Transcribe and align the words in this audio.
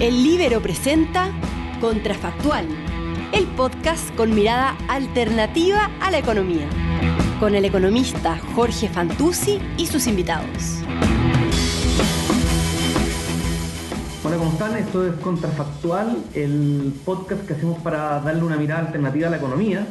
El 0.00 0.22
Libero 0.22 0.60
presenta 0.60 1.32
Contrafactual, 1.80 2.68
el 3.32 3.46
podcast 3.48 4.14
con 4.14 4.32
mirada 4.32 4.76
alternativa 4.86 5.90
a 6.00 6.12
la 6.12 6.18
economía, 6.18 6.68
con 7.40 7.56
el 7.56 7.64
economista 7.64 8.38
Jorge 8.54 8.88
Fantuzzi 8.88 9.58
y 9.76 9.86
sus 9.86 10.06
invitados. 10.06 10.84
Hola, 14.22 14.36
¿cómo 14.36 14.52
están? 14.52 14.76
Esto 14.76 15.04
es 15.04 15.14
Contrafactual, 15.14 16.16
el 16.32 16.92
podcast 17.04 17.44
que 17.44 17.54
hacemos 17.54 17.80
para 17.80 18.20
darle 18.20 18.44
una 18.44 18.56
mirada 18.56 18.86
alternativa 18.86 19.26
a 19.26 19.30
la 19.30 19.38
economía. 19.38 19.84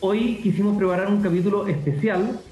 Hoy 0.00 0.38
quisimos 0.42 0.76
preparar 0.76 1.08
un 1.08 1.22
capítulo 1.22 1.66
especial 1.66 2.42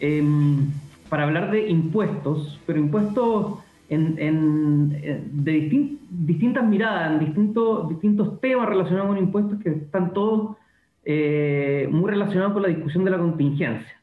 em, 0.00 0.70
para 1.10 1.24
hablar 1.24 1.50
de 1.50 1.68
impuestos, 1.68 2.58
pero 2.66 2.78
impuestos 2.78 3.58
en, 3.88 4.90
de 5.44 5.96
distintas 6.10 6.64
miradas, 6.66 7.12
en 7.12 7.18
distintos, 7.20 7.88
distintos 7.88 8.40
temas 8.40 8.68
relacionados 8.68 9.08
con 9.08 9.18
impuestos 9.18 9.58
que 9.62 9.70
están 9.70 10.12
todos 10.12 10.56
eh, 11.04 11.88
muy 11.90 12.10
relacionados 12.10 12.52
con 12.52 12.62
la 12.62 12.68
discusión 12.68 13.04
de 13.04 13.10
la 13.10 13.18
contingencia. 13.18 14.00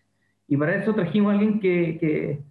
Y 0.47 0.57
para 0.57 0.75
eso 0.75 0.93
trajimos 0.93 1.31
a 1.31 1.37
alguien 1.37 1.59
que, 1.59 2.41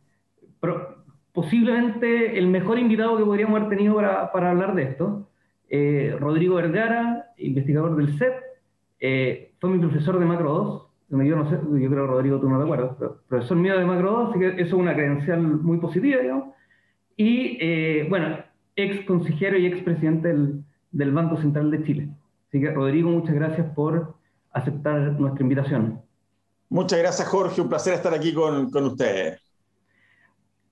posiblemente 1.33 2.39
el 2.39 2.47
mejor 2.47 2.79
invitado 2.79 3.17
que 3.19 3.25
podríamos 3.25 3.57
haber 3.59 3.69
tenido 3.77 3.97
para, 3.97 4.31
para 4.31 4.51
hablar 4.51 4.75
de 4.75 4.83
esto, 4.85 5.29
eh, 5.69 6.17
Rodrigo 6.21 6.55
Vergara, 6.57 7.33
investigador 7.39 7.97
del 7.97 8.17
CEP, 8.17 8.35
eh, 9.01 9.53
fue 9.59 9.71
mi 9.71 9.79
profesor 9.81 10.19
de 10.19 10.25
Macro 10.25 10.53
2, 10.53 10.87
donde 11.09 11.27
yo 11.27 11.37
no 11.37 11.51
sé, 11.51 11.57
yo 11.57 11.91
creo 11.91 12.07
Rodrigo 12.07 12.41
tú 12.41 12.49
no 12.49 12.59
te 12.59 12.65
acuerdas, 12.65 12.97
pero 12.99 13.19
profesor 13.29 13.57
mío 13.57 13.77
de 13.77 13.85
Macro 13.85 14.13
2, 14.13 14.31
así 14.31 14.39
que 14.39 14.49
eso 14.49 14.63
es 14.63 14.73
una 14.73 14.95
credencial 14.95 15.41
muy 15.43 15.79
positiva, 15.79 16.23
digamos 16.23 16.54
y, 17.17 17.59
eh, 17.61 18.07
bueno, 18.09 18.39
ex 18.77 19.05
consejero 19.07 19.57
y 19.59 19.67
ex 19.67 19.83
presidente 19.83 20.29
del, 20.29 20.65
del, 20.91 21.13
Banco 21.13 21.37
Central 21.37 21.71
de 21.71 21.83
Chile. 21.85 22.09
Así 22.49 22.61
que, 22.61 22.71
Rodrigo, 22.71 23.11
muchas 23.11 23.35
gracias 23.35 23.67
por 23.75 24.15
aceptar 24.53 25.01
nuestra 25.21 25.43
invitación. 25.43 26.01
Muchas 26.69 26.99
gracias, 26.99 27.29
Jorge. 27.29 27.61
Un 27.61 27.69
placer 27.69 27.95
estar 27.95 28.15
aquí 28.15 28.33
con, 28.33 28.71
con 28.71 28.85
ustedes. 28.85 29.41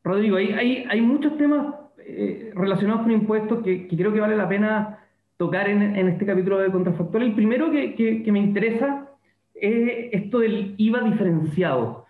Rodrigo, 0.02 0.36
hay, 0.36 0.52
hay, 0.52 0.84
hay 0.88 1.00
muchos 1.00 1.36
temas 1.38 1.74
eh, 1.98 2.50
relacionados 2.54 3.02
con 3.02 3.12
impuestos 3.12 3.62
que, 3.62 3.86
que, 3.86 3.96
creo 3.96 4.12
que 4.12 4.20
vale 4.20 4.36
la 4.36 4.48
pena 4.48 4.98
tocar 5.36 5.68
en, 5.68 5.82
en 5.96 6.08
este 6.08 6.26
capítulo 6.26 6.58
de 6.58 6.72
Contrafactual. 6.72 7.22
El 7.22 7.34
primero 7.34 7.70
que, 7.70 7.94
que, 7.94 8.22
que 8.22 8.32
me 8.32 8.40
interesa 8.40 9.08
es 9.54 10.08
esto 10.12 10.40
del 10.40 10.74
IVA 10.76 11.02
diferenciado. 11.02 12.01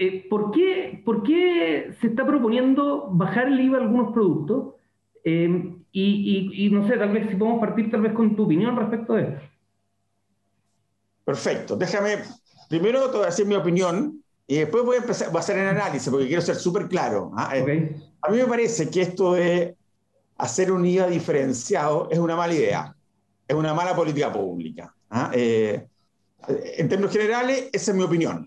Eh, 0.00 0.28
¿por, 0.30 0.52
qué, 0.52 1.02
¿por, 1.04 1.24
qué, 1.24 1.92
se 2.00 2.06
está 2.06 2.24
proponiendo 2.24 3.08
bajar 3.10 3.48
el 3.48 3.60
IVA 3.60 3.78
a 3.78 3.80
algunos 3.80 4.12
productos? 4.12 4.74
Eh, 5.24 5.74
y, 5.90 6.66
y, 6.66 6.70
no 6.70 6.86
sé, 6.86 6.96
tal 6.96 7.10
vez 7.10 7.28
si 7.28 7.34
podemos 7.34 7.58
partir 7.58 7.90
tal 7.90 8.02
vez 8.02 8.12
con 8.12 8.36
tu 8.36 8.44
opinión 8.44 8.76
respecto 8.76 9.14
a 9.14 9.20
esto. 9.22 9.40
Perfecto. 11.24 11.76
Déjame, 11.76 12.18
primero 12.68 13.10
te 13.10 13.16
voy 13.16 13.24
a 13.24 13.30
decir 13.30 13.44
mi 13.44 13.56
opinión 13.56 14.22
y 14.46 14.58
después 14.58 14.84
voy 14.84 14.96
a 14.96 15.00
empezar 15.00 15.34
a 15.34 15.38
hacer 15.38 15.58
el 15.58 15.66
análisis 15.66 16.08
porque 16.08 16.28
quiero 16.28 16.42
ser 16.42 16.54
súper 16.54 16.86
claro. 16.86 17.32
¿ah? 17.36 17.56
Eh, 17.56 17.62
okay. 17.62 17.96
A 18.22 18.30
mí 18.30 18.36
me 18.38 18.46
parece 18.46 18.88
que 18.88 19.02
esto 19.02 19.34
de 19.34 19.76
hacer 20.36 20.70
un 20.70 20.86
IVA 20.86 21.08
diferenciado 21.08 22.08
es 22.10 22.20
una 22.20 22.36
mala 22.36 22.54
idea, 22.54 22.94
es 23.48 23.56
una 23.56 23.74
mala 23.74 23.96
política 23.96 24.32
pública. 24.32 24.94
¿ah? 25.10 25.32
Eh, 25.34 25.88
en 26.46 26.88
términos 26.88 27.12
generales, 27.12 27.68
esa 27.72 27.90
es 27.90 27.96
mi 27.96 28.04
opinión. 28.04 28.46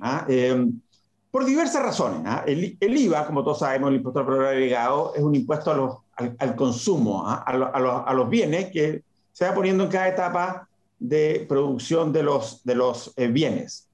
Por 1.31 1.45
diversas 1.45 1.81
razones. 1.81 2.21
¿ah? 2.25 2.43
El, 2.45 2.77
IVA, 2.79 3.25
como 3.25 3.43
todos 3.43 3.59
sabemos, 3.59 3.89
el 3.89 3.95
impuesto 3.95 4.19
al 4.19 4.25
valor 4.25 4.45
agregado, 4.47 5.13
es 5.15 5.23
un 5.23 5.33
impuesto 5.33 6.03
al, 6.37 6.55
consumo, 6.55 7.23
¿ah? 7.25 7.43
a, 7.47 7.53
lo, 7.57 8.05
a, 8.07 8.13
los, 8.13 8.29
bienes 8.29 8.69
que 8.71 9.01
se 9.31 9.47
va 9.47 9.53
poniendo 9.53 9.85
en 9.85 9.89
cada 9.89 10.09
etapa 10.09 10.67
de 10.99 11.45
producción 11.47 12.11
de 12.11 12.21
los, 12.21 12.63
de 12.63 12.75
los 12.75 13.13
eh, 13.15 13.27
bienes. 13.27 13.87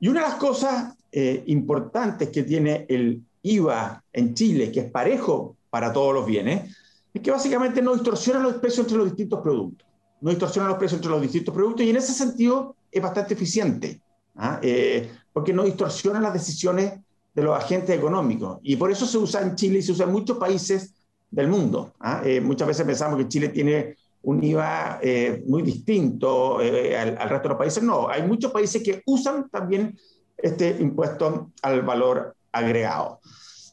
Y 0.00 0.08
una 0.08 0.22
de 0.22 0.28
las 0.28 0.36
cosas 0.36 0.94
eh, 1.12 1.44
importantes 1.46 2.28
que 2.30 2.42
tiene 2.42 2.84
el 2.88 3.22
IVA 3.42 4.02
en 4.12 4.34
Chile, 4.34 4.72
que 4.72 4.80
es 4.80 4.90
parejo 4.90 5.56
para 5.70 5.92
todos 5.92 6.12
los 6.12 6.26
bienes, 6.26 6.76
es 7.14 7.22
que 7.22 7.30
básicamente 7.30 7.80
no 7.80 7.94
distorsiona 7.94 8.40
los 8.40 8.54
precios 8.54 8.86
entre 8.86 8.98
los 8.98 9.06
distintos 9.06 9.40
productos. 9.40 9.86
No 10.20 10.30
distorsiona 10.30 10.68
los 10.68 10.78
precios 10.78 10.98
entre 10.98 11.12
los 11.12 11.22
distintos 11.22 11.54
productos 11.54 11.86
y 11.86 11.90
en 11.90 11.96
ese 11.96 12.12
sentido 12.12 12.74
es 12.90 13.00
bastante 13.00 13.34
eficiente. 13.34 14.00
¿ah? 14.36 14.58
Eh, 14.62 15.10
porque 15.34 15.52
no 15.52 15.64
distorsiona 15.64 16.20
las 16.20 16.32
decisiones 16.32 16.94
de 17.34 17.42
los 17.42 17.54
agentes 17.54 17.94
económicos. 17.94 18.60
Y 18.62 18.76
por 18.76 18.90
eso 18.90 19.04
se 19.04 19.18
usa 19.18 19.42
en 19.42 19.56
Chile 19.56 19.80
y 19.80 19.82
se 19.82 19.92
usa 19.92 20.06
en 20.06 20.12
muchos 20.12 20.38
países 20.38 20.94
del 21.28 21.48
mundo. 21.48 21.92
¿ah? 22.00 22.22
Eh, 22.24 22.40
muchas 22.40 22.68
veces 22.68 22.86
pensamos 22.86 23.18
que 23.18 23.28
Chile 23.28 23.48
tiene 23.48 23.96
un 24.22 24.42
IVA 24.42 25.00
eh, 25.02 25.42
muy 25.46 25.62
distinto 25.62 26.62
eh, 26.62 26.96
al, 26.96 27.18
al, 27.18 27.28
resto 27.28 27.48
de 27.48 27.48
los 27.50 27.58
países. 27.58 27.82
No, 27.82 28.08
hay 28.08 28.22
muchos 28.22 28.52
países 28.52 28.82
que 28.82 29.02
usan 29.06 29.50
también 29.50 29.98
este 30.38 30.76
impuesto 30.80 31.50
al 31.62 31.82
valor 31.82 32.36
agregado. 32.52 33.20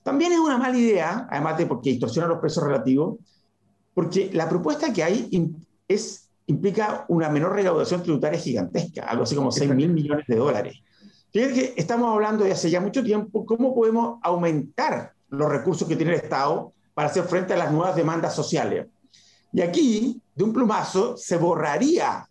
También 0.03 0.33
es 0.33 0.39
una 0.39 0.57
mala 0.57 0.77
idea, 0.77 1.27
además 1.29 1.59
de 1.59 1.67
porque 1.67 1.91
distorsiona 1.91 2.27
los 2.27 2.39
precios 2.39 2.65
relativos, 2.65 3.19
porque 3.93 4.31
la 4.33 4.49
propuesta 4.49 4.91
que 4.91 5.03
hay 5.03 5.29
es, 5.87 6.29
implica 6.47 7.05
una 7.07 7.29
menor 7.29 7.53
recaudación 7.53 8.01
tributaria 8.01 8.39
gigantesca, 8.39 9.03
algo 9.03 9.23
así 9.23 9.35
como 9.35 9.51
6 9.51 9.75
mil 9.75 9.89
millones 9.89 10.25
de 10.27 10.35
dólares. 10.35 10.77
Fíjense 11.31 11.55
que 11.55 11.81
estamos 11.81 12.13
hablando 12.13 12.43
de 12.43 12.51
hace 12.51 12.69
ya 12.69 12.81
mucho 12.81 13.03
tiempo 13.03 13.45
cómo 13.45 13.73
podemos 13.73 14.19
aumentar 14.21 15.13
los 15.29 15.49
recursos 15.49 15.87
que 15.87 15.95
tiene 15.95 16.13
el 16.13 16.19
Estado 16.19 16.73
para 16.93 17.09
hacer 17.09 17.23
frente 17.23 17.53
a 17.53 17.57
las 17.57 17.71
nuevas 17.71 17.95
demandas 17.95 18.35
sociales. 18.35 18.87
Y 19.53 19.61
aquí, 19.61 20.21
de 20.35 20.43
un 20.43 20.53
plumazo, 20.53 21.15
se 21.15 21.37
borraría 21.37 22.27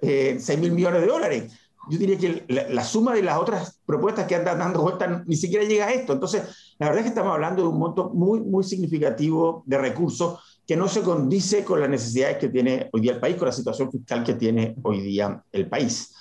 eh, 0.00 0.36
6 0.40 0.58
mil 0.58 0.72
millones 0.72 1.02
de 1.02 1.06
dólares. 1.06 1.52
Yo 1.88 1.98
diría 1.98 2.18
que 2.18 2.44
la, 2.48 2.68
la, 2.68 2.84
suma 2.84 3.14
de 3.14 3.22
las 3.22 3.38
otras 3.38 3.80
propuestas 3.86 4.26
que 4.26 4.36
andan 4.36 4.58
dando 4.58 4.82
vueltas 4.82 5.26
ni 5.26 5.36
siquiera 5.36 5.64
llega 5.64 5.86
a 5.86 5.92
esto. 5.92 6.12
Entonces, 6.12 6.74
la 6.78 6.86
verdad 6.86 6.98
es 6.98 7.04
que 7.04 7.08
estamos 7.08 7.32
hablando 7.32 7.62
de 7.62 7.68
un 7.68 7.78
monto 7.78 8.10
muy, 8.10 8.40
muy 8.40 8.64
significativo 8.64 9.62
de 9.66 9.78
recursos 9.78 10.60
que 10.66 10.76
no 10.76 10.88
se 10.88 11.02
condice 11.02 11.64
con 11.64 11.80
las 11.80 11.88
necesidades 11.88 12.38
que 12.38 12.48
tiene 12.48 12.88
hoy 12.92 13.00
día 13.00 13.12
el 13.12 13.20
país, 13.20 13.36
con 13.36 13.46
la 13.46 13.52
situación 13.52 13.90
fiscal 13.90 14.22
que 14.22 14.34
tiene 14.34 14.76
hoy 14.82 15.00
día 15.00 15.42
el 15.52 15.68
país. 15.68 16.14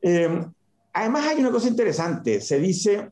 Eh, 0.00 0.44
Además 0.92 1.26
hay 1.26 1.40
una 1.40 1.50
cosa 1.50 1.68
interesante, 1.68 2.40
se 2.40 2.58
dice 2.58 3.10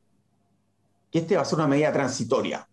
que 1.11 1.21
este 1.21 1.37
va 1.37 1.43
a 1.43 1.45
ser 1.45 1.59
una 1.59 1.69
medida 1.69 1.93
transitoria 1.93 2.67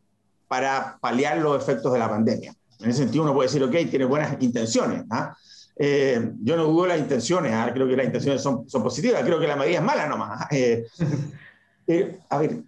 para 0.47 0.97
paliar 0.99 1.37
los 1.37 1.61
efectos 1.61 1.91
de 1.93 1.99
la 1.99 2.09
pandemia. 2.09 2.53
En 2.79 2.89
ese 2.89 2.99
sentido 2.99 3.23
uno 3.23 3.33
puede 3.33 3.47
decir, 3.47 3.63
ok, 3.63 3.89
tiene 3.89 4.05
buenas 4.05 4.41
intenciones. 4.41 5.03
¿ah? 5.09 5.35
Eh, 5.77 6.31
yo 6.41 6.55
no 6.55 6.65
dudo 6.65 6.87
las 6.87 6.99
intenciones, 6.99 7.53
¿ah? 7.53 7.69
creo 7.73 7.87
que 7.87 7.95
las 7.95 8.05
intenciones 8.05 8.41
son, 8.41 8.69
son, 8.69 8.83
positivas, 8.83 9.23
creo 9.23 9.39
que 9.39 9.47
la 9.47 9.55
medida 9.55 9.77
es 9.77 9.83
mala 9.83 10.07
nomás. 10.07 10.41
¿ah? 10.41 10.47
Eh, 10.51 10.85
eh, 11.87 12.19
a 12.29 12.37
ver, 12.39 12.61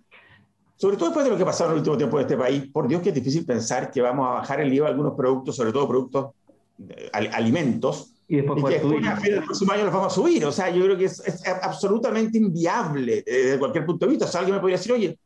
sobre 0.76 0.96
todo 0.96 1.10
después 1.10 1.26
de 1.26 1.32
lo 1.32 1.38
que 1.38 1.44
ha 1.44 1.48
pasado 1.48 1.72
en 1.72 1.74
el 1.74 1.80
último 1.80 1.98
tiempo 1.98 2.18
en 2.18 2.26
este 2.26 2.38
país, 2.38 2.64
por 2.72 2.88
Dios 2.88 3.02
que 3.02 3.10
es 3.10 3.16
difícil 3.16 3.46
pensar 3.46 3.92
que 3.92 4.02
vamos 4.02 4.28
a 4.28 4.32
bajar 4.36 4.62
el 4.62 4.74
IVA 4.74 4.86
de 4.86 4.92
algunos 4.92 5.14
productos, 5.14 5.56
sobre 5.56 5.74
todo 5.74 5.88
productos, 5.88 6.32
alimentos, 7.12 8.14
y 8.32 8.36
después, 8.38 8.60
y 8.60 8.64
que 8.64 8.74
después 8.76 9.08
a 9.08 9.18
fin 9.18 9.32
del 9.32 9.44
próximo 9.44 9.72
año 9.72 9.86
los 9.86 9.94
vamos 9.94 10.14
a 10.14 10.16
subir. 10.16 10.46
O 10.46 10.52
sea, 10.52 10.70
yo 10.70 10.84
creo 10.86 10.96
que 10.96 11.06
es, 11.06 11.20
es 11.20 11.44
absolutamente 11.48 12.38
inviable 12.38 13.24
desde 13.26 13.58
cualquier 13.58 13.88
punto 13.88 14.06
de 14.06 14.12
vista. 14.12 14.26
O 14.26 14.28
sea, 14.28 14.42
alguien 14.42 14.56
me 14.56 14.62
podría 14.62 14.78
decir, 14.78 14.92
oye, 14.92 15.18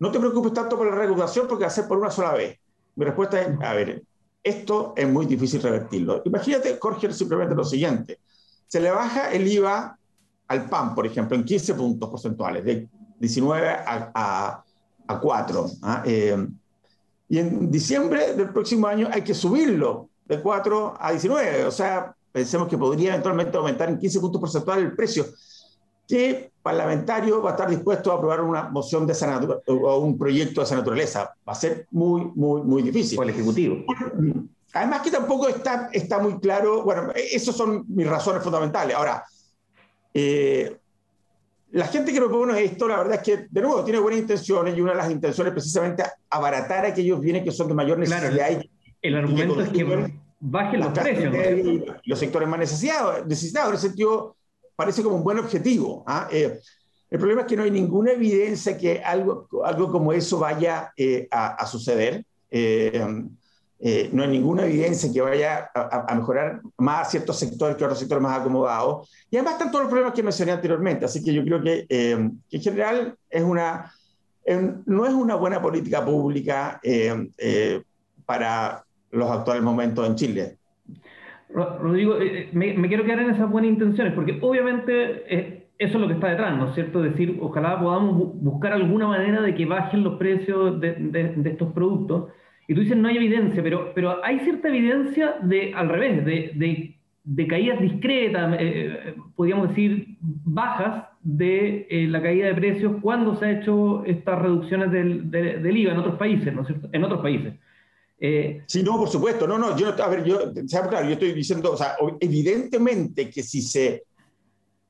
no 0.00 0.10
te 0.10 0.18
preocupes 0.18 0.52
tanto 0.52 0.76
por 0.76 0.90
la 0.90 0.96
recaudación 0.96 1.46
porque 1.46 1.62
va 1.62 1.68
a 1.68 1.70
ser 1.70 1.86
por 1.86 1.98
una 1.98 2.10
sola 2.10 2.32
vez. 2.32 2.58
Mi 2.96 3.04
respuesta 3.04 3.40
es, 3.40 3.48
a 3.62 3.74
ver, 3.74 4.02
esto 4.42 4.92
es 4.96 5.08
muy 5.08 5.26
difícil 5.26 5.62
revertirlo. 5.62 6.20
Imagínate, 6.24 6.76
Jorge, 6.80 7.12
simplemente 7.12 7.54
lo 7.54 7.64
siguiente. 7.64 8.18
Se 8.66 8.80
le 8.80 8.90
baja 8.90 9.30
el 9.30 9.46
IVA 9.46 9.96
al 10.48 10.68
PAN, 10.68 10.96
por 10.96 11.06
ejemplo, 11.06 11.36
en 11.36 11.44
15 11.44 11.74
puntos 11.74 12.10
porcentuales, 12.10 12.64
de 12.64 12.88
19 13.20 13.68
a, 13.68 14.10
a, 14.12 14.64
a 15.06 15.20
4. 15.20 15.66
¿ah? 15.82 16.02
Eh, 16.04 16.44
y 17.28 17.38
en 17.38 17.70
diciembre 17.70 18.34
del 18.34 18.48
próximo 18.50 18.88
año 18.88 19.08
hay 19.12 19.22
que 19.22 19.34
subirlo 19.34 20.08
de 20.24 20.40
4 20.40 20.94
a 20.98 21.12
19. 21.12 21.64
O 21.64 21.70
sea, 21.70 22.16
pensemos 22.38 22.68
que 22.68 22.78
podría 22.78 23.10
eventualmente 23.10 23.56
aumentar 23.56 23.88
en 23.88 23.98
15 23.98 24.20
puntos 24.20 24.40
porcentuales 24.40 24.84
el 24.84 24.94
precio. 24.94 25.26
¿Qué 26.06 26.52
parlamentario 26.62 27.42
va 27.42 27.50
a 27.50 27.52
estar 27.54 27.68
dispuesto 27.68 28.12
a 28.12 28.14
aprobar 28.14 28.42
una 28.42 28.68
moción 28.68 29.08
de 29.08 29.12
esa 29.12 29.40
o 29.66 29.98
un 29.98 30.16
proyecto 30.16 30.60
de 30.60 30.64
esa 30.64 30.76
naturaleza? 30.76 31.34
Va 31.46 31.52
a 31.52 31.56
ser 31.56 31.88
muy, 31.90 32.30
muy, 32.36 32.62
muy 32.62 32.82
difícil. 32.82 33.18
O 33.18 33.24
el 33.24 33.30
Ejecutivo. 33.30 33.84
Además 34.72 35.02
que 35.02 35.10
tampoco 35.10 35.48
está, 35.48 35.90
está 35.92 36.20
muy 36.20 36.38
claro, 36.38 36.84
bueno, 36.84 37.10
esas 37.14 37.56
son 37.56 37.84
mis 37.88 38.06
razones 38.06 38.40
fundamentales. 38.40 38.94
Ahora, 38.94 39.24
eh, 40.14 40.76
la 41.72 41.88
gente 41.88 42.12
que 42.12 42.20
propone 42.20 42.62
esto, 42.62 42.86
la 42.86 42.98
verdad 42.98 43.16
es 43.16 43.22
que, 43.22 43.46
de 43.50 43.60
nuevo, 43.60 43.82
tiene 43.82 43.98
buenas 43.98 44.20
intenciones 44.20 44.76
y 44.76 44.80
una 44.80 44.92
de 44.92 44.98
las 44.98 45.10
intenciones 45.10 45.50
es 45.50 45.54
precisamente 45.54 46.04
abaratar 46.30 46.84
a 46.84 46.88
aquellos 46.90 47.20
bienes 47.20 47.42
que 47.42 47.50
son 47.50 47.66
de 47.66 47.74
mayor 47.74 47.98
necesidad. 47.98 48.30
Claro, 48.30 48.62
el 49.02 49.16
argumento 49.16 49.60
es 49.60 49.70
que 49.70 49.84
bajen 50.40 50.80
los 50.80 50.92
precios. 50.92 51.32
¿no? 51.32 51.94
Los 52.04 52.18
sectores 52.18 52.48
más 52.48 52.60
necesitados, 52.60 53.26
necesitados, 53.26 53.70
en 53.70 53.74
ese 53.76 53.88
sentido, 53.88 54.36
parece 54.76 55.02
como 55.02 55.16
un 55.16 55.24
buen 55.24 55.38
objetivo. 55.38 56.04
¿ah? 56.06 56.28
Eh, 56.30 56.58
el 57.10 57.18
problema 57.18 57.42
es 57.42 57.46
que 57.46 57.56
no 57.56 57.62
hay 57.62 57.70
ninguna 57.70 58.12
evidencia 58.12 58.76
que 58.76 59.00
algo, 59.00 59.48
algo 59.64 59.90
como 59.90 60.12
eso 60.12 60.38
vaya 60.38 60.92
eh, 60.96 61.26
a, 61.30 61.54
a, 61.54 61.66
suceder. 61.66 62.24
Eh, 62.50 63.02
eh, 63.80 64.10
no 64.12 64.24
hay 64.24 64.28
ninguna 64.28 64.64
evidencia 64.64 65.12
que 65.12 65.20
vaya 65.20 65.70
a, 65.72 66.12
mejorar 66.16 66.60
más 66.78 67.10
ciertos 67.12 67.38
sectores 67.38 67.76
que 67.76 67.84
otros 67.84 67.98
sectores 67.98 68.22
más 68.22 68.40
acomodados. 68.40 69.08
Y 69.30 69.36
además 69.36 69.54
están 69.54 69.70
todos 69.70 69.84
los 69.84 69.90
problemas 69.90 70.14
que 70.14 70.22
mencioné 70.22 70.52
anteriormente. 70.52 71.04
Así 71.04 71.22
que 71.22 71.32
yo 71.32 71.44
creo 71.44 71.62
que, 71.62 71.86
eh, 71.88 72.30
en 72.50 72.60
general 72.60 73.16
es 73.30 73.42
una, 73.42 73.92
no 74.86 75.06
es 75.06 75.14
una 75.14 75.36
buena 75.36 75.62
política 75.62 76.04
pública 76.04 76.80
eh, 76.82 77.82
para 78.26 78.84
los 79.10 79.30
actuales 79.30 79.62
momentos 79.62 80.06
en 80.06 80.14
Chile. 80.14 80.56
Rodrigo, 81.50 82.16
me, 82.52 82.74
me, 82.74 82.88
quiero 82.88 83.04
quedar 83.04 83.20
en 83.20 83.30
esas 83.30 83.50
buenas 83.50 83.70
intenciones, 83.70 84.12
porque 84.12 84.38
obviamente 84.40 85.66
eso 85.78 85.94
es 85.94 86.00
lo 86.00 86.06
que 86.06 86.14
está 86.14 86.28
detrás, 86.28 86.56
¿no 86.56 86.68
es 86.68 86.74
cierto? 86.74 87.00
Decir, 87.00 87.38
ojalá 87.40 87.80
podamos 87.80 88.34
buscar 88.42 88.72
alguna 88.72 89.06
manera 89.06 89.40
de 89.40 89.54
que 89.54 89.64
bajen 89.64 90.04
los 90.04 90.18
precios 90.18 90.78
de, 90.80 90.92
de 90.94 91.50
estos 91.50 91.72
productos 91.72 92.30
y 92.68 92.74
tú 92.74 92.82
dices, 92.82 92.98
no 92.98 93.08
hay 93.08 93.16
evidencia, 93.16 93.62
pero, 93.62 93.92
pero 93.94 94.22
hay 94.22 94.40
cierta 94.40 94.68
evidencia 94.68 95.36
de, 95.40 95.72
al 95.74 95.88
revés, 95.88 96.22
de, 96.22 96.94
de, 97.24 97.46
caídas 97.46 97.80
discretas, 97.80 98.52
eh, 98.54 98.58
eh, 98.60 99.14
podríamos 99.34 99.70
decir, 99.70 100.18
bajas 100.20 101.06
de 101.22 101.86
eh, 101.88 102.06
la 102.08 102.20
caída 102.20 102.48
de 102.48 102.54
precios 102.54 102.92
cuando 103.00 103.36
se 103.36 103.46
ha 103.46 103.52
hecho 103.52 104.04
estas 104.04 104.38
reducciones 104.38 104.92
del, 104.92 105.30
del 105.30 105.76
IVA 105.78 105.92
en 105.92 105.98
otros 105.98 106.16
países, 106.16 106.54
¿no 106.54 106.60
es 106.60 106.66
cierto? 106.66 106.90
En 106.92 107.04
otros 107.04 107.22
países. 107.22 107.54
Sí, 108.18 108.82
no, 108.82 108.98
por 108.98 109.08
supuesto. 109.08 109.46
No, 109.46 109.58
no, 109.58 109.76
yo, 109.76 109.88
a 109.88 110.08
ver, 110.08 110.24
yo, 110.24 110.52
claro, 110.88 111.06
yo 111.06 111.12
estoy 111.12 111.32
diciendo, 111.32 111.72
o 111.72 111.76
sea, 111.76 111.96
evidentemente 112.20 113.30
que 113.30 113.42
si 113.42 113.62
se 113.62 114.04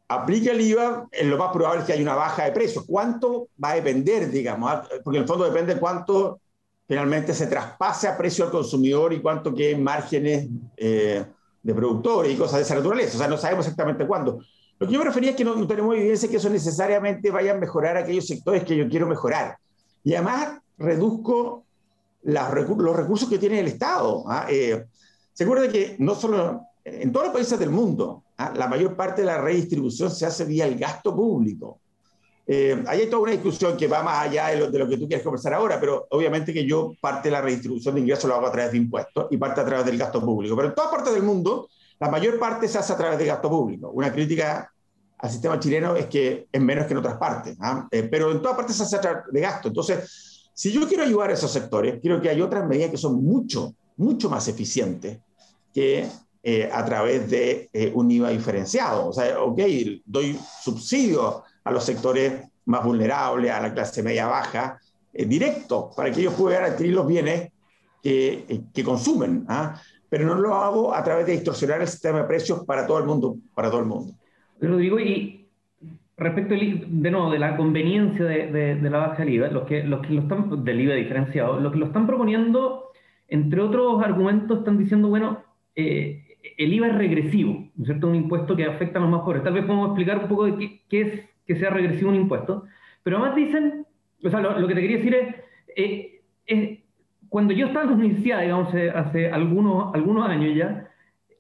aplica 0.09 0.53
el 0.53 0.61
IVA, 0.61 1.09
lo 1.25 1.37
más 1.37 1.53
probable 1.53 1.81
es 1.81 1.87
que 1.87 1.93
haya 1.93 2.03
una 2.03 2.15
baja 2.15 2.45
de 2.45 2.53
precios. 2.53 2.85
¿Cuánto 2.87 3.49
va 3.63 3.73
a 3.73 3.75
depender, 3.75 4.31
digamos? 4.31 4.71
Ah, 4.71 4.89
porque 5.05 5.19
en 5.19 5.23
el 5.23 5.29
fondo 5.29 5.45
depende 5.45 5.79
cuánto 5.79 6.41
finalmente 6.87 7.35
se 7.35 7.47
traspase 7.47 8.09
a 8.09 8.17
precio 8.17 8.47
al 8.47 8.51
consumidor 8.51 9.13
y 9.13 9.21
cuánto 9.21 9.55
que 9.55 9.77
márgenes 9.77 10.49
eh, 10.77 11.25
de 11.63 11.75
productores 11.75 12.33
y 12.33 12.37
cosas 12.37 12.57
de 12.57 12.63
esa 12.63 12.77
naturaleza. 12.77 13.17
O 13.17 13.19
sea, 13.19 13.29
no 13.29 13.37
sabemos 13.37 13.67
exactamente 13.67 14.07
cuándo. 14.07 14.41
Lo 14.79 14.87
que 14.87 14.93
yo 14.93 14.99
me 14.99 15.05
refería 15.05 15.31
es 15.31 15.37
que 15.37 15.45
no, 15.45 15.67
tenemos 15.67 15.95
evidencia 15.95 16.31
que 16.31 16.37
eso 16.37 16.49
necesariamente 16.49 17.31
vaya 17.31 17.53
a 17.53 17.57
mejorar 17.57 17.97
aquellos 17.99 18.27
sectores 18.27 18.65
que 18.65 18.77
yo 18.77 18.89
quiero 18.89 19.07
mejorar. 19.07 19.59
Y 20.03 20.15
además 20.15 20.61
reduzco 20.79 21.67
los 22.23 22.97
recursos 22.97 23.29
que 23.29 23.39
tiene 23.39 23.61
el 23.61 23.69
Estado. 23.69 24.25
¿ah? 24.27 24.47
Eh, 24.49 24.85
se 25.33 25.45
acuerda 25.45 25.69
que 25.69 25.97
no 25.99 26.15
solo 26.15 26.63
en 26.85 27.13
todos 27.13 27.27
los 27.27 27.35
países 27.35 27.59
del 27.59 27.71
mundo, 27.71 28.25
¿ah? 28.39 28.53
la 28.57 28.69
mayor 28.69 28.97
parte 28.97 29.23
de 29.23 29.27
la 29.27 29.41
redistribución 29.41 30.11
se 30.11 30.27
hace 30.27 30.45
vía 30.45 30.67
el 30.67 30.79
gasto 30.79 31.15
público. 31.15 31.81
Eh, 32.51 32.83
ahí 32.87 33.03
hay 33.03 33.11
toda 33.11 33.25
una 33.25 33.33
discusión 33.33 33.77
que 33.77 33.87
va 33.87 34.03
más 34.03 34.27
allá 34.27 34.47
de 34.47 34.79
lo, 34.79 34.89
que 34.89 34.97
tú 34.97 35.07
quieres 35.07 35.23
conversar 35.23 35.53
ahora, 35.53 35.79
pero 35.79 36.07
obviamente 36.11 36.51
que 36.51 36.65
yo 36.65 36.95
parte 36.99 37.29
de 37.29 37.33
la 37.33 37.43
redistribución 37.43 37.95
de 37.95 38.01
ingresos 38.01 38.25
lo 38.25 38.37
hago 38.37 38.47
a 38.47 38.53
través 38.53 38.73
de 38.73 38.79
impuestos 38.79 39.27
y 39.31 39.37
parte 39.37 39.61
a 39.61 39.67
través 39.67 39.85
del 39.85 39.99
gasto 39.99 40.25
público. 40.25 40.57
Pero 40.57 40.69
en 40.69 40.75
todas 40.75 40.91
partes 40.91 41.13
del 41.13 41.23
mundo, 41.23 41.69
la 42.01 42.09
mayor 42.09 42.39
parte 42.39 42.67
se 42.67 42.79
hace 42.79 42.95
a 42.95 42.97
través 42.97 43.19
del 43.19 43.29
gasto 43.29 43.51
público. 43.51 43.91
Una 43.91 44.11
crítica 44.11 44.73
al 45.19 45.31
sistema 45.31 45.61
chileno 45.61 45.95
es 45.95 46.07
que 46.07 46.49
es 46.51 46.61
menos 46.61 46.87
que 46.87 46.93
en 46.93 46.99
otras 46.99 47.19
partes, 47.19 47.55
¿ah? 47.61 47.87
eh, 47.91 48.09
pero 48.11 48.33
en 48.33 48.41
todas 48.41 48.57
partes 48.57 48.77
se 48.77 48.85
hace 48.85 48.97
a 48.97 49.01
través 49.03 49.25
de 49.31 49.41
gasto. 49.41 49.69
Entonces, 49.69 50.28
si 50.59 50.73
yo 50.73 50.89
quiero 50.89 51.05
ayudar 51.05 51.31
a 51.31 51.35
esos 51.35 51.53
sectores, 51.53 52.01
creo 52.03 52.21
que 52.21 52.29
hay 52.29 52.41
otras 52.41 52.67
medidas 52.67 52.91
que 52.91 52.97
son 52.97 53.23
mucho, 53.23 53.77
mucho 53.97 54.29
más 54.29 54.49
eficientes 54.49 55.21
que 55.73 56.05
eh, 56.43 56.69
a 56.73 56.85
través 56.85 57.31
de 57.31 57.71
un 57.95 58.11
IVA 58.11 58.31
diferenciado. 58.31 59.07
O 59.07 59.13
sea, 59.13 59.41
ok, 59.41 59.61
doy 60.05 60.37
subsidio 60.61 61.45
a 61.63 61.71
los 61.71 61.85
sectores 61.85 62.43
más 62.65 62.85
vulnerables, 62.85 63.53
a 63.53 63.61
la 63.61 63.73
clase 63.73 64.03
media 64.03 64.27
baja, 64.27 64.81
eh, 65.13 65.27
directo, 65.27 65.93
para 65.97 66.11
que 66.11 66.23
ellos 66.23 66.35
puedan 66.35 66.65
adquirir 66.65 66.93
los 66.93 67.07
bienes 67.07 67.53
que, 68.03 68.45
eh, 68.49 68.63
que 68.75 68.83
consumen. 68.83 69.45
¿ah? 69.47 69.81
Pero 70.09 70.27
no 70.27 70.35
lo 70.35 70.57
hago 70.57 70.93
a 70.93 71.05
través 71.05 71.25
de 71.27 71.35
distorsionar 71.35 71.83
el 71.83 71.87
sistema 71.87 72.23
de 72.23 72.25
precios 72.25 72.65
para 72.65 72.85
todo 72.85 72.99
el 72.99 73.05
mundo. 73.05 73.37
Para 73.55 73.71
todo 73.71 73.79
el 73.79 73.87
mundo. 73.87 74.13
Pero 74.59 74.77
digo, 74.77 74.99
y 74.99 75.48
respecto 76.19 76.55
de 76.55 77.11
nuevo 77.11 77.31
de 77.31 77.39
la 77.39 77.57
conveniencia 77.57 78.25
de, 78.25 78.79
la 78.83 78.99
baja 78.99 79.25
del 79.25 79.35
IVA, 79.35 79.49
los 79.49 79.65
que, 79.65 79.85
los 79.85 80.01
que 80.05 80.13
lo 80.13 80.23
están, 80.23 80.65
del 80.65 80.81
IVA 80.81 80.95
diferenciado, 80.95 81.61
los 81.61 81.73
que 81.73 81.79
lo 81.79 81.87
están 81.87 82.07
proponiendo, 82.07 82.91
entre 83.29 83.61
otros 83.61 84.03
argumentos, 84.03 84.59
están 84.59 84.79
diciendo, 84.79 85.09
bueno, 85.09 85.45
eh, 85.77 86.25
el 86.57 86.73
IVA 86.73 86.89
es 86.89 86.95
regresivo, 86.97 87.69
¿no 87.77 87.83
es 87.83 87.87
cierto? 87.87 88.09
Un 88.09 88.17
impuesto 88.17 88.57
que 88.57 88.65
afecta 88.65 88.99
a 88.99 89.03
los 89.03 89.11
más 89.11 89.23
pobres. 89.23 89.45
Tal 89.45 89.53
vez 89.53 89.65
podemos 89.65 89.89
explicar 89.89 90.19
un 90.19 90.29
poco 90.29 90.47
de 90.47 90.57
qué, 90.57 90.81
qué 90.89 91.01
es 91.01 91.29
que 91.47 91.57
sea 91.57 91.71
regresivo 91.71 92.11
un 92.11 92.17
impuesto, 92.17 92.65
pero 93.03 93.19
además 93.19 93.37
dicen, 93.37 93.87
o 94.23 94.31
sea, 94.31 94.41
lo, 94.41 94.67
que 94.67 94.75
te 94.75 94.81
quería 94.81 94.97
decir 94.99 95.15
es, 95.15 95.35
eh, 96.47 96.83
cuando 97.29 97.53
yo 97.53 97.67
estaba 97.67 97.85
en 97.85 97.91
la 97.91 97.97
universidad, 97.97 98.41
digamos, 98.41 98.75
eh, 98.75 98.91
hace 98.91 99.31
algunos, 99.31 99.95
algunos 99.95 100.29
años 100.29 100.55
ya, 100.57 100.89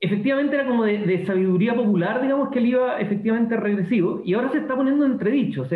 efectivamente 0.01 0.55
era 0.55 0.67
como 0.67 0.85
de, 0.85 1.27
sabiduría 1.27 1.75
popular, 1.75 2.23
digamos, 2.23 2.51
que 2.51 2.59
el 2.59 2.67
IVA 2.67 3.01
efectivamente 3.01 3.57
regresivo, 3.57 4.23
y 4.25 4.35
ahora 4.35 4.53
se 4.53 4.59
está 4.59 4.77
poniendo 4.77 5.05
entredicho. 5.05 5.67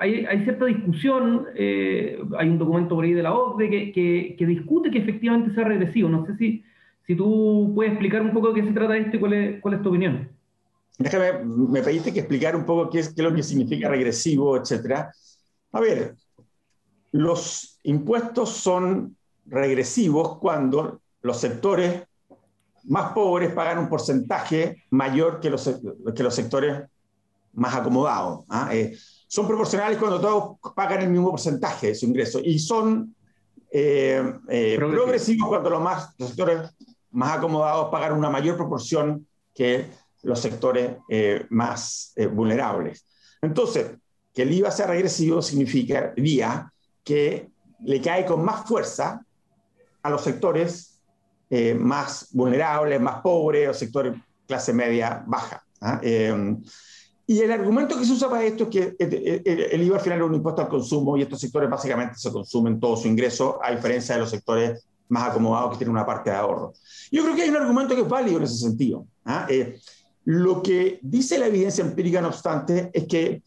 hay, 0.00 0.24
hay, 0.26 0.44
cierta 0.44 0.64
discusión, 0.64 1.46
eh, 1.54 2.18
hay 2.38 2.48
un 2.48 2.58
documento 2.58 2.94
por 2.94 3.04
ahí 3.04 3.12
de 3.12 3.22
la 3.22 3.34
OCDE 3.34 3.92
que, 3.92 4.36
que, 4.36 4.46
discute 4.46 4.90
que 4.90 4.98
efectivamente 4.98 5.54
sea 5.54 5.64
regresivo. 5.64 6.08
No 6.08 6.26
sé 6.26 6.36
si, 6.36 6.64
si 7.06 7.14
tú 7.14 7.72
puedes 7.74 7.92
explicar 7.92 8.22
un 8.22 8.32
poco 8.32 8.52
de 8.52 8.60
qué 8.60 8.66
se 8.66 8.74
trata 8.74 8.96
esto 8.96 9.16
y 9.16 9.20
cuál 9.20 9.32
es, 9.32 9.60
cuál 9.60 9.74
es 9.74 9.82
tu 9.82 9.88
opinión. 9.90 10.28
Déjame, 10.98 11.44
me 11.44 11.82
pediste 11.82 12.12
que 12.12 12.20
explicar 12.20 12.56
un 12.56 12.64
poco 12.64 12.90
qué 12.90 12.98
es, 12.98 13.14
qué 13.14 13.22
es 13.22 13.28
lo 13.28 13.34
que 13.34 13.44
significa 13.44 13.88
regresivo, 13.88 14.56
etcétera. 14.56 15.12
A 15.70 15.80
ver, 15.80 16.16
los 17.12 17.78
impuestos 17.84 18.50
son 18.50 19.16
regresivos 19.46 20.38
cuando 20.38 21.00
los 21.22 21.40
sectores 21.40 22.07
más 22.88 23.12
pobres 23.12 23.52
pagan 23.52 23.78
un 23.78 23.88
porcentaje 23.88 24.84
mayor 24.90 25.40
que 25.40 25.50
los, 25.50 25.70
que 26.14 26.22
los 26.22 26.34
sectores 26.34 26.82
más 27.54 27.74
acomodados. 27.74 28.44
¿ah? 28.48 28.70
Eh, 28.72 28.96
son 29.26 29.46
proporcionales 29.46 29.98
cuando 29.98 30.20
todos 30.20 30.74
pagan 30.74 31.02
el 31.02 31.10
mismo 31.10 31.30
porcentaje 31.30 31.88
de 31.88 31.94
su 31.94 32.06
ingreso 32.06 32.40
y 32.42 32.58
son 32.58 33.14
eh, 33.70 34.22
eh, 34.48 34.74
progresivos 34.76 35.48
cuando 35.48 35.70
los, 35.70 35.82
más, 35.82 36.14
los 36.18 36.28
sectores 36.28 36.70
más 37.10 37.36
acomodados 37.36 37.90
pagan 37.90 38.12
una 38.12 38.30
mayor 38.30 38.56
proporción 38.56 39.26
que 39.54 39.86
los 40.22 40.40
sectores 40.40 40.96
eh, 41.08 41.46
más 41.50 42.12
eh, 42.16 42.26
vulnerables. 42.26 43.04
Entonces, 43.42 43.90
que 44.32 44.42
el 44.42 44.52
IVA 44.52 44.70
sea 44.70 44.86
regresivo 44.86 45.42
significaría 45.42 46.72
que 47.04 47.50
le 47.84 48.00
cae 48.00 48.24
con 48.24 48.44
más 48.44 48.66
fuerza 48.66 49.24
a 50.02 50.10
los 50.10 50.22
sectores 50.22 50.97
eh, 51.50 51.74
más 51.74 52.28
vulnerables, 52.32 53.00
más 53.00 53.20
pobres, 53.20 53.68
o 53.68 53.74
sectores 53.74 54.14
clase 54.46 54.72
media 54.72 55.22
baja. 55.26 55.62
¿ah? 55.80 56.00
y 57.26 57.40
el 57.40 57.52
argumento 57.52 57.96
que 57.98 58.04
se 58.04 58.12
usa 58.12 58.30
para 58.30 58.42
esto 58.42 58.64
es 58.64 58.70
que 58.70 58.96
el, 58.98 59.82
IVA 59.82 59.96
al 59.96 60.02
final 60.02 60.18
es 60.18 60.24
un 60.24 60.34
impuesto 60.34 60.62
al 60.62 60.68
consumo 60.68 61.16
y 61.16 61.22
estos 61.22 61.38
sectores 61.38 61.68
básicamente 61.68 62.14
se 62.16 62.32
consumen 62.32 62.80
todo 62.80 62.96
su 62.96 63.06
ingreso, 63.06 63.58
a 63.62 63.70
diferencia 63.70 64.14
de 64.14 64.22
los 64.22 64.30
sectores 64.30 64.86
más 65.08 65.30
acomodados 65.30 65.72
que 65.72 65.78
tienen 65.78 65.92
una 65.92 66.06
parte 66.06 66.30
de 66.30 66.36
ahorro. 66.36 66.72
Yo 67.12 67.22
creo 67.22 67.36
que 67.36 67.42
hay 67.42 67.50
un 67.50 67.56
argumento 67.56 67.94
que 67.94 68.00
es 68.00 68.08
válido 68.08 68.38
en 68.38 68.44
ese 68.44 68.56
sentido. 68.56 69.06
¿ah? 69.26 69.46
Lo 70.24 70.62
que 70.62 70.98
dice 71.02 71.38
la 71.38 71.46
evidencia 71.46 71.84
empírica, 71.84 72.20
no 72.20 72.28
obstante, 72.28 72.90
es 72.92 73.06
que 73.06 73.42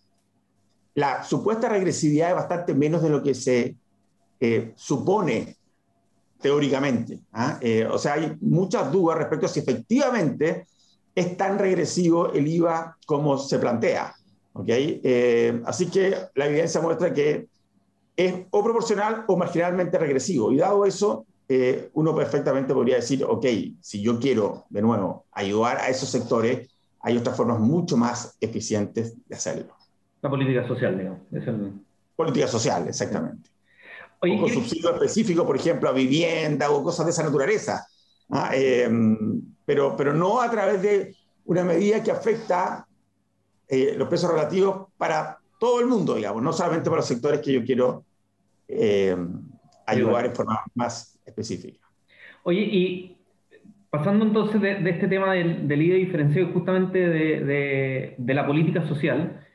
la 0.95 1.23
supuesta 1.23 1.69
regresividad 1.69 2.29
es 2.29 2.35
bastante 2.35 2.73
menos 2.73 3.01
de 3.01 3.09
lo 3.09 3.23
que 3.23 3.33
se 3.33 3.75
eh, 4.39 4.73
supone 4.75 5.57
teóricamente. 6.41 7.19
¿ah? 7.33 7.57
Eh, 7.61 7.85
o 7.89 7.97
sea, 7.97 8.13
hay 8.13 8.35
muchas 8.41 8.91
dudas 8.91 9.17
respecto 9.17 9.45
a 9.45 9.49
si 9.49 9.59
efectivamente 9.59 10.65
es 11.13 11.37
tan 11.37 11.59
regresivo 11.59 12.31
el 12.31 12.47
IVA 12.47 12.97
como 13.05 13.37
se 13.37 13.59
plantea. 13.59 14.13
¿okay? 14.53 14.99
Eh, 15.03 15.61
así 15.65 15.87
que 15.89 16.15
la 16.35 16.47
evidencia 16.47 16.81
muestra 16.81 17.13
que 17.13 17.47
es 18.15 18.35
o 18.49 18.63
proporcional 18.63 19.25
o 19.27 19.37
marginalmente 19.37 19.97
regresivo. 19.97 20.51
Y 20.51 20.57
dado 20.57 20.85
eso, 20.85 21.25
uno 21.93 22.15
perfectamente 22.15 22.73
podría 22.73 22.95
decir, 22.95 23.25
ok, 23.25 23.45
si 23.81 24.01
yo 24.01 24.17
quiero, 24.19 24.63
de 24.69 24.81
nuevo, 24.81 25.25
ayudar 25.33 25.79
a 25.79 25.89
esos 25.89 26.07
sectores, 26.07 26.69
hay 27.01 27.17
otras 27.17 27.35
formas 27.35 27.59
mucho 27.59 27.97
más 27.97 28.37
eficientes 28.39 29.15
de 29.27 29.35
hacerlo. 29.35 29.73
La 30.21 30.29
política 30.29 30.67
social, 30.67 30.97
digamos. 30.97 31.19
Política 32.15 32.47
social, 32.47 32.87
exactamente. 32.87 33.50
Oye, 34.21 34.37
o 34.37 34.41
con 34.41 34.49
subsidio 34.49 34.93
específico, 34.93 35.45
por 35.45 35.55
ejemplo, 35.55 35.89
a 35.89 35.93
vivienda 35.93 36.69
o 36.69 36.83
cosas 36.83 37.05
de 37.05 37.11
esa 37.11 37.23
naturaleza. 37.23 37.85
¿ah? 38.29 38.51
Em, 38.53 39.41
pero, 39.65 39.95
pero 39.95 40.13
no 40.13 40.41
a 40.41 40.49
través 40.49 40.81
de 40.81 41.15
una 41.45 41.63
medida 41.63 42.03
que 42.03 42.11
afecta 42.11 42.87
eh, 43.67 43.95
los 43.97 44.07
precios 44.07 44.31
relativos 44.31 44.87
para 44.97 45.37
todo 45.59 45.79
el 45.79 45.87
mundo, 45.87 46.15
digamos, 46.15 46.41
no 46.41 46.53
solamente 46.53 46.89
para 46.89 46.99
los 46.99 47.07
sectores 47.07 47.39
que 47.41 47.53
yo 47.53 47.63
quiero 47.63 48.05
em, 48.67 49.41
ayudar 49.85 50.25
en 50.25 50.35
forma 50.35 50.63
más 50.75 51.19
específica. 51.25 51.79
Oye, 52.43 52.61
y 52.61 53.17
Pasando 53.91 54.23
entonces 54.23 54.61
de, 54.61 54.89
este 54.89 55.09
tema 55.09 55.33
del, 55.33 55.67
del 55.67 55.81
IVA 55.81 55.97
diferenciado 55.97 56.53
justamente 56.53 56.97
de, 56.97 58.15
de, 58.17 58.33
la 58.33 58.47
política 58.47 58.87
social, 58.87 59.45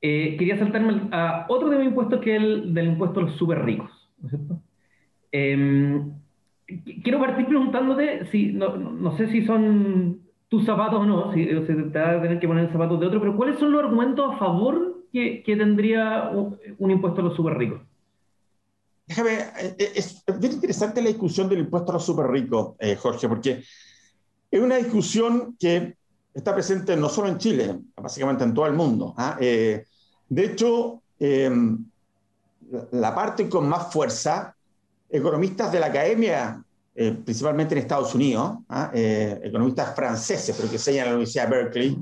eh, 0.00 0.34
quería 0.38 0.58
saltarme 0.58 1.10
a 1.12 1.44
otro 1.50 1.68
tema 1.68 1.82
de 1.82 1.88
impuestos 1.88 2.18
que 2.20 2.34
es 2.34 2.42
el 2.42 2.72
del 2.72 2.86
impuesto 2.86 3.20
a 3.20 3.24
los 3.24 3.36
súper 3.36 3.62
ricos. 3.62 4.01
¿No 4.22 4.28
es 4.28 4.30
cierto? 4.30 4.60
Em, 5.32 6.12
quiero 7.02 7.18
partir 7.20 7.46
preguntándote 7.46 8.26
si, 8.30 8.52
no, 8.52 8.76
no, 8.76 9.16
sé 9.16 9.28
si 9.28 9.44
son 9.44 10.20
tus 10.48 10.64
zapatos 10.64 11.00
o 11.00 11.06
no, 11.06 11.32
si, 11.32 11.44
si 11.44 11.90
te 11.90 11.98
vas 11.98 12.16
a 12.16 12.22
tener 12.22 12.38
que 12.38 12.48
poner 12.48 12.70
zapatos 12.70 13.00
de 13.00 13.06
otro, 13.06 13.20
pero 13.20 13.36
¿cuáles 13.36 13.58
son 13.58 13.72
los 13.72 13.82
argumentos 13.82 14.34
a 14.34 14.38
favor 14.38 15.04
que, 15.12 15.42
que 15.42 15.56
tendría 15.56 16.30
un, 16.30 16.90
impuesto 16.90 17.20
a 17.20 17.24
los 17.24 17.34
súper 17.34 17.54
ricos? 17.54 17.80
Déjame, 19.06 19.32
eh, 19.34 19.76
eh, 19.78 19.92
es 19.96 20.22
bien 20.38 20.52
interesante 20.52 21.02
la 21.02 21.08
discusión 21.08 21.48
del 21.48 21.60
impuesto 21.60 21.90
a 21.90 21.94
los 21.94 22.04
súper 22.04 22.26
ricos, 22.26 22.76
eh, 22.78 22.96
Jorge, 22.96 23.28
porque 23.28 23.62
es 24.50 24.60
una 24.60 24.76
discusión 24.76 25.56
que 25.58 25.96
está 26.32 26.54
presente 26.54 26.96
no 26.96 27.08
solo 27.08 27.28
en 27.28 27.38
Chile, 27.38 27.78
básicamente 27.96 28.44
en 28.44 28.54
todo 28.54 28.66
el 28.66 28.74
mundo. 28.74 29.14
¿ah? 29.16 29.36
de 29.38 30.44
hecho, 30.44 31.02
em, 31.18 31.84
la 32.92 33.14
parte 33.14 33.48
con 33.48 33.68
más 33.68 33.92
fuerza 33.92 34.54
economistas 35.12 35.70
de 35.70 35.78
la 35.78 35.86
academia, 35.86 36.64
eh, 36.94 37.12
principalmente 37.24 37.74
en 37.74 37.80
Estados 37.80 38.14
Unidos, 38.14 38.58
¿ah? 38.68 38.90
eh, 38.94 39.40
economistas 39.44 39.94
franceses, 39.94 40.56
pero 40.56 40.68
que 40.68 40.76
enseñan 40.76 41.00
en 41.00 41.06
la 41.06 41.16
Universidad 41.16 41.48
de 41.48 41.56
Berkeley, 41.56 41.98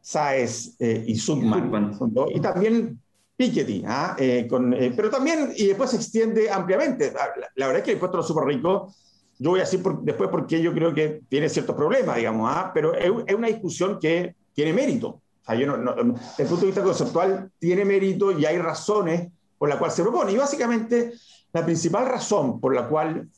Saez 0.00 0.76
eh, 0.78 1.04
y 1.06 1.16
Sugman, 1.16 1.96
y 2.34 2.40
también 2.40 3.00
Piketty, 3.36 3.84
¿ah? 3.86 4.14
pero 4.18 5.08
también, 5.10 5.52
y 5.56 5.68
después 5.68 5.90
se 5.90 5.96
extiende 5.96 6.50
ampliamente. 6.50 7.12
Ah, 7.18 7.28
la, 7.56 7.66
verdad 7.66 7.78
es 7.78 7.84
que 7.84 7.90
el 7.92 7.96
impuesto 7.96 8.18
a 8.18 8.20
los 8.20 8.28
súper 8.28 8.44
ricos, 8.44 8.94
yo 9.38 9.50
voy 9.50 9.60
a 9.60 9.62
decir 9.62 9.82
después 10.02 10.28
porque 10.30 10.60
yo 10.60 10.74
creo 10.74 10.92
que 10.92 11.22
tiene 11.28 11.48
ciertos 11.48 11.74
problemas, 11.74 12.16
digamos, 12.16 12.52
pero 12.74 12.94
es, 12.94 13.10
una 13.34 13.48
discusión 13.48 13.98
que 13.98 14.36
tiene 14.52 14.72
mérito. 14.72 15.08
O 15.08 15.44
sea, 15.44 15.54
yo 15.54 15.66
no, 15.66 15.94
desde 15.94 16.42
el 16.42 16.48
punto 16.48 16.60
de 16.60 16.66
vista 16.66 16.82
conceptual, 16.82 17.50
tiene 17.58 17.84
mérito 17.84 18.38
y 18.38 18.44
hay 18.44 18.58
razones 18.58 19.28
por 19.62 19.68
las 19.68 19.78
cuales 19.78 19.94
se 19.94 20.02
propone. 20.02 20.32
Y 20.32 20.36
básicamente 20.36 21.12
la 21.52 21.64
principal 21.64 22.06
razón 22.06 22.58
por 22.58 22.74
la 22.74 22.88
cual 22.88 23.28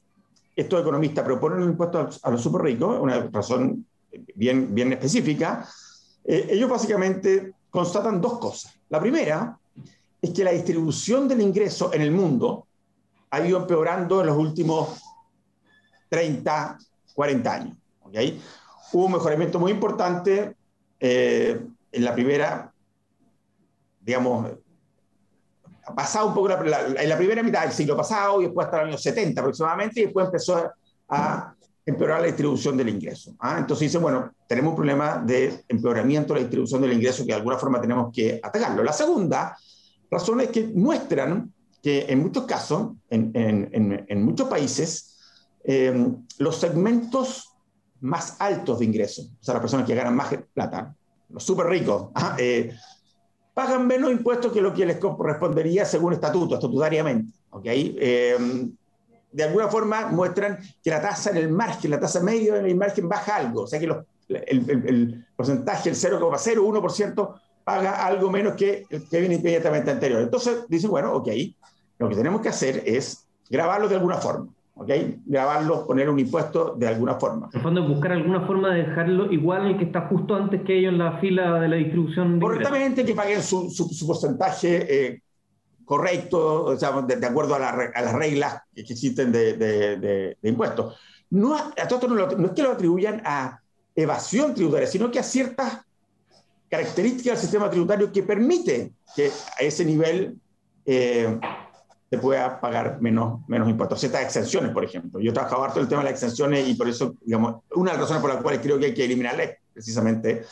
estos 0.56 0.80
economistas 0.80 1.22
proponen 1.22 1.58
un 1.58 1.68
impuesto 1.68 2.08
a 2.22 2.30
los 2.30 2.40
super 2.40 2.62
ricos, 2.62 2.98
una 2.98 3.28
razón 3.30 3.84
bien, 4.34 4.74
bien 4.74 4.94
específica, 4.94 5.68
eh, 6.24 6.46
ellos 6.48 6.70
básicamente 6.70 7.52
constatan 7.68 8.22
dos 8.22 8.38
cosas. 8.38 8.72
La 8.88 9.00
primera 9.00 9.58
es 10.22 10.30
que 10.30 10.44
la 10.44 10.52
distribución 10.52 11.28
del 11.28 11.42
ingreso 11.42 11.92
en 11.92 12.00
el 12.00 12.10
mundo 12.10 12.68
ha 13.28 13.46
ido 13.46 13.58
empeorando 13.58 14.22
en 14.22 14.28
los 14.28 14.38
últimos 14.38 15.02
30, 16.08 16.78
40 17.14 17.52
años. 17.52 17.76
¿okay? 18.02 18.40
Hubo 18.94 19.04
un 19.04 19.12
mejoramiento 19.12 19.60
muy 19.60 19.72
importante 19.72 20.56
eh, 20.98 21.60
en 21.92 22.02
la 22.02 22.14
primera, 22.14 22.72
digamos, 24.00 24.63
pasado 25.94 26.28
un 26.28 26.34
poco 26.34 26.50
en 26.50 27.08
la 27.08 27.16
primera 27.16 27.42
mitad 27.42 27.62
del 27.62 27.72
siglo 27.72 27.96
pasado 27.96 28.40
y 28.40 28.44
después 28.44 28.66
hasta 28.66 28.78
los 28.78 28.88
años 28.88 29.02
70 29.02 29.40
aproximadamente, 29.40 30.00
y 30.00 30.04
después 30.04 30.26
empezó 30.26 30.70
a 31.08 31.54
empeorar 31.86 32.20
la 32.20 32.26
distribución 32.26 32.76
del 32.76 32.88
ingreso. 32.88 33.34
¿ah? 33.40 33.56
Entonces 33.58 33.88
dice, 33.88 33.98
bueno, 33.98 34.32
tenemos 34.48 34.70
un 34.70 34.76
problema 34.76 35.18
de 35.18 35.64
empeoramiento 35.68 36.32
de 36.32 36.40
la 36.40 36.46
distribución 36.46 36.80
del 36.80 36.92
ingreso 36.94 37.24
que 37.24 37.32
de 37.32 37.34
alguna 37.34 37.58
forma 37.58 37.80
tenemos 37.80 38.12
que 38.12 38.40
atacarlo. 38.42 38.82
La 38.82 38.92
segunda 38.92 39.56
razón 40.10 40.40
es 40.40 40.48
que 40.48 40.64
muestran 40.66 41.52
que 41.82 42.06
en 42.08 42.20
muchos 42.20 42.44
casos, 42.44 42.92
en, 43.10 43.30
en, 43.34 44.06
en, 44.08 44.24
muchos 44.24 44.48
países, 44.48 45.18
em, 45.64 46.24
los 46.38 46.56
segmentos 46.56 47.50
más 48.00 48.36
altos 48.38 48.78
de 48.78 48.86
ingresos, 48.86 49.30
o 49.38 49.44
sea, 49.44 49.54
las 49.54 49.60
personas 49.60 49.86
que 49.86 49.94
ganan 49.94 50.16
más 50.16 50.34
plata, 50.54 50.94
los 51.28 51.42
súper 51.42 51.66
ricos, 51.66 52.08
¿ah? 52.14 52.36
eh, 52.38 52.74
pagan 53.54 53.86
menos 53.86 54.10
impuestos 54.10 54.52
que 54.52 54.60
lo 54.60 54.74
que 54.74 54.84
les 54.84 54.98
correspondería 54.98 55.84
según 55.84 56.12
estatuto, 56.12 56.56
estatutariamente. 56.56 57.32
¿okay? 57.50 57.96
Eh, 57.98 58.68
de 59.32 59.42
alguna 59.42 59.68
forma 59.68 60.06
muestran 60.08 60.58
que 60.82 60.90
la 60.90 61.00
tasa 61.00 61.30
en 61.30 61.38
el 61.38 61.48
margen, 61.48 61.90
la 61.90 62.00
tasa 62.00 62.20
media 62.20 62.56
en 62.56 62.66
el 62.66 62.76
margen 62.76 63.08
baja 63.08 63.36
algo, 63.36 63.62
o 63.62 63.66
sea 63.66 63.80
que 63.80 63.86
el, 63.86 64.04
el, 64.28 65.26
porcentaje, 65.36 65.90
el 65.90 65.96
0,01%, 65.96 67.40
paga 67.64 68.06
algo 68.06 68.30
menos 68.30 68.54
que 68.54 68.84
el 68.90 69.08
que 69.08 69.20
viene 69.20 69.36
inmediatamente 69.36 69.90
anterior. 69.90 70.20
Entonces 70.20 70.66
dicen, 70.68 70.90
bueno, 70.90 71.14
ok, 71.14 71.28
lo 71.98 72.08
que 72.08 72.14
tenemos 72.14 72.40
que 72.42 72.50
hacer 72.50 72.82
es 72.86 73.26
grabarlo 73.48 73.88
de 73.88 73.96
alguna 73.96 74.18
forma. 74.18 74.52
¿Ok? 74.74 74.90
Grabarlo, 75.26 75.86
poner 75.86 76.08
un 76.08 76.18
impuesto 76.18 76.74
de 76.76 76.88
alguna 76.88 77.14
forma. 77.14 77.48
En 77.52 77.58
el 77.58 77.62
fondo, 77.62 77.88
buscar 77.88 78.12
alguna 78.12 78.46
forma 78.46 78.74
de 78.74 78.84
dejarlo 78.84 79.30
igual 79.32 79.66
el 79.66 79.78
que 79.78 79.84
está 79.84 80.02
justo 80.02 80.34
antes 80.34 80.62
que 80.62 80.78
ellos 80.78 80.92
en 80.92 80.98
la 80.98 81.18
fila 81.18 81.60
de 81.60 81.68
la 81.68 81.76
distribución. 81.76 82.40
Correctamente, 82.40 83.04
que 83.04 83.14
paguen 83.14 83.42
su, 83.42 83.70
su, 83.70 84.06
porcentaje 84.06 85.06
eh, 85.06 85.22
correcto, 85.84 86.64
o 86.64 86.76
sea, 86.76 87.02
de, 87.02 87.26
acuerdo 87.26 87.54
a, 87.54 87.58
las 87.58 88.12
reglas 88.12 88.62
que 88.74 88.80
existen 88.80 89.30
de, 89.30 89.56
de, 89.56 90.36
impuestos. 90.42 90.96
No, 91.30 91.54
a, 91.54 91.72
no, 92.08 92.46
es 92.46 92.52
que 92.52 92.62
lo 92.62 92.70
atribuyan 92.70 93.22
a 93.24 93.60
evasión 93.94 94.54
tributaria, 94.54 94.86
sino 94.86 95.10
que 95.10 95.18
a 95.18 95.22
ciertas 95.22 95.80
características 96.68 97.34
del 97.34 97.38
sistema 97.38 97.70
tributario 97.70 98.10
que 98.10 98.22
permite 98.22 98.92
que 99.14 99.30
a 99.58 99.62
ese 99.62 99.84
nivel 99.84 100.36
eh, 100.86 101.38
se 102.14 102.20
pueda 102.20 102.60
pagar 102.60 103.00
menos, 103.00 103.40
menos 103.48 103.68
impuestos. 103.68 103.98
Ciertas 103.98 104.22
exenciones, 104.22 104.70
por 104.70 104.84
ejemplo. 104.84 105.20
Yo 105.20 105.30
he 105.30 105.34
trabajado 105.34 105.64
harto 105.64 105.80
el 105.80 105.88
tema 105.88 106.02
de 106.02 106.10
las 106.10 106.22
exenciones 106.22 106.68
y 106.68 106.74
por 106.74 106.88
eso, 106.88 107.16
digamos, 107.22 107.62
una 107.74 107.90
de 107.90 107.98
las 107.98 108.02
razones 108.02 108.20
por 108.20 108.32
las 108.32 108.42
cuales 108.42 108.60
creo 108.60 108.78
que 108.78 108.86
hay 108.86 108.94
que 108.94 109.04
eliminarlas 109.04 109.50
precisamente 109.72 110.44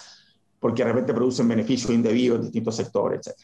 porque 0.58 0.84
de 0.84 0.92
repente 0.92 1.14
producen 1.14 1.48
beneficios 1.48 1.90
indebidos 1.92 2.38
en 2.38 2.42
distintos 2.44 2.76
sectores, 2.76 3.26
etc. 3.26 3.36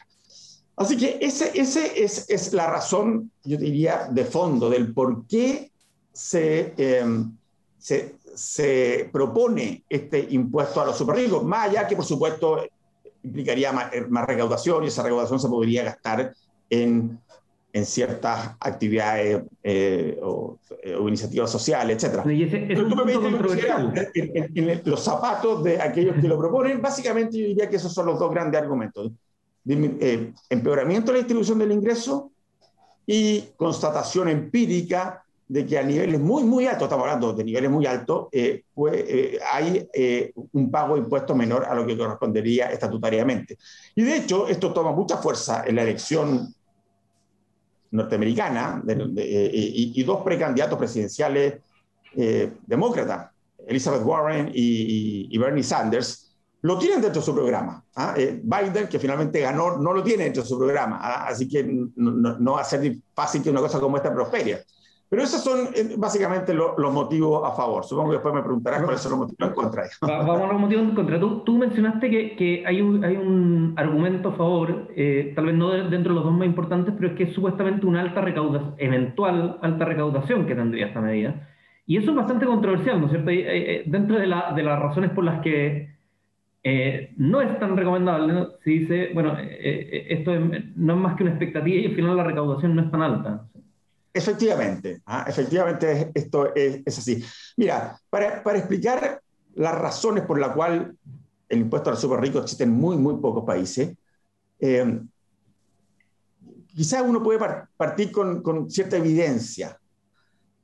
Así 0.75 0.97
que 0.97 1.17
ese, 1.21 1.51
ese 1.53 2.03
es, 2.03 2.29
es, 2.29 2.53
la 2.53 2.67
razón, 2.67 3.31
yo 3.43 3.57
diría, 3.57 4.07
de 4.09 4.23
fondo 4.25 4.69
del 4.69 4.93
por 4.93 5.25
qué 5.27 5.71
se, 6.13 6.73
em, 6.77 7.35
se, 7.77 8.15
se, 8.33 9.09
propone 9.11 9.83
este 9.89 10.27
impuesto 10.31 10.81
a 10.81 10.85
los 10.85 10.97
super 10.97 11.17
ricos, 11.17 11.43
más 11.43 11.69
allá 11.69 11.87
que, 11.87 11.97
por 11.97 12.05
supuesto, 12.05 12.65
implicaría 13.23 13.73
más, 13.73 13.91
más 14.09 14.25
recaudación 14.25 14.83
y 14.83 14.87
esa 14.87 15.03
recaudación 15.03 15.39
se 15.39 15.49
podría 15.49 15.83
gastar 15.83 16.33
en 16.69 17.19
en 17.71 17.85
ciertas 17.85 18.55
actividades 18.59 19.43
eh, 19.63 20.19
o, 20.21 20.57
iniciativas 21.07 21.51
sociales, 21.51 22.03
etc. 22.03 22.23
tú 22.23 22.95
me 22.95 23.13
en, 24.13 24.81
los 24.85 25.03
zapatos 25.03 25.63
de 25.63 25.81
aquellos 25.81 26.15
que 26.19 26.27
lo 26.27 26.37
proponen, 26.37 26.81
básicamente 26.81 27.37
yo 27.37 27.47
diría 27.47 27.69
que 27.69 27.75
esos 27.75 27.93
son 27.93 28.07
los 28.07 28.19
dos 28.19 28.31
grandes 28.31 28.61
argumentos. 28.61 29.11
Eh, 29.67 30.33
empeoramiento 30.49 31.11
de 31.11 31.17
la 31.17 31.19
distribución 31.19 31.59
del 31.59 31.71
ingreso 31.71 32.31
y 33.05 33.43
constatación 33.55 34.29
empírica 34.29 35.23
de 35.47 35.65
que 35.65 35.77
a 35.77 35.83
niveles 35.83 36.19
muy, 36.19 36.43
muy 36.43 36.65
altos, 36.67 36.83
estamos 36.83 37.05
hablando 37.05 37.33
de 37.33 37.43
niveles 37.43 37.69
muy 37.69 37.85
altos, 37.85 38.27
eh, 38.31 38.63
pues, 38.73 39.05
hay 39.51 39.87
un 40.53 40.71
pago 40.71 40.95
de 40.95 41.01
impuestos 41.01 41.35
menor 41.35 41.65
a 41.65 41.73
lo 41.75 41.85
que 41.85 41.97
correspondería 41.97 42.71
estatutariamente. 42.71 43.57
Y 43.95 44.03
de 44.03 44.17
hecho, 44.17 44.47
esto 44.47 44.71
toma 44.73 44.91
mucha 44.91 45.17
fuerza 45.17 45.63
en 45.65 45.75
la 45.75 45.83
elección 45.83 46.53
norteamericana 47.91 48.83
eh, 48.87 49.49
y, 49.53 50.03
dos 50.03 50.21
precandidatos 50.21 50.77
presidenciales 50.77 51.55
eh, 52.15 52.51
demócratas, 52.65 53.31
Elizabeth 53.67 54.03
Warren 54.03 54.51
y, 54.53 55.37
Bernie 55.37 55.63
Sanders, 55.63 56.35
lo 56.61 56.77
tienen 56.77 57.01
dentro 57.01 57.21
de 57.21 57.25
su 57.25 57.33
programa. 57.33 57.83
¿ah? 57.95 58.13
Eh, 58.17 58.41
Biden, 58.43 58.87
que 58.87 58.99
finalmente 58.99 59.39
ganó, 59.39 59.77
no 59.77 59.93
lo 59.93 60.03
tiene 60.03 60.25
dentro 60.25 60.43
de 60.43 60.49
su 60.49 60.57
programa, 60.57 60.99
¿ah? 61.01 61.27
así 61.27 61.47
que 61.47 61.63
no, 61.63 62.37
no, 62.37 62.53
va 62.53 62.61
a 62.61 62.65
ser 62.65 62.97
fácil 63.13 63.41
que 63.41 63.49
una 63.49 63.61
cosa 63.61 63.79
como 63.79 63.97
esta 63.97 64.13
prospere. 64.13 64.65
Pero 65.09 65.23
esos 65.23 65.43
son 65.43 65.73
eh, 65.73 65.95
básicamente 65.97 66.53
los 66.53 66.93
motivos 66.93 67.41
a 67.43 67.55
favor. 67.55 67.83
Supongo 67.83 68.11
que 68.11 68.17
después 68.17 68.35
me 68.35 68.43
preguntarás 68.43 68.83
cuáles 68.83 69.01
son 69.01 69.13
los 69.13 69.19
motivos 69.21 69.49
en 69.49 69.55
contra. 69.55 69.83
Vamos 70.01 70.49
a 70.49 70.53
los 70.53 70.61
motivos 70.61 70.83
en 70.83 70.95
contra. 70.95 71.19
Tú, 71.19 71.39
tú 71.39 71.57
mencionaste 71.57 72.11
que, 72.11 72.35
que, 72.35 72.63
hay, 72.65 72.79
un, 72.79 73.03
hay 73.03 73.15
un 73.15 73.73
argumento 73.75 74.29
a 74.29 74.33
favor, 74.33 74.87
eh, 74.95 75.33
tal 75.35 75.47
vez 75.47 75.55
no 75.55 75.71
dentro 75.71 76.13
de 76.13 76.15
los 76.15 76.23
dos 76.23 76.33
más 76.33 76.45
importantes, 76.45 76.93
pero 76.95 77.09
es 77.09 77.17
que 77.17 77.23
es 77.23 77.33
supuestamente 77.33 77.87
una 77.87 78.01
alta 78.01 78.21
recaudación, 78.21 78.75
eventual 78.77 79.57
alta 79.63 79.83
recaudación 79.83 80.45
que 80.45 80.53
tendría 80.53 80.87
esta 80.87 81.01
medida. 81.01 81.49
Y 81.87 81.97
eso 81.97 82.11
es 82.11 82.15
bastante 82.15 82.45
controversial, 82.45 82.99
¿no 82.99 83.07
es 83.07 83.11
cierto? 83.11 83.31
Eh, 83.31 83.83
dentro 83.87 84.19
de, 84.19 84.27
la, 84.27 84.53
de, 84.55 84.61
las 84.61 84.79
razones 84.79 85.09
por 85.09 85.23
las 85.23 85.41
que 85.41 85.97
no 87.17 87.41
es 87.41 87.57
tan 87.57 87.75
recomendable, 87.75 88.47
se 88.63 88.69
dice, 88.69 89.09
bueno, 89.15 89.35
esto 89.39 90.33
no 90.75 90.93
es 90.93 90.99
más 90.99 91.15
que 91.15 91.23
una 91.23 91.31
expectativa 91.31 91.77
y 91.77 91.85
al 91.87 91.95
final 91.95 92.15
la 92.15 92.25
recaudación 92.25 92.75
no 92.75 92.83
es 92.83 92.91
tan 92.91 93.01
alta. 93.01 93.49
Efectivamente, 94.11 95.01
¿ah? 95.05 95.25
efectivamente 95.27 96.11
esto 96.13 96.53
es, 96.55 96.97
así. 96.97 97.23
Mira, 97.57 97.99
para, 98.09 98.41
para, 98.41 98.57
explicar 98.57 99.21
las 99.53 99.75
razones 99.75 100.25
por 100.25 100.39
las 100.39 100.55
cuales 100.55 100.87
el 101.47 101.59
impuesto 101.59 101.89
a 101.89 101.93
los 101.93 102.01
super 102.01 102.19
ricos 102.19 102.43
existe 102.43 102.63
en 102.63 102.71
muy, 102.71 102.97
muy 102.97 103.17
pocos 103.17 103.43
países, 103.45 103.95
eh, 104.59 105.01
quizás 106.67 107.03
uno 107.05 107.21
puede 107.21 107.39
partir 107.77 108.11
con, 108.11 108.41
con, 108.41 108.69
cierta 108.69 108.97
evidencia. 108.97 109.77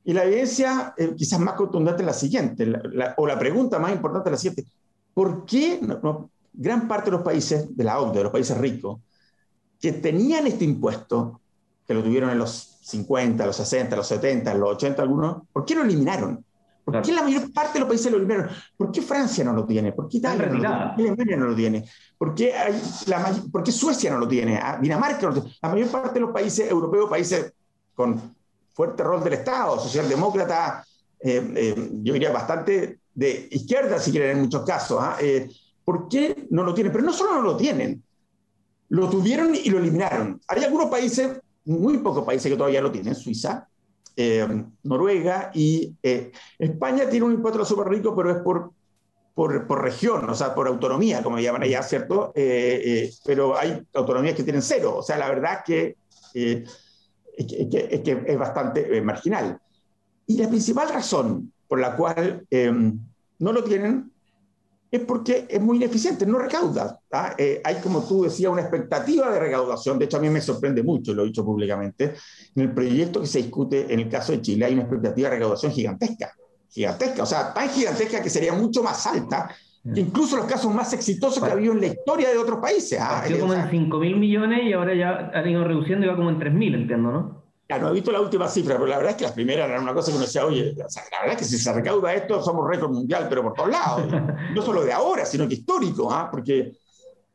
Y 0.03 0.13
la 0.13 0.23
evidencia 0.23 0.93
eh, 0.97 1.13
quizás 1.15 1.39
más 1.39 1.55
contundente 1.55 2.01
es 2.01 2.05
la 2.07 2.13
siguiente, 2.13 2.71
o 3.17 3.27
la 3.27 3.39
pregunta 3.39 3.79
más 3.79 3.91
importante 3.91 4.29
es 4.29 4.31
la 4.31 4.37
siguiente. 4.37 4.71
¿Por 5.13 5.45
qué 5.45 5.79
gran 6.53 6.87
parte 6.87 7.09
de 7.09 7.17
los 7.17 7.25
países 7.25 7.75
de 7.75 7.83
la 7.83 7.99
OCDE, 7.99 8.17
de 8.17 8.23
los 8.23 8.31
países 8.31 8.57
ricos, 8.57 8.99
que 9.79 9.93
tenían 9.93 10.47
este 10.47 10.65
impuesto, 10.65 11.41
que 11.87 11.93
lo 11.93 12.03
tuvieron 12.03 12.29
en 12.29 12.39
los 12.39 12.74
50, 12.85 13.45
los 13.47 13.55
60, 13.55 13.95
los 13.95 14.07
70, 14.07 14.53
los 14.53 14.69
80 14.75 15.01
algunos, 15.01 15.37
¿por 15.51 15.65
qué 15.65 15.73
lo 15.73 15.81
eliminaron? 15.81 16.45
¿Por 16.83 17.01
qué 17.01 17.11
la 17.11 17.23
mayor 17.23 17.51
parte 17.51 17.73
de 17.73 17.79
los 17.79 17.87
países 17.87 18.11
lo 18.11 18.17
eliminaron? 18.17 18.51
¿Por 18.77 18.91
qué 18.91 19.01
Francia 19.01 19.43
no 19.43 19.53
lo 19.53 19.65
tiene? 19.65 19.91
¿Por 19.91 20.07
qué 20.07 20.17
Italia 20.17 20.45
no 20.45 20.53
lo 20.53 20.59
tiene? 20.59 20.77
¿Por 20.77 20.95
qué 20.95 21.01
Alemania 21.01 21.37
no 21.37 21.45
lo 21.47 21.55
tiene? 21.55 21.89
¿Por 22.15 22.35
qué, 22.35 22.53
hay 22.53 22.79
la, 23.07 23.35
¿Por 23.51 23.63
qué 23.63 23.71
Suecia 23.71 24.11
no 24.11 24.19
lo 24.19 24.27
tiene? 24.27 24.59
Ah, 24.61 24.77
Dinamarca 24.79 25.21
no 25.23 25.29
lo 25.29 25.41
tiene. 25.41 25.57
La 25.63 25.69
mayor 25.69 25.87
parte 25.87 26.13
de 26.13 26.19
los 26.19 26.31
países 26.31 26.69
europeos, 26.69 27.09
países 27.09 27.53
con 27.95 28.35
fuerte 28.71 29.03
rol 29.03 29.23
del 29.23 29.33
Estado, 29.33 29.79
socialdemócrata, 29.79 30.85
eh, 31.19 31.53
eh, 31.55 31.89
yo 32.03 32.13
diría 32.13 32.31
bastante 32.31 32.99
de 33.15 33.47
izquierda, 33.49 33.97
si 33.99 34.11
quieren, 34.11 34.37
en 34.37 34.43
muchos 34.43 34.63
casos. 34.63 34.99
¿ah? 35.01 35.17
Eh, 35.19 35.49
¿Por 35.83 36.07
qué 36.07 36.47
no 36.51 36.63
lo 36.63 36.75
tienen? 36.75 36.93
Pero 36.93 37.03
no 37.03 37.13
solo 37.13 37.33
no 37.33 37.41
lo 37.41 37.57
tienen, 37.57 38.03
lo 38.89 39.09
tuvieron 39.09 39.55
y 39.55 39.69
lo 39.71 39.79
eliminaron. 39.79 40.39
Hay 40.47 40.63
algunos 40.63 40.87
países, 40.87 41.39
muy 41.65 41.97
pocos 41.99 42.23
países 42.23 42.51
que 42.51 42.57
todavía 42.57 42.81
lo 42.81 42.91
tienen, 42.91 43.15
Suiza, 43.15 43.67
Noruega 44.83 45.51
y 45.53 45.93
España 46.57 47.09
tiene 47.09 47.25
un 47.25 47.33
impuesto 47.33 47.65
super 47.65 47.87
ricos, 47.87 48.13
pero 48.15 48.31
es 48.31 48.37
por, 48.37 48.71
por, 49.33 49.67
por, 49.67 49.81
región, 49.81 50.29
o 50.29 50.35
sea, 50.35 50.55
por 50.55 50.67
autonomía, 50.67 51.21
como 51.21 51.39
llaman 51.39 51.63
allá, 51.63 51.83
¿cierto? 51.83 52.31
pero 53.25 53.57
hay 53.57 53.85
autonomías 53.93 54.35
que 54.35 54.43
tienen 54.43 54.61
cero. 54.61 54.97
O 54.97 55.03
sea, 55.03 55.17
la 55.17 55.27
verdad 55.27 55.63
que, 55.65 55.97
es 56.33 56.69
que, 57.45 57.87
es 57.91 58.01
que 58.01 58.23
es 58.25 58.37
bastante 58.37 59.01
marginal. 59.01 59.59
Y 60.27 60.37
la 60.37 60.47
principal 60.47 60.89
razón 60.89 61.51
por 61.67 61.79
la 61.79 61.97
cual 61.97 62.47
no 63.39 63.51
lo 63.51 63.63
tienen 63.63 64.11
es 64.91 65.01
porque 65.01 65.45
es 65.49 65.61
muy 65.61 65.77
ineficiente, 65.77 66.25
no 66.25 66.37
recauda. 66.37 66.99
Eh, 67.37 67.61
hay, 67.63 67.75
como 67.75 68.03
tú 68.03 68.23
decías, 68.23 68.51
una 68.51 68.61
expectativa 68.61 69.31
de 69.31 69.39
recaudación. 69.39 69.99
De 69.99 70.05
hecho, 70.05 70.17
a 70.17 70.19
mí 70.21 70.29
me 70.29 70.41
sorprende 70.41 70.83
mucho, 70.83 71.13
lo 71.13 71.23
he 71.23 71.27
dicho 71.27 71.43
públicamente, 71.43 72.13
en 72.55 72.61
el 72.61 72.73
proyecto 72.73 73.21
que 73.21 73.27
se 73.27 73.39
discute 73.39 73.91
en 73.93 73.99
el 73.99 74.09
caso 74.09 74.31
de 74.31 74.41
Chile 74.41 74.65
hay 74.65 74.73
una 74.73 74.83
expectativa 74.83 75.29
de 75.29 75.35
recaudación 75.35 75.71
gigantesca. 75.71 76.33
Gigantesca, 76.69 77.23
o 77.23 77.25
sea, 77.25 77.53
tan 77.53 77.69
gigantesca 77.69 78.21
que 78.21 78.29
sería 78.29 78.53
mucho 78.53 78.83
más 78.83 79.05
alta 79.07 79.49
que 79.93 79.99
incluso 79.99 80.35
los 80.35 80.47
casos 80.47 80.73
más 80.73 80.91
exitosos 80.93 81.43
que 81.43 81.47
ha 81.47 81.53
habido 81.53 81.73
en 81.73 81.81
la 81.81 81.87
historia 81.87 82.29
de 82.29 82.37
otros 82.39 82.59
países. 82.59 82.97
¿ah? 82.99 83.23
como 83.39 83.53
en 83.53 83.69
5 83.69 83.99
mil 83.99 84.17
millones 84.17 84.63
y 84.63 84.73
ahora 84.73 84.95
ya 84.95 85.31
han 85.31 85.47
ido 85.47 85.63
reduciendo 85.63 86.07
y 86.07 86.09
va 86.09 86.15
como 86.15 86.31
en 86.31 86.39
3 86.39 86.53
mil, 86.53 86.73
entiendo, 86.73 87.11
¿no? 87.11 87.44
Ya, 87.67 87.79
no 87.79 87.89
he 87.89 87.93
visto 87.93 88.11
la 88.11 88.21
última 88.21 88.47
cifra, 88.47 88.75
pero 88.75 88.85
la 88.85 88.97
verdad 88.97 89.11
es 89.11 89.17
que 89.17 89.23
las 89.23 89.33
primeras 89.33 89.67
eran 89.67 89.81
una 89.81 89.93
cosa 89.93 90.11
que 90.11 90.17
uno 90.17 90.25
decía, 90.25 90.45
oye, 90.45 90.75
la 90.75 90.85
verdad 91.21 91.31
es 91.31 91.37
que 91.37 91.45
si 91.45 91.57
se 91.57 91.73
recauda 91.73 92.13
esto, 92.13 92.41
somos 92.43 92.67
récord 92.69 92.91
mundial, 92.91 93.25
pero 93.27 93.41
por 93.41 93.53
todos 93.53 93.69
lados. 93.69 94.05
no 94.53 94.61
solo 94.61 94.83
de 94.83 94.93
ahora, 94.93 95.25
sino 95.25 95.47
que 95.47 95.55
histórico, 95.55 96.11
¿ah? 96.11 96.29
porque, 96.29 96.73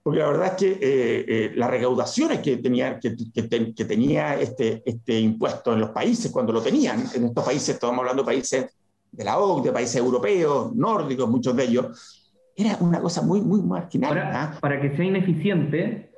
porque 0.01 0.21
la 0.21 0.29
verdad 0.29 0.47
es 0.47 0.53
que 0.53 0.71
eh, 0.73 1.25
eh, 1.27 1.53
las 1.57 1.69
recaudaciones 1.69 2.39
que 2.39 2.59
tenía, 2.59 3.01
que, 3.01 3.17
que, 3.35 3.85
tenía 3.85 4.39
este, 4.39 4.83
este 4.85 5.19
impuesto 5.19 5.73
en 5.73 5.81
los 5.81 5.91
países, 5.91 6.31
cuando 6.31 6.53
lo 6.53 6.63
tenían, 6.63 7.05
en 7.13 7.25
estos 7.25 7.45
países, 7.45 7.71
estamos 7.71 7.99
hablando 7.99 8.23
de 8.23 8.27
países 8.27 8.67
de 9.11 9.25
la 9.25 9.37
OCDE, 9.37 9.73
países 9.73 9.97
europeos, 9.97 10.73
nórdicos, 10.77 11.29
muchos 11.29 11.57
de 11.57 11.65
ellos, 11.65 12.21
era 12.57 12.77
una 12.81 13.01
cosa 13.01 13.23
muy, 13.23 13.41
muy 13.41 13.63
marginal. 13.63 14.11
Para, 14.11 14.43
¿ah? 14.43 14.59
para 14.61 14.81
que 14.81 14.95
sea 14.97 15.05
ineficiente, 15.05 16.10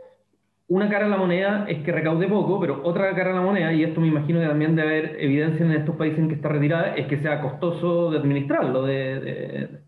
una 0.72 0.88
cara 0.88 1.04
de 1.04 1.10
la 1.10 1.18
moneda 1.18 1.66
es 1.68 1.84
que 1.84 1.92
recaude 1.92 2.26
poco, 2.28 2.58
pero 2.58 2.80
otra 2.82 3.14
cara 3.14 3.28
de 3.30 3.36
la 3.36 3.42
moneda, 3.42 3.72
y 3.74 3.84
esto 3.84 4.00
me 4.00 4.08
imagino 4.08 4.40
que 4.40 4.46
también 4.46 4.74
debe 4.74 4.88
haber 4.88 5.16
evidencia 5.20 5.66
en 5.66 5.72
estos 5.72 5.96
países 5.96 6.18
en 6.18 6.28
que 6.28 6.36
está 6.36 6.48
retirada, 6.48 6.94
es 6.96 7.06
que 7.08 7.20
sea 7.20 7.42
costoso 7.42 8.10
de 8.10 8.18
administrarlo. 8.18 8.82
De, 8.84 9.82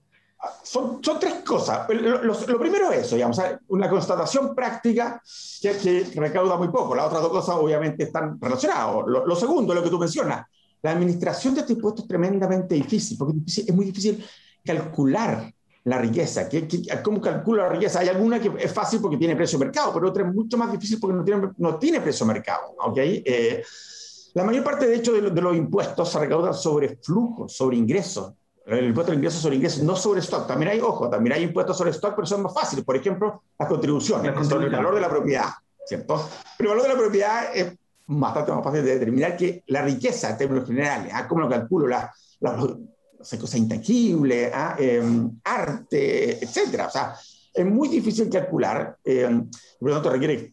Son, 0.62 1.02
son, 1.02 1.18
tres 1.18 1.36
cosas. 1.36 1.88
Lo, 1.88 2.58
primero 2.58 2.92
es 2.92 3.06
eso, 3.06 3.14
digamos, 3.14 3.40
una 3.68 3.88
constatación 3.88 4.54
práctica 4.54 5.22
que, 5.62 5.72
que, 5.72 6.20
recauda 6.20 6.58
muy 6.58 6.68
poco. 6.68 6.94
Las 6.94 7.06
otras 7.06 7.22
dos 7.22 7.32
cosas 7.32 7.56
obviamente 7.56 8.04
están 8.04 8.38
relacionadas. 8.38 9.06
Lo, 9.06 9.26
lo 9.26 9.36
segundo, 9.36 9.72
lo 9.72 9.82
que 9.82 9.88
tú 9.88 9.98
mencionas, 9.98 10.44
la 10.82 10.90
administración 10.90 11.54
de 11.54 11.62
este 11.62 11.72
impuesto 11.72 12.02
es 12.02 12.08
tremendamente 12.08 12.74
difícil, 12.74 13.16
porque 13.16 13.38
es 13.46 13.74
muy 13.74 13.86
difícil 13.86 14.22
calcular 14.62 15.50
la 15.84 15.98
riqueza. 15.98 16.48
¿Qué, 16.48 16.66
cómo 17.02 17.20
calcula 17.20 17.64
la 17.64 17.68
riqueza? 17.68 18.00
Hay 18.00 18.08
alguna 18.08 18.40
que 18.40 18.50
es 18.58 18.72
fácil 18.72 19.00
porque 19.00 19.16
tiene 19.16 19.36
precio 19.36 19.58
mercado, 19.58 19.92
pero 19.92 20.08
otra 20.08 20.26
es 20.26 20.34
mucho 20.34 20.56
más 20.56 20.72
difícil 20.72 20.98
porque 20.98 21.16
no 21.16 21.24
tiene, 21.24 21.50
no 21.58 21.76
tiene 21.76 22.00
precio 22.00 22.24
mercado. 22.24 22.74
¿okay? 22.78 23.22
Eh, 23.24 23.62
la 24.34 24.44
mayor 24.44 24.64
parte, 24.64 24.86
de 24.86 24.96
hecho, 24.96 25.12
de, 25.12 25.40
los 25.40 25.56
impuestos 25.56 26.10
se 26.10 26.18
recaudan 26.18 26.54
sobre 26.54 26.96
flujos, 26.96 27.54
sobre 27.54 27.76
ingresos. 27.76 28.32
El 28.66 28.86
impuesto 28.86 29.12
de 29.12 29.18
ingresos 29.18 29.42
sobre 29.42 29.56
ingresos, 29.56 29.82
no 29.82 29.94
sobre 29.94 30.20
stock. 30.20 30.46
También 30.46 30.72
hay, 30.72 30.80
ojo, 30.80 31.08
también 31.10 31.36
hay 31.36 31.42
impuestos 31.42 31.76
sobre 31.76 31.90
stock, 31.90 32.14
pero 32.16 32.26
son 32.26 32.42
más 32.42 32.54
fáciles. 32.54 32.84
Por 32.84 32.96
ejemplo, 32.96 33.42
las 33.58 33.68
contribuciones, 33.68 34.48
sobre 34.48 34.66
el 34.66 34.72
valor 34.72 34.94
de 34.94 35.02
la 35.02 35.10
propiedad, 35.10 35.50
¿cierto? 35.86 36.28
Pero 36.56 36.70
el 36.70 36.76
valor 36.78 36.90
de 36.90 36.94
la 36.94 37.00
propiedad 37.00 37.54
es 37.54 37.76
bastante 38.06 38.52
más 38.52 38.64
fácil 38.64 38.84
de 38.84 38.94
determinar 38.94 39.36
que 39.36 39.62
la 39.66 39.82
riqueza 39.82 40.30
en 40.30 40.38
términos 40.38 40.66
generales. 40.66 41.12
¿ah? 41.14 41.28
¿Cómo 41.28 41.42
lo 41.42 41.48
calculo? 41.48 41.86
La, 41.86 42.12
la, 42.40 42.56
o 43.18 43.24
sea, 43.24 43.38
cosa 43.38 43.58
intangible, 43.58 44.50
¿ah? 44.52 44.76
em, 44.78 45.30
arte, 45.44 46.44
etcétera. 46.44 46.88
O 46.88 46.90
sea, 46.90 47.14
es 47.54 47.64
muy 47.64 47.88
difícil 47.88 48.28
calcular, 48.28 48.98
eh, 49.04 49.28
por 49.78 49.88
lo 49.88 49.94
tanto 49.94 50.10
requiere 50.10 50.52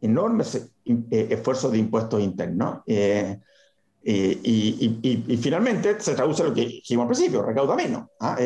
enormes 0.00 0.68
eh, 0.84 1.26
esfuerzos 1.30 1.72
de 1.72 1.78
impuestos 1.78 2.20
internos. 2.20 2.80
Eh, 2.86 3.38
y, 4.04 4.98
y, 5.02 5.36
finalmente 5.36 6.00
se 6.00 6.14
traduce 6.14 6.42
lo 6.42 6.52
que 6.52 6.62
dijimos 6.62 7.04
al 7.04 7.08
principio, 7.08 7.42
recauda 7.42 7.76
menos. 7.76 8.08
¿ah? 8.20 8.36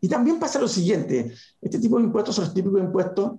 y 0.00 0.08
también 0.08 0.38
pasa 0.38 0.60
lo 0.60 0.68
siguiente, 0.68 1.32
este 1.60 1.78
tipo 1.78 1.96
de 1.96 2.04
impuestos 2.04 2.34
son 2.34 2.44
los 2.44 2.54
típicos 2.54 2.80
impuestos 2.80 3.32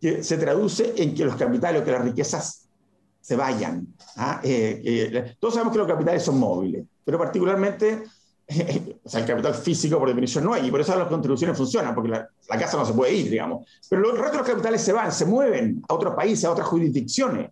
que 0.00 0.22
se 0.22 0.36
traduce 0.36 0.92
en 0.96 1.14
que 1.14 1.24
los 1.24 1.34
capitales 1.34 1.82
o 1.82 1.84
que 1.84 1.90
las 1.90 2.04
riquezas 2.04 2.68
se 3.20 3.34
vayan. 3.34 3.88
¿ah? 4.16 4.40
todos 5.40 5.54
sabemos 5.54 5.72
que 5.72 5.78
los 5.78 5.88
capitales 5.88 6.22
son 6.22 6.38
móviles, 6.38 6.84
pero 7.04 7.18
particularmente 7.18 8.04
o 9.04 9.08
sea, 9.08 9.20
el 9.20 9.26
capital 9.26 9.54
físico 9.54 9.98
por 9.98 10.08
definición 10.08 10.44
no 10.44 10.54
hay, 10.54 10.68
y 10.68 10.70
por 10.70 10.80
eso 10.80 10.96
las 10.96 11.08
contribuciones 11.08 11.56
funcionan, 11.56 11.94
porque 11.94 12.10
la, 12.10 12.28
casa 12.48 12.76
no 12.76 12.84
se 12.84 12.92
puede 12.92 13.12
ir, 13.12 13.30
digamos. 13.30 13.68
Pero 13.88 14.02
los 14.02 14.12
restos 14.12 14.32
de 14.32 14.38
los 14.38 14.48
capitales 14.48 14.80
se 14.82 14.92
van, 14.92 15.10
se 15.10 15.24
mueven 15.24 15.82
a 15.88 15.94
otros 15.94 16.14
países, 16.14 16.44
a 16.44 16.52
otras 16.52 16.68
jurisdicciones. 16.68 17.50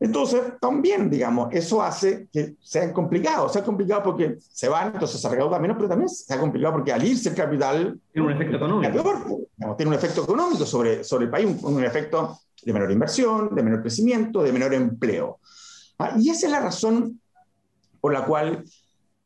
Entonces, 0.00 0.40
también, 0.60 1.10
digamos, 1.10 1.48
eso 1.52 1.82
hace 1.82 2.28
que 2.32 2.54
sea 2.62 2.92
complicado. 2.92 3.48
Sea 3.48 3.64
complicado 3.64 4.04
porque 4.04 4.38
se 4.38 4.68
van, 4.68 4.92
entonces 4.94 5.20
se 5.20 5.28
recauda 5.28 5.58
menos, 5.58 5.76
pero 5.76 5.88
también 5.88 6.08
sea 6.08 6.38
complicado 6.38 6.74
porque 6.74 6.92
al 6.92 7.04
irse 7.04 7.30
el 7.30 7.34
capital... 7.34 7.98
Tiene 8.12 8.28
un 8.28 8.32
efecto 8.32 8.56
económico. 8.56 9.46
tiene 9.76 9.88
un 9.90 9.94
efecto 9.94 10.22
económico 10.22 10.64
sobre, 10.64 11.02
sobre 11.02 11.24
el 11.24 11.30
país, 11.30 11.48
un, 11.62 11.84
efecto 11.84 12.38
de 12.62 12.72
menor 12.72 12.92
inversión, 12.92 13.54
de 13.54 13.62
menor 13.62 13.80
crecimiento, 13.80 14.42
de 14.42 14.52
menor 14.52 14.72
empleo. 14.72 15.40
Ah, 15.98 16.14
y 16.16 16.30
esa 16.30 16.46
es 16.46 16.52
la 16.52 16.60
razón 16.60 17.20
por 18.00 18.12
la 18.12 18.24
cual 18.24 18.64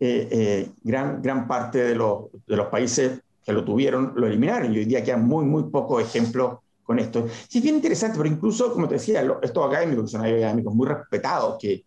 eh, 0.05 0.29
eh, 0.33 0.71
gran, 0.83 1.23
gran 1.23 1.47
parte 1.47 1.79
de 1.79 1.95
los, 1.95 2.25
de 2.45 2.57
los 2.57 2.67
países 2.67 3.21
que 3.45 3.53
lo 3.53 3.65
tuvieron 3.65 4.12
lo 4.17 4.27
eliminaron 4.27 4.75
y 4.75 4.79
hoy 4.79 4.85
día 4.85 5.05
quedan 5.05 5.25
muy, 5.25 5.45
muy 5.45 5.62
pocos 5.71 6.03
ejemplos 6.03 6.59
con 6.83 6.99
esto. 6.99 7.29
Sí, 7.49 7.59
es 7.59 7.62
bien 7.62 7.77
interesante, 7.77 8.19
pero 8.19 8.29
incluso, 8.29 8.73
como 8.73 8.88
te 8.88 8.95
decía, 8.95 9.25
estos 9.41 9.65
académicos, 9.65 10.07
que 10.07 10.11
son 10.11 10.23
académicos 10.23 10.75
muy 10.75 10.88
respetados, 10.88 11.57
que, 11.61 11.85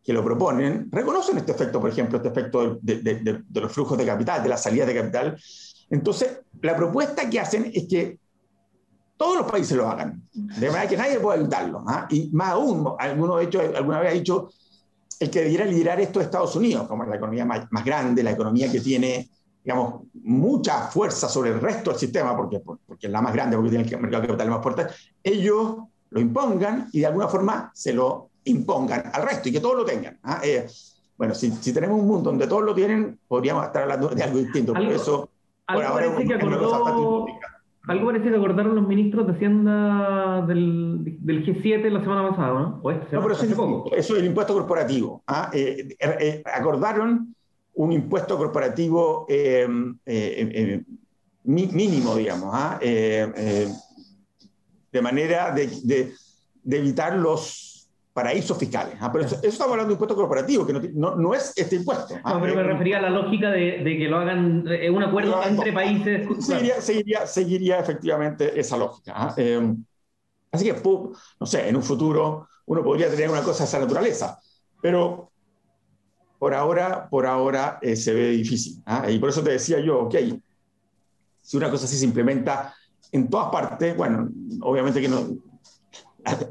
que 0.00 0.12
lo 0.12 0.22
proponen, 0.22 0.88
reconocen 0.92 1.38
este 1.38 1.50
efecto, 1.50 1.80
por 1.80 1.90
ejemplo, 1.90 2.18
este 2.18 2.28
efecto 2.28 2.78
de, 2.80 3.00
de, 3.00 3.14
de, 3.16 3.60
los 3.60 3.72
flujos 3.72 3.98
de 3.98 4.06
capital, 4.06 4.44
de 4.44 4.48
las 4.48 4.62
salidas 4.62 4.86
de 4.86 4.94
capital. 4.94 5.36
Entonces, 5.90 6.42
la 6.62 6.76
propuesta 6.76 7.28
que 7.28 7.40
hacen 7.40 7.68
es 7.74 7.88
que 7.88 8.16
todos 9.16 9.38
los 9.38 9.50
países 9.50 9.76
lo 9.76 9.88
hagan, 9.88 10.22
de 10.32 10.68
manera 10.68 10.88
que 10.88 10.96
nadie 10.96 11.18
pueda 11.18 11.40
evitarlo. 11.40 11.82
¿ah? 11.88 12.06
Y 12.10 12.30
más 12.32 12.50
aún, 12.50 12.94
alguno 12.96 13.38
de 13.38 13.44
hecho, 13.46 13.60
alguna 13.60 13.98
vez 13.98 14.10
ha 14.10 14.14
dicho, 14.14 14.50
el 15.20 15.30
que 15.30 15.42
debiera 15.42 15.66
liderar 15.66 16.00
esto 16.00 16.18
es 16.18 16.26
Estados 16.26 16.56
Unidos, 16.56 16.88
como 16.88 17.02
es 17.04 17.10
la 17.10 17.16
economía 17.16 17.44
más, 17.44 17.84
grande, 17.84 18.22
la 18.22 18.30
economía 18.30 18.72
que 18.72 18.80
tiene, 18.80 19.28
digamos, 19.62 20.02
mucha 20.24 20.88
fuerza 20.88 21.28
sobre 21.28 21.50
el 21.50 21.60
resto 21.60 21.90
del 21.90 22.00
sistema, 22.00 22.34
porque, 22.34 22.60
porque 22.60 23.06
es 23.06 23.12
la 23.12 23.20
más 23.20 23.34
grande, 23.34 23.54
porque 23.54 23.70
tiene 23.70 23.84
el 23.84 24.00
mercado 24.00 24.22
de 24.22 24.28
capital 24.28 24.48
más 24.48 24.62
fuerte, 24.62 24.86
ellos 25.22 25.76
lo 26.08 26.20
impongan 26.20 26.88
y 26.92 27.00
de 27.00 27.06
alguna 27.06 27.28
forma 27.28 27.70
se 27.74 27.92
lo 27.92 28.30
impongan 28.44 29.10
al 29.12 29.22
resto 29.22 29.50
y 29.50 29.52
que 29.52 29.60
todos 29.60 29.76
lo 29.76 29.84
tengan. 29.84 30.18
¿ah? 30.22 30.40
Eh, 30.42 30.66
bueno, 31.18 31.34
si, 31.34 31.50
si, 31.50 31.74
tenemos 31.74 32.00
un 32.00 32.06
mundo 32.06 32.30
donde 32.30 32.46
todos 32.46 32.62
lo 32.62 32.74
tienen, 32.74 33.18
podríamos 33.28 33.66
estar 33.66 33.82
hablando 33.82 34.08
de 34.08 34.22
algo 34.22 34.38
distinto. 34.38 34.72
Por 34.72 34.82
eso, 34.84 35.28
por 35.66 35.84
ahora 35.84 36.06
es 36.06 36.24
una, 36.24 36.36
acordó, 36.36 37.26
algo 37.86 38.06
parece 38.06 38.28
que 38.28 38.36
acordaron 38.36 38.74
los 38.74 38.86
ministros 38.86 39.26
de 39.26 39.32
Hacienda 39.32 40.44
del, 40.46 40.98
del 41.02 41.46
G7 41.46 41.88
la 41.88 42.00
semana 42.00 42.28
pasada, 42.28 42.52
¿no? 42.52 42.80
No, 42.82 42.82
pero 42.82 43.32
eso, 43.32 43.90
es, 43.96 44.10
el 44.10 44.26
impuesto 44.26 44.52
corporativo. 44.52 45.22
¿ah? 45.26 45.50
Eh, 45.52 45.96
eh, 45.98 46.16
eh, 46.20 46.42
acordaron 46.44 47.34
un 47.74 47.92
impuesto 47.92 48.36
corporativo 48.36 49.26
mínimo, 51.44 52.16
digamos, 52.16 52.50
¿ah? 52.52 52.78
de 54.92 55.02
manera 55.02 55.52
de, 55.52 55.68
de, 55.84 56.12
de 56.62 56.78
evitar 56.78 57.16
los 57.16 57.69
paraísos 58.12 58.58
fiscales. 58.58 58.94
¿ah? 59.00 59.10
Pero 59.12 59.24
eso, 59.24 59.36
estamos 59.42 59.72
hablando 59.72 59.88
de 59.88 59.94
impuesto 59.94 60.16
corporativo, 60.16 60.66
que 60.66 60.72
no, 60.72 61.16
no, 61.16 61.34
es 61.34 61.52
este 61.56 61.76
impuesto. 61.76 62.14
¿ah? 62.24 62.34
No, 62.34 62.40
pero 62.40 62.56
me 62.56 62.62
refería 62.62 62.98
a 62.98 63.02
la 63.02 63.10
lógica 63.10 63.50
de, 63.50 63.78
de 63.84 63.98
que 63.98 64.08
lo 64.08 64.18
hagan 64.18 64.64
en 64.66 64.94
un 64.94 65.02
acuerdo 65.02 65.42
entre 65.44 65.72
países. 65.72 66.26
Seguiría, 66.40 66.80
seguiría, 66.80 67.26
seguiría, 67.26 67.78
efectivamente 67.78 68.58
esa 68.58 68.76
lógica. 68.76 69.12
¿ah? 69.14 69.34
Em, 69.36 69.84
así 70.50 70.64
que, 70.64 70.74
no 70.82 71.46
sé, 71.46 71.68
en 71.68 71.76
un 71.76 71.82
futuro 71.82 72.48
uno 72.66 72.82
podría 72.82 73.10
tener 73.10 73.30
una 73.30 73.42
cosa 73.42 73.64
de 73.64 73.68
esa 73.68 73.78
naturaleza. 73.78 74.38
Pero 74.80 75.30
por 76.38 76.54
ahora, 76.54 77.08
por 77.08 77.26
ahora 77.26 77.78
eh, 77.82 77.96
se 77.96 78.12
ve 78.14 78.30
difícil. 78.30 78.82
¿ah? 78.86 79.10
Y 79.10 79.18
por 79.18 79.28
eso 79.28 79.42
te 79.42 79.52
decía 79.52 79.78
yo, 79.80 80.00
ok, 80.00 80.14
si 81.42 81.56
una 81.56 81.70
cosa 81.70 81.84
así 81.84 81.96
se 81.96 82.04
implementa 82.04 82.74
en 83.12 83.28
todas 83.28 83.50
partes, 83.50 83.96
bueno, 83.96 84.28
obviamente 84.62 85.00
que 85.00 85.08
no, 85.08 85.26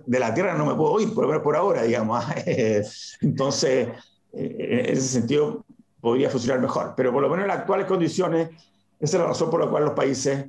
de 0.05 0.19
la 0.19 0.33
Tierra 0.33 0.55
no 0.55 0.65
me 0.65 0.75
puedo 0.75 0.99
ir, 0.99 1.13
por 1.13 1.27
lo 1.27 1.43
por 1.43 1.55
ahora, 1.55 1.83
digamos. 1.83 2.23
¿ah? 2.23 2.35
Entonces, 3.21 3.89
eh, 4.33 4.85
en 4.87 4.97
ese 4.97 5.07
sentido, 5.07 5.65
podría 6.01 6.29
funcionar 6.29 6.61
mejor. 6.61 6.93
Pero 6.95 7.11
por 7.11 7.21
lo 7.21 7.29
menos 7.29 7.43
en 7.43 7.49
las 7.49 7.59
actuales 7.59 7.85
condiciones, 7.87 8.49
esa 8.99 9.17
es 9.17 9.21
la 9.21 9.27
razón 9.27 9.49
por 9.49 9.63
la 9.63 9.69
cual 9.69 9.85
los 9.85 9.93
países 9.93 10.45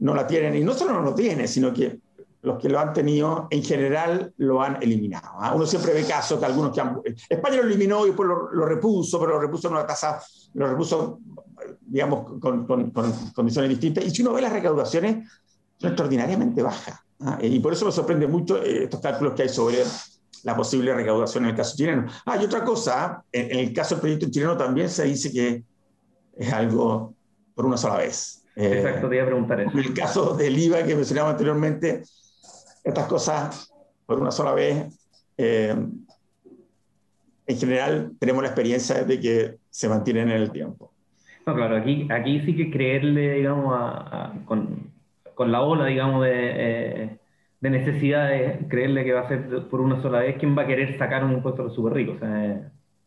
no 0.00 0.14
la 0.14 0.26
tienen. 0.26 0.56
Y 0.56 0.64
no 0.64 0.74
solo 0.74 0.92
no 0.92 1.02
lo 1.02 1.14
tienen, 1.14 1.48
sino 1.48 1.72
que 1.72 1.98
los 2.42 2.58
que 2.58 2.68
lo 2.68 2.78
han 2.78 2.92
tenido 2.92 3.48
en 3.50 3.62
general 3.62 4.32
lo 4.36 4.62
han 4.62 4.82
eliminado. 4.82 5.30
¿ah? 5.38 5.54
Uno 5.54 5.66
siempre 5.66 5.92
ve 5.92 6.04
casos 6.04 6.38
que 6.38 6.46
algunos 6.46 6.72
que 6.72 6.80
han... 6.80 7.00
España 7.28 7.56
lo 7.56 7.64
eliminó 7.64 8.04
y 8.04 8.08
después 8.08 8.28
lo, 8.28 8.64
repuso, 8.64 9.18
pero 9.18 9.32
lo 9.32 9.40
repuso 9.40 9.68
en 9.68 9.74
una 9.74 9.86
tasa, 9.86 10.20
lo 10.54 10.68
repuso, 10.68 11.20
digamos, 11.80 12.38
con, 12.40 12.66
condiciones 13.34 13.70
distintas. 13.70 14.04
Y 14.04 14.10
si 14.10 14.22
uno 14.22 14.32
ve 14.32 14.42
las 14.42 14.52
recaudaciones, 14.52 15.28
son 15.78 15.90
extraordinariamente 15.90 16.62
bajas. 16.62 17.00
¿Ah? 17.20 17.38
Y 17.40 17.58
por 17.60 17.72
eso 17.72 17.86
me 17.86 17.92
sorprende 17.92 18.26
mucho 18.26 18.62
eh, 18.62 18.84
estos 18.84 19.00
cálculos 19.00 19.34
que 19.34 19.42
hay 19.42 19.48
sobre 19.48 19.78
la 20.44 20.56
posible 20.56 20.94
recaudación 20.94 21.44
en 21.44 21.50
el 21.50 21.56
caso 21.56 21.76
chileno. 21.76 22.06
Ah, 22.24 22.38
y 22.40 22.44
otra 22.44 22.64
cosa, 22.64 23.22
en, 23.32 23.58
el 23.58 23.72
caso 23.72 23.94
del 23.94 24.00
proyecto 24.00 24.30
chileno 24.30 24.56
también 24.56 24.88
se 24.88 25.04
dice 25.04 25.32
que 25.32 25.62
es 26.36 26.52
algo 26.52 27.14
por 27.54 27.66
una 27.66 27.76
sola 27.76 27.96
vez. 27.96 28.44
Exacto, 28.54 29.08
te 29.08 29.16
iba 29.16 29.24
a 29.24 29.26
preguntar 29.26 29.60
eso. 29.60 29.70
En 29.70 29.78
el 29.78 29.94
caso 29.94 30.34
del 30.34 30.58
IVA 30.58 30.82
que 30.84 30.94
mencionaba 30.94 31.30
anteriormente, 31.30 32.02
estas 32.82 33.06
cosas 33.06 33.72
por 34.06 34.20
una 34.20 34.30
sola 34.30 34.52
vez, 34.52 34.98
eh, 35.36 35.74
en 37.46 37.58
general 37.58 38.12
tenemos 38.18 38.42
la 38.42 38.48
experiencia 38.48 39.04
de 39.04 39.20
que 39.20 39.56
se 39.70 39.88
mantienen 39.88 40.30
en 40.30 40.42
el 40.42 40.50
tiempo. 40.50 40.92
No, 41.46 41.54
claro, 41.54 41.76
aquí, 41.76 42.06
aquí 42.10 42.40
sí 42.44 42.54
que 42.54 42.70
creerle, 42.70 43.34
digamos, 43.34 43.74
con, 44.44 44.92
con, 45.38 45.52
la 45.52 45.62
ola, 45.62 45.86
digamos, 45.86 46.24
de, 46.24 46.32
eh, 46.34 47.18
de 47.60 47.70
necesidad 47.70 48.28
de 48.28 48.66
creerle 48.68 49.04
que 49.04 49.12
va 49.12 49.20
a 49.20 49.28
ser 49.28 49.68
por 49.68 49.80
una 49.80 50.02
sola 50.02 50.20
vez, 50.20 50.36
¿quién 50.38 50.56
va 50.56 50.62
a 50.62 50.66
querer 50.66 50.98
sacar 50.98 51.24
un 51.24 51.32
impuesto 51.32 51.62
a 51.62 51.64
los 51.66 51.74
súper 51.74 51.92
ricos? 51.92 52.18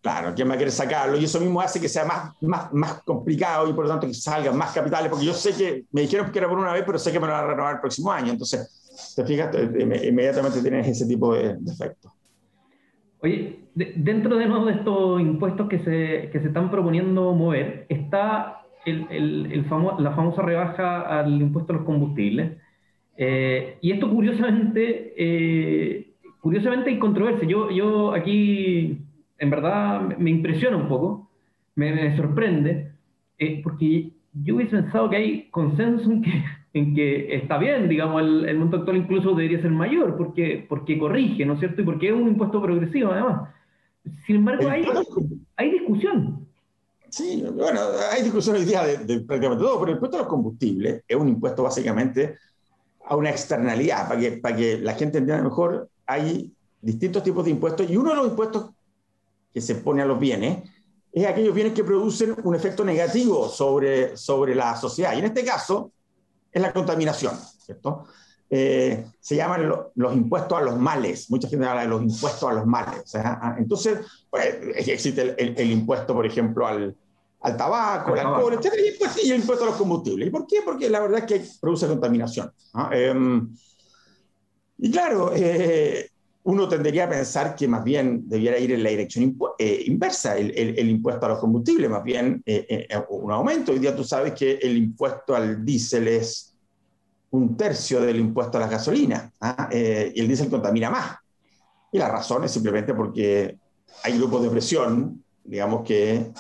Claro, 0.02 0.34
¿quién 0.36 0.50
va 0.50 0.56
a 0.56 0.58
querer 0.58 0.72
sacarlo? 0.72 1.18
Y 1.18 1.26
eso 1.26 1.40
mismo 1.40 1.62
hace 1.62 1.80
que 1.80 1.88
sea 1.88 2.06
más, 2.06 2.34
más, 2.42 2.74
más 2.74 3.04
complicado 3.04 3.70
y 3.70 3.74
por 3.74 3.86
lo 3.86 3.92
tanto 3.92 4.08
que 4.08 4.14
salgan 4.14 4.58
más 4.58 4.74
capitales, 4.74 5.10
porque 5.10 5.26
yo 5.26 5.34
sé 5.34 5.56
que 5.56 5.86
me 5.92 6.02
dijeron 6.02 6.32
que 6.32 6.40
era 6.40 6.50
por 6.50 6.58
una 6.58 6.74
vez, 6.74 6.84
pero 6.86 6.98
sé 6.98 7.12
que 7.12 7.20
me 7.20 7.28
lo 7.28 7.34
van 7.34 7.44
a 7.44 7.48
renovar 7.48 7.76
el 7.76 7.82
próximo 7.82 8.12
año. 8.12 8.32
Entonces, 8.32 9.14
te 9.16 9.24
fijas, 9.26 9.56
inmediatamente 9.56 10.62
tienes 10.62 10.88
ese 10.88 11.06
tipo 11.06 11.36
de, 11.36 11.56
efectos. 11.68 12.12
Oye, 13.20 13.60
dentro 13.76 14.38
de 14.38 14.48
nuevo 14.48 14.66
de 14.66 14.74
estos 14.74 15.22
impuestos 15.22 15.70
que 15.70 15.78
se, 15.78 16.30
que 16.32 16.40
se 16.40 16.48
están 16.48 16.72
proponiendo 16.72 17.34
mover, 17.34 17.86
está 17.88 18.61
el, 18.86 19.08
el, 19.10 19.52
el 19.52 19.66
la 20.00 20.12
famosa 20.12 20.42
rebaja 20.42 21.20
al 21.20 21.42
impuesto 21.42 21.74
a 21.74 21.78
los 21.78 21.86
combustibles. 21.86 22.58
Eh, 23.18 23.78
y 23.82 23.92
esto 23.92 24.10
curiosamente, 24.10 25.14
eh, 25.18 26.14
curiosamente 26.40 26.90
hay 26.90 27.00
controversia. 27.00 27.48
Yo, 27.48 27.70
yo 27.70 28.14
aquí, 28.14 28.98
en 29.38 29.50
verdad, 29.50 30.18
me 30.18 30.32
impresiona 30.32 30.78
un 30.78 30.88
poco, 30.88 31.30
me, 31.76 32.16
sorprende, 32.18 32.92
eh, 33.38 33.62
porque 33.64 34.12
yo 34.34 34.56
hubiese 34.56 34.78
pensado 34.78 35.10
que 35.10 35.16
hay 35.18 35.50
consenso 35.50 36.12
en 36.12 36.22
que 36.22 36.32
en 36.74 36.96
que 36.96 37.36
está 37.36 37.58
bien, 37.58 37.90
digamos, 37.90 38.22
el, 38.22 38.46
el, 38.46 38.58
monto 38.58 38.78
actual 38.78 38.96
incluso 38.96 39.36
debería 39.36 39.62
ser 39.62 39.72
mayor, 39.72 40.16
porque, 40.18 40.66
porque 40.70 40.98
corrige, 40.98 41.46
¿no 41.46 41.54
es 41.54 41.60
cierto? 41.60 41.82
Y 41.82 41.86
porque 41.86 42.08
es 42.08 42.14
un 42.14 42.30
impuesto 42.30 42.62
progresivo, 42.62 43.12
además. 43.12 43.50
Sin 44.26 44.38
embargo, 44.38 44.70
hay, 44.70 44.86
hay 45.58 45.72
discusión. 45.72 46.41
Sí, 47.12 47.44
bueno, 47.54 47.82
hay 48.10 48.24
discusión 48.24 48.56
hoy 48.56 48.64
día 48.64 48.86
de, 48.86 49.20
prácticamente 49.20 49.64
todo, 49.64 49.80
pero 49.82 49.92
el 49.92 49.98
impuesto 49.98 50.18
a 50.18 50.22
los 50.22 50.30
combustibles 50.30 51.04
es 51.06 51.18
un 51.18 51.28
impuesto 51.28 51.62
básicamente 51.64 52.38
a 53.06 53.18
una 53.18 53.30
externalidad, 53.30 54.08
para 54.08 54.20
que, 54.20 54.32
para 54.38 54.56
que 54.56 54.78
la 54.78 54.94
gente 54.94 55.18
entienda 55.18 55.44
mejor, 55.44 55.90
hay 56.06 56.54
distintos 56.80 57.22
tipos 57.22 57.44
de 57.44 57.52
impuestos 57.52 57.90
y 57.90 57.98
uno 57.98 58.12
de 58.12 58.16
los 58.16 58.28
impuestos 58.28 58.72
que 59.54 59.60
se 59.60 59.76
pone 59.76 60.02
a 60.02 60.06
los 60.06 60.20
bienes 60.20 60.70
es 61.12 61.28
aquellos 61.28 61.54
bienes 61.54 61.74
que 61.74 61.84
producen 61.84 62.34
un 62.46 62.56
efecto 62.56 62.86
negativo 62.86 63.50
sobre, 63.50 64.16
sobre 64.16 64.56
la 64.56 64.78
sociedad. 64.78 65.14
Y 65.14 65.20
en 65.20 65.26
este 65.26 65.44
caso, 65.44 65.92
es 66.50 66.62
la 66.62 66.72
contaminación, 66.72 67.38
¿cierto? 67.38 68.06
Eh, 68.54 69.06
se 69.18 69.38
llaman 69.38 69.72
los 69.96 70.14
impuestos 70.14 70.58
a 70.58 70.62
los 70.62 70.78
males. 70.78 71.32
Mucha 71.32 71.48
gente 71.48 71.66
habla 71.66 71.84
de 71.84 71.88
los 71.88 72.04
impuestos 72.04 72.44
a 72.44 72.54
los 72.54 72.66
males. 72.66 73.16
Ah, 73.16 73.56
entonces, 73.58 74.00
pues, 74.30 74.46
existe 74.76 75.36
el, 75.38 75.72
impuesto, 75.72 76.14
por 76.14 76.26
ejemplo, 76.26 76.68
al, 76.68 76.94
al 77.40 77.58
tabaco, 77.58 78.14
al 78.14 78.20
alcohol, 78.20 78.54
etc. 78.54 78.74
Y, 79.24 79.32
el 79.32 79.40
impuesto 79.40 79.64
a 79.64 79.68
los 79.68 79.78
combustibles. 79.78 80.28
¿Y 80.28 80.32
por 80.32 80.46
qué? 80.46 80.58
Porque 80.66 80.90
la 80.90 81.00
verdad 81.00 81.20
es 81.20 81.26
que 81.26 81.50
produce 81.62 81.88
contaminación. 81.88 82.52
Em, 82.92 83.56
y 84.80 84.92
claro, 84.92 85.32
eh, 85.34 86.12
uno 86.44 86.68
tendría 86.68 87.06
a 87.06 87.10
pensar 87.10 87.56
que 87.56 87.68
más 87.68 87.84
bien 87.84 88.28
debiera 88.28 88.58
ir 88.58 88.72
en 88.72 88.84
la 88.84 88.90
dirección 88.90 89.38
eh, 89.60 89.84
inversa, 89.86 90.38
el, 90.38 90.52
el, 90.58 90.90
impuesto 90.90 91.26
a 91.26 91.30
los 91.30 91.40
combustibles, 91.40 91.90
más 91.90 92.04
bien 92.04 92.42
eh, 92.46 92.88
eh, 92.90 93.02
un 93.10 93.32
aumento. 93.32 93.72
Hoy 93.72 93.80
día 93.80 93.96
tú 93.96 94.04
sabes 94.04 94.34
que 94.34 94.54
el 94.54 94.78
impuesto 94.78 95.36
al 95.36 95.64
diésel 95.64 96.08
es 96.08 96.51
un 97.32 97.58
tercio 97.58 98.02
del 98.02 98.20
impuesto 98.20 98.58
a 98.58 98.62
la 98.62 98.68
gasolina, 98.68 99.32
¿ah? 99.40 99.70
y 99.72 100.20
el 100.20 100.28
diésel 100.28 100.50
contamina 100.50 100.90
más. 100.90 101.18
Y 101.92 101.98
la 101.98 102.10
razón 102.10 102.44
es 102.44 102.52
simplemente 102.52 102.94
porque 102.94 103.58
hay 104.04 104.18
grupos 104.18 104.44
de 104.44 104.50
presión, 104.50 105.24
digamos, 105.44 105.84
que 105.84 106.32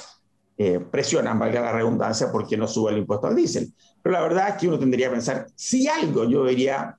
presionan, 0.92 1.40
valga 1.40 1.60
la 1.60 1.72
redundancia, 1.72 2.32
porque 2.32 2.56
no 2.56 2.68
sube 2.68 2.92
el 2.92 3.00
impuesto 3.00 3.28
al 3.28 3.36
diésel. 3.36 3.74
Pero 4.02 4.14
la 4.14 4.22
verdad 4.22 4.50
es 4.50 4.56
que 4.56 4.68
uno 4.68 4.80
tendría 4.80 5.08
que 5.08 5.14
pensar, 5.14 5.48
si 5.56 5.88
algo 5.88 6.24
yo 6.26 6.44
debería 6.44 6.98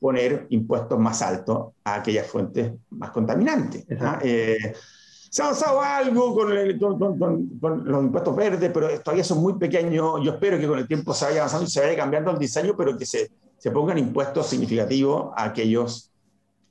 poner 0.00 0.46
impuestos 0.48 0.98
más 0.98 1.20
altos 1.22 1.72
a 1.84 1.96
aquellas 1.96 2.26
fuentes 2.26 2.72
más 2.90 3.10
contaminantes. 3.10 3.84
Eh, 4.22 4.74
se 5.30 5.42
ha 5.42 5.44
avanzado 5.44 5.80
algo 5.80 6.34
con, 6.34 7.84
los 7.84 8.02
impuestos 8.04 8.34
verdes, 8.34 8.70
pero 8.74 8.88
todavía 9.00 9.22
son 9.22 9.40
muy 9.40 9.54
pequeños. 9.54 10.20
Yo 10.24 10.32
espero 10.32 10.58
que 10.58 10.66
con 10.66 10.76
el 10.76 10.88
tiempo 10.88 11.14
se 11.14 11.24
vaya 11.24 11.38
avanzando 11.38 11.66
y 11.66 11.70
se 11.70 11.80
vaya 11.80 11.96
cambiando 11.96 12.32
el 12.32 12.38
diseño, 12.38 12.74
pero 12.76 12.98
que 12.98 13.06
se, 13.06 13.30
se 13.56 13.70
pongan 13.70 13.96
impuestos 13.96 14.48
significativos 14.48 15.32
a 15.36 15.44
aquellos, 15.44 16.10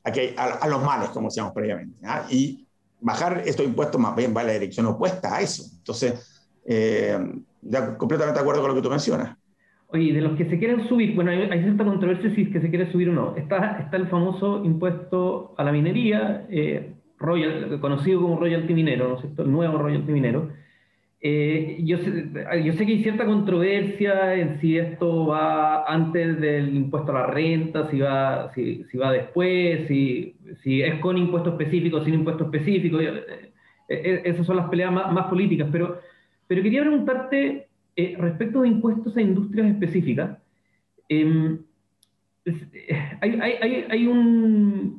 a, 0.04 0.67
los 0.67 0.84
males, 0.84 1.08
como 1.10 1.30
decíamos 1.30 1.54
previamente. 1.54 2.06
Y 2.32 2.67
bajar 3.00 3.43
estos 3.45 3.65
impuestos 3.65 4.00
más 4.00 4.13
bien 4.13 4.36
va 4.36 4.41
en 4.41 4.48
la 4.48 4.54
dirección 4.54 4.88
opuesta 4.88 5.38
a 5.38 5.41
eso. 5.41 5.63
Entonces, 5.78 6.45
eh, 6.65 7.17
ya 7.62 7.98
completamente 7.98 8.39
de 8.39 8.41
acuerdo 8.41 8.62
con 8.62 8.72
lo 8.72 8.76
que 8.76 8.82
tú 8.82 8.89
mencionas. 8.89 9.38
Oye, 9.88 10.12
de 10.12 10.22
los 10.22 10.38
que 10.38 10.50
se 10.50 10.60
quieren 10.60 10.86
subir, 10.89 11.15
bueno, 11.15 11.32
hay, 11.32 11.63
cierta 11.63 11.86
controversia 11.86 12.36
si 12.36 12.41
es 12.41 12.50
que 12.50 12.60
se 12.60 12.69
quiere 12.69 12.91
subir 12.91 13.10
o 13.10 13.13
no. 13.13 13.38
Está, 13.38 13.80
está 13.80 13.95
el 13.95 14.08
famoso 14.10 14.63
impuesto 14.65 15.56
a 15.58 15.63
la 15.63 15.72
minería, 15.72 16.45
eh, 16.50 16.93
royal, 17.19 17.79
conocido 17.79 18.21
como 18.21 18.39
royalty 18.39 18.73
minero, 18.73 19.10
¿no 19.10 19.15
es 19.15 19.21
cierto? 19.21 19.43
El 19.43 19.51
nuevo 19.51 19.77
royalty 19.77 20.12
minero. 20.12 20.49
Eh, 21.21 21.82
yo, 21.84 21.97
sé, 21.97 22.32
yo 22.63 22.73
sé 22.73 22.86
que 22.86 22.93
hay 22.93 23.03
cierta 23.03 23.25
controversia 23.25 24.36
en 24.36 24.60
si 24.62 24.77
esto 24.77 25.27
va 25.27 25.84
antes 25.84 26.39
del 26.39 26.73
impuesto 26.73 27.12
a 27.12 27.21
la 27.21 27.27
renta, 27.27 27.89
si 27.89 27.99
va, 27.99 28.51
si, 28.53 28.86
si 28.86 28.97
va 28.97 29.12
después, 29.12 29.88
si, 29.89 30.36
si 30.63 30.82
es 30.82 30.95
con 30.99 31.17
impuesto 31.17 31.49
específico, 31.49 32.03
sin 32.05 32.13
impuesto 32.13 32.45
específico. 32.45 32.99
Eh, 33.01 34.21
esas 34.23 34.45
son 34.45 34.55
las 34.55 34.69
peleas 34.69 34.93
más, 34.93 35.12
más 35.12 35.27
políticas, 35.27 35.67
pero, 35.71 35.99
pero 36.47 36.63
quería 36.63 36.82
preguntarte 36.82 37.67
eh, 37.95 38.15
respecto 38.17 38.62
de 38.62 38.69
impuestos 38.69 39.17
a 39.17 39.21
industrias 39.21 39.67
específicas, 39.67 40.38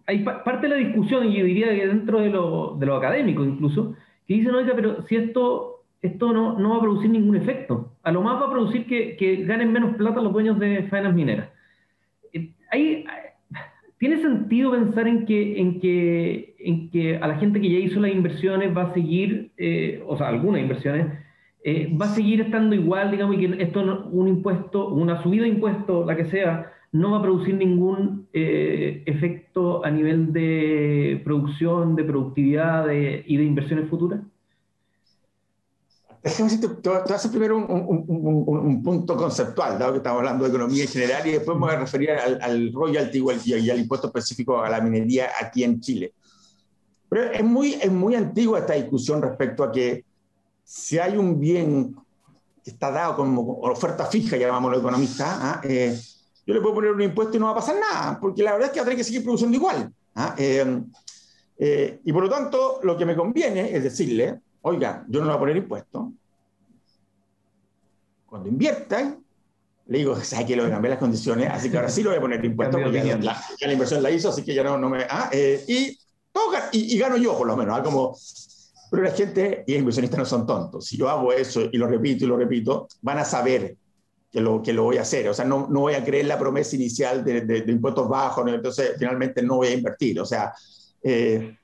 hay, 0.07 0.19
parte 0.25 0.69
de 0.69 0.69
la 0.69 0.77
discusión, 0.77 1.27
y 1.27 1.39
yo 1.39 1.45
diría 1.45 1.75
que 1.75 1.87
dentro 1.87 2.21
de 2.21 2.31
lo, 2.31 2.77
de 2.79 2.87
lo 2.87 2.97
académico 2.97 3.45
incluso, 3.45 3.95
que 4.27 4.35
dicen, 4.35 4.55
oiga, 4.55 4.73
pero 4.75 5.03
si 5.03 5.17
esto, 5.17 5.83
esto 6.03 6.33
no, 6.33 6.59
no 6.59 6.71
va 6.71 6.77
a 6.77 6.81
producir 6.81 7.11
ningún 7.11 7.37
efecto, 7.37 7.93
a 8.03 8.13
lo 8.13 8.23
más 8.23 8.41
va 8.41 8.47
a 8.47 8.51
producir 8.51 8.87
que, 8.87 9.45
ganen 9.47 9.73
menos 9.73 9.97
plata 9.97 10.21
los 10.21 10.33
dueños 10.33 10.59
de 10.59 10.85
faenas 10.85 11.15
mineras. 11.15 11.49
Eh, 12.33 13.05
¿Tiene 13.99 14.23
sentido 14.23 14.71
pensar 14.71 15.07
en 15.07 15.27
que, 15.27 15.61
en, 15.61 15.79
que, 15.79 16.55
en 16.59 16.91
que 16.91 17.19
a 17.19 17.29
la 17.29 17.37
gente 17.37 17.61
que 17.61 17.71
ya 17.71 17.79
hizo 17.79 18.01
las 18.01 18.11
inversiones 18.11 18.75
va 18.75 18.85
a 18.85 18.95
seguir, 18.95 19.51
eh, 19.59 20.03
o 20.07 20.17
sea, 20.17 20.29
algunas 20.29 20.63
inversiones, 20.63 21.07
eh, 21.63 21.95
va 22.01 22.07
a 22.07 22.15
seguir 22.15 22.41
estando 22.41 22.75
igual, 22.75 23.11
digamos, 23.11 23.37
y 23.37 23.47
que 23.47 23.63
esto, 23.63 24.09
un 24.11 24.29
impuesto, 24.29 24.89
una 24.89 25.23
subida 25.23 25.43
de 25.43 25.51
impuesto, 25.51 26.07
la 26.07 26.17
que 26.17 26.25
sea, 26.27 26.73
no 26.93 27.13
va 27.13 27.19
a 27.19 27.23
producir 27.23 27.55
ningún 27.55 28.29
eh, 28.33 29.03
efecto 29.07 29.85
a 29.85 29.91
nivel 29.91 30.33
de 30.33 31.21
producción, 31.25 31.95
de 31.95 32.05
productividad 32.05 32.91
y 32.91 33.37
de 33.37 33.45
inversiones 33.45 33.89
futuras? 33.89 34.21
te, 36.23 36.89
voy 36.89 36.97
a 36.97 37.15
hacer 37.15 37.31
primero 37.31 37.57
un, 37.57 38.83
punto 38.83 39.17
conceptual, 39.17 39.79
dado 39.79 39.93
que 39.93 39.99
estamos 39.99 40.19
hablando 40.19 40.45
de 40.45 40.51
economía 40.51 40.85
en 40.85 40.89
general, 40.89 41.27
y 41.27 41.33
después 41.33 41.57
me 41.57 41.67
voy 41.67 41.75
a 41.75 41.79
referir 41.79 42.11
al, 42.11 42.73
royalty 42.73 43.23
y 43.47 43.71
al, 43.71 43.79
impuesto 43.79 44.09
específico 44.09 44.61
a 44.61 44.69
la 44.69 44.81
minería 44.81 45.31
aquí 45.41 45.65
en 45.65 45.81
Chile. 45.81 46.13
Pero 47.09 47.33
es 47.33 47.43
muy, 47.43 47.75
es 47.75 47.91
muy 47.91 48.15
antigua 48.15 48.61
esta 48.61 48.75
discusión 48.75 49.23
respecto 49.23 49.65
a 49.65 49.73
que 49.73 50.05
si 50.63 50.99
hay 50.99 51.17
un 51.17 51.41
bien 51.41 51.97
que 52.63 52.71
está 52.71 52.91
dado 52.91 53.17
como 53.17 53.59
oferta 53.61 54.07
fija, 54.07 54.37
llamamos 54.37 54.71
los 54.71 54.81
economistas, 54.81 55.27
¿ah? 55.27 55.61
eh, 55.65 55.99
yo 56.51 56.55
le 56.55 56.61
puedo 56.61 56.75
poner 56.75 56.91
un 56.91 57.01
impuesto 57.01 57.37
y 57.37 57.39
no 57.39 57.47
va 57.47 57.53
a 57.53 57.55
pasar 57.55 57.77
nada, 57.79 58.19
porque 58.19 58.43
la 58.43 58.55
verdad 58.55 58.67
es 58.67 58.73
que 58.73 58.81
va 58.81 58.83
a 58.83 58.87
tener 58.87 58.99
que 58.99 59.05
seguir 59.05 59.23
produciendo 59.23 59.57
igual. 59.57 59.93
¿ah? 60.17 60.35
Eh, 60.37 60.83
eh, 61.59 62.01
y 62.05 62.13
por 62.13 62.25
lo 62.25 62.29
tanto, 62.29 62.81
lo 62.83 62.97
que 62.97 63.07
me 63.07 63.15
conviene 63.15 63.73
es 63.73 63.85
decirle, 63.85 64.41
oiga, 64.63 65.05
yo 65.09 65.21
no 65.21 65.27
le 65.27 65.31
voy 65.31 65.37
a 65.37 65.39
poner 65.39 65.57
impuesto. 65.59 66.13
Cuando 68.27 68.49
invierta, 68.49 69.17
le 69.87 69.99
digo, 69.99 70.17
¿sabes 70.17 70.47
que 70.47 70.57
Lo 70.57 70.69
cambiar 70.69 70.91
las 70.91 70.99
condiciones, 70.99 71.49
así 71.49 71.71
que 71.71 71.77
ahora 71.77 71.89
sí 71.89 72.03
lo 72.03 72.11
voy 72.11 72.19
a 72.19 72.21
poner 72.21 72.45
impuesto, 72.45 72.79
porque 72.83 73.01
ya, 73.07 73.17
la, 73.17 73.73
inversión 73.73 74.03
la 74.03 74.11
hizo, 74.11 74.31
así 74.31 74.43
que 74.43 74.53
ya 74.53 74.65
no, 74.65 74.77
no 74.77 74.91
me... 74.91 75.07
Ah, 75.09 75.31
y, 75.33 75.97
y, 76.73 76.99
gano 76.99 77.17
yo, 77.17 77.39
por 77.39 77.47
lo 77.47 77.57
menos. 77.57 77.79
¿ah? 77.79 77.83
Como, 77.85 78.17
pero 78.91 79.05
la 79.05 79.13
gente 79.13 79.63
y 79.69 79.73
los 79.75 79.79
inversionistas 79.79 80.19
no 80.19 80.25
son 80.25 80.47
tontos. 80.49 80.85
Si 80.85 80.97
yo 80.97 81.09
hago 81.09 81.33
eso 81.33 81.63
y 81.71 81.79
lo 81.79 81.87
repito 81.87 82.25
y 82.25 82.29
lo 82.29 82.37
repito, 82.37 82.89
van 83.03 83.19
a 83.19 83.25
saber 83.25 83.77
que 84.31 84.41
lo, 84.41 84.63
que 84.63 84.73
lo 84.73 84.85
voy 84.85 84.99
a 84.99 85.03
hacer. 85.03 85.29
O 85.29 85.35
sea, 85.35 85.45
no, 85.45 85.67
no 85.69 85.81
voy 85.81 85.95
a 85.95 86.05
creer 86.05 86.27
la 86.27 86.39
promesa 86.39 86.77
inicial 86.77 87.25
de, 87.25 87.41
de, 87.43 87.73
impuestos 87.73 88.09
bajos, 88.09 88.47
entonces 88.49 88.95
finalmente 88.99 89.43
no 89.43 89.57
voy 89.57 89.69
a 89.69 89.75
invertir. 89.75 90.21
O 90.21 90.25
sea, 90.25 90.53
eh, 91.03 91.57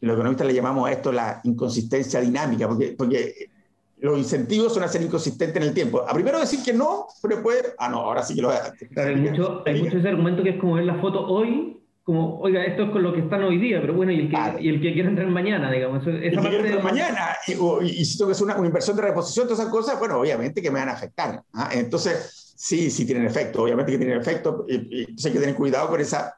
los 0.00 0.14
economistas 0.14 0.46
le 0.46 0.54
llamamos 0.54 0.88
a 0.88 0.92
esto 0.92 1.12
la 1.12 1.40
inconsistencia 1.44 2.20
dinámica, 2.20 2.66
porque, 2.66 2.94
porque 2.96 3.50
los 3.98 4.18
incentivos 4.18 4.72
son 4.72 4.82
a 4.82 4.88
ser 4.88 5.02
inconsistentes 5.02 5.56
en 5.56 5.68
el 5.68 5.74
tiempo. 5.74 6.02
A 6.08 6.12
primero 6.14 6.40
decir 6.40 6.60
que 6.64 6.72
no, 6.72 7.06
pero 7.22 7.36
después, 7.36 7.74
ah, 7.78 7.88
no, 7.88 7.98
ahora 7.98 8.22
sí 8.22 8.34
que 8.34 8.42
lo 8.42 8.48
voy 8.48 8.56
a 8.56 8.60
hacer. 8.60 8.88
hay 8.98 9.16
mucho, 9.16 9.62
hay 9.66 9.82
mucho 9.82 9.98
ese 9.98 10.08
argumento 10.08 10.42
que 10.42 10.50
es 10.50 10.60
como 10.60 10.74
ver 10.74 10.84
la 10.84 11.00
foto 11.00 11.26
hoy 11.26 11.79
como, 12.04 12.38
oiga, 12.40 12.64
esto 12.64 12.84
es 12.84 12.90
con 12.90 13.02
lo 13.02 13.12
que 13.12 13.20
están 13.20 13.42
hoy 13.44 13.58
día, 13.58 13.80
pero 13.80 13.94
bueno, 13.94 14.10
y 14.10 14.20
el 14.20 14.30
que, 14.30 14.62
y 14.62 14.68
el 14.68 14.80
que 14.80 14.92
quiere 14.92 15.08
entrar 15.08 15.28
mañana, 15.28 15.70
digamos. 15.70 16.06
Esa 16.06 16.10
el 16.10 16.30
que 16.30 16.48
quiere 16.48 16.68
entrar 16.68 16.82
mañana, 16.82 17.36
y, 17.46 18.04
si 18.04 18.18
tengo 18.18 18.30
que 18.30 18.32
hacer 18.32 18.44
una, 18.44 18.66
inversión 18.66 18.96
de 18.96 19.02
reposición, 19.02 19.46
todas 19.46 19.60
esas 19.60 19.70
cosas, 19.70 19.98
bueno, 19.98 20.18
obviamente 20.18 20.62
que 20.62 20.70
me 20.70 20.80
van 20.80 20.88
a 20.88 20.92
afectar. 20.92 21.42
¿ah? 21.52 21.70
Entonces, 21.72 22.54
sí, 22.56 22.90
sí 22.90 23.04
tienen 23.04 23.26
efecto, 23.26 23.62
obviamente 23.62 23.92
que 23.92 23.98
tienen 23.98 24.18
efecto, 24.18 24.64
y, 24.68 25.00
entonces 25.00 25.26
hay 25.26 25.32
que 25.32 25.40
tener 25.40 25.54
cuidado 25.54 25.88
con 25.88 26.00
esa 26.00 26.34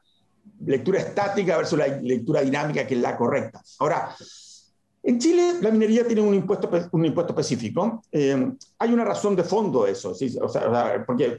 lectura 0.65 0.99
estática 0.99 1.57
versus 1.57 1.79
la 1.79 1.87
lectura 1.87 2.41
dinámica, 2.41 2.85
que 2.85 2.95
es 2.95 3.01
la 3.01 3.15
correcta. 3.15 3.61
Ahora, 3.79 4.15
en 5.05 5.19
Chile, 5.19 5.55
la 5.59 5.69
minería 5.69 6.07
tiene 6.07 6.21
un 6.21 6.33
impuesto, 6.33 6.69
un 6.93 7.05
impuesto 7.05 7.33
específico. 7.33 8.01
Eh, 8.09 8.53
hay 8.79 8.93
una 8.93 9.03
razón 9.03 9.35
de 9.35 9.43
fondo 9.43 9.85
eso, 9.85 10.15
¿sí? 10.15 10.33
o 10.41 10.47
sea, 10.47 11.03
porque 11.05 11.37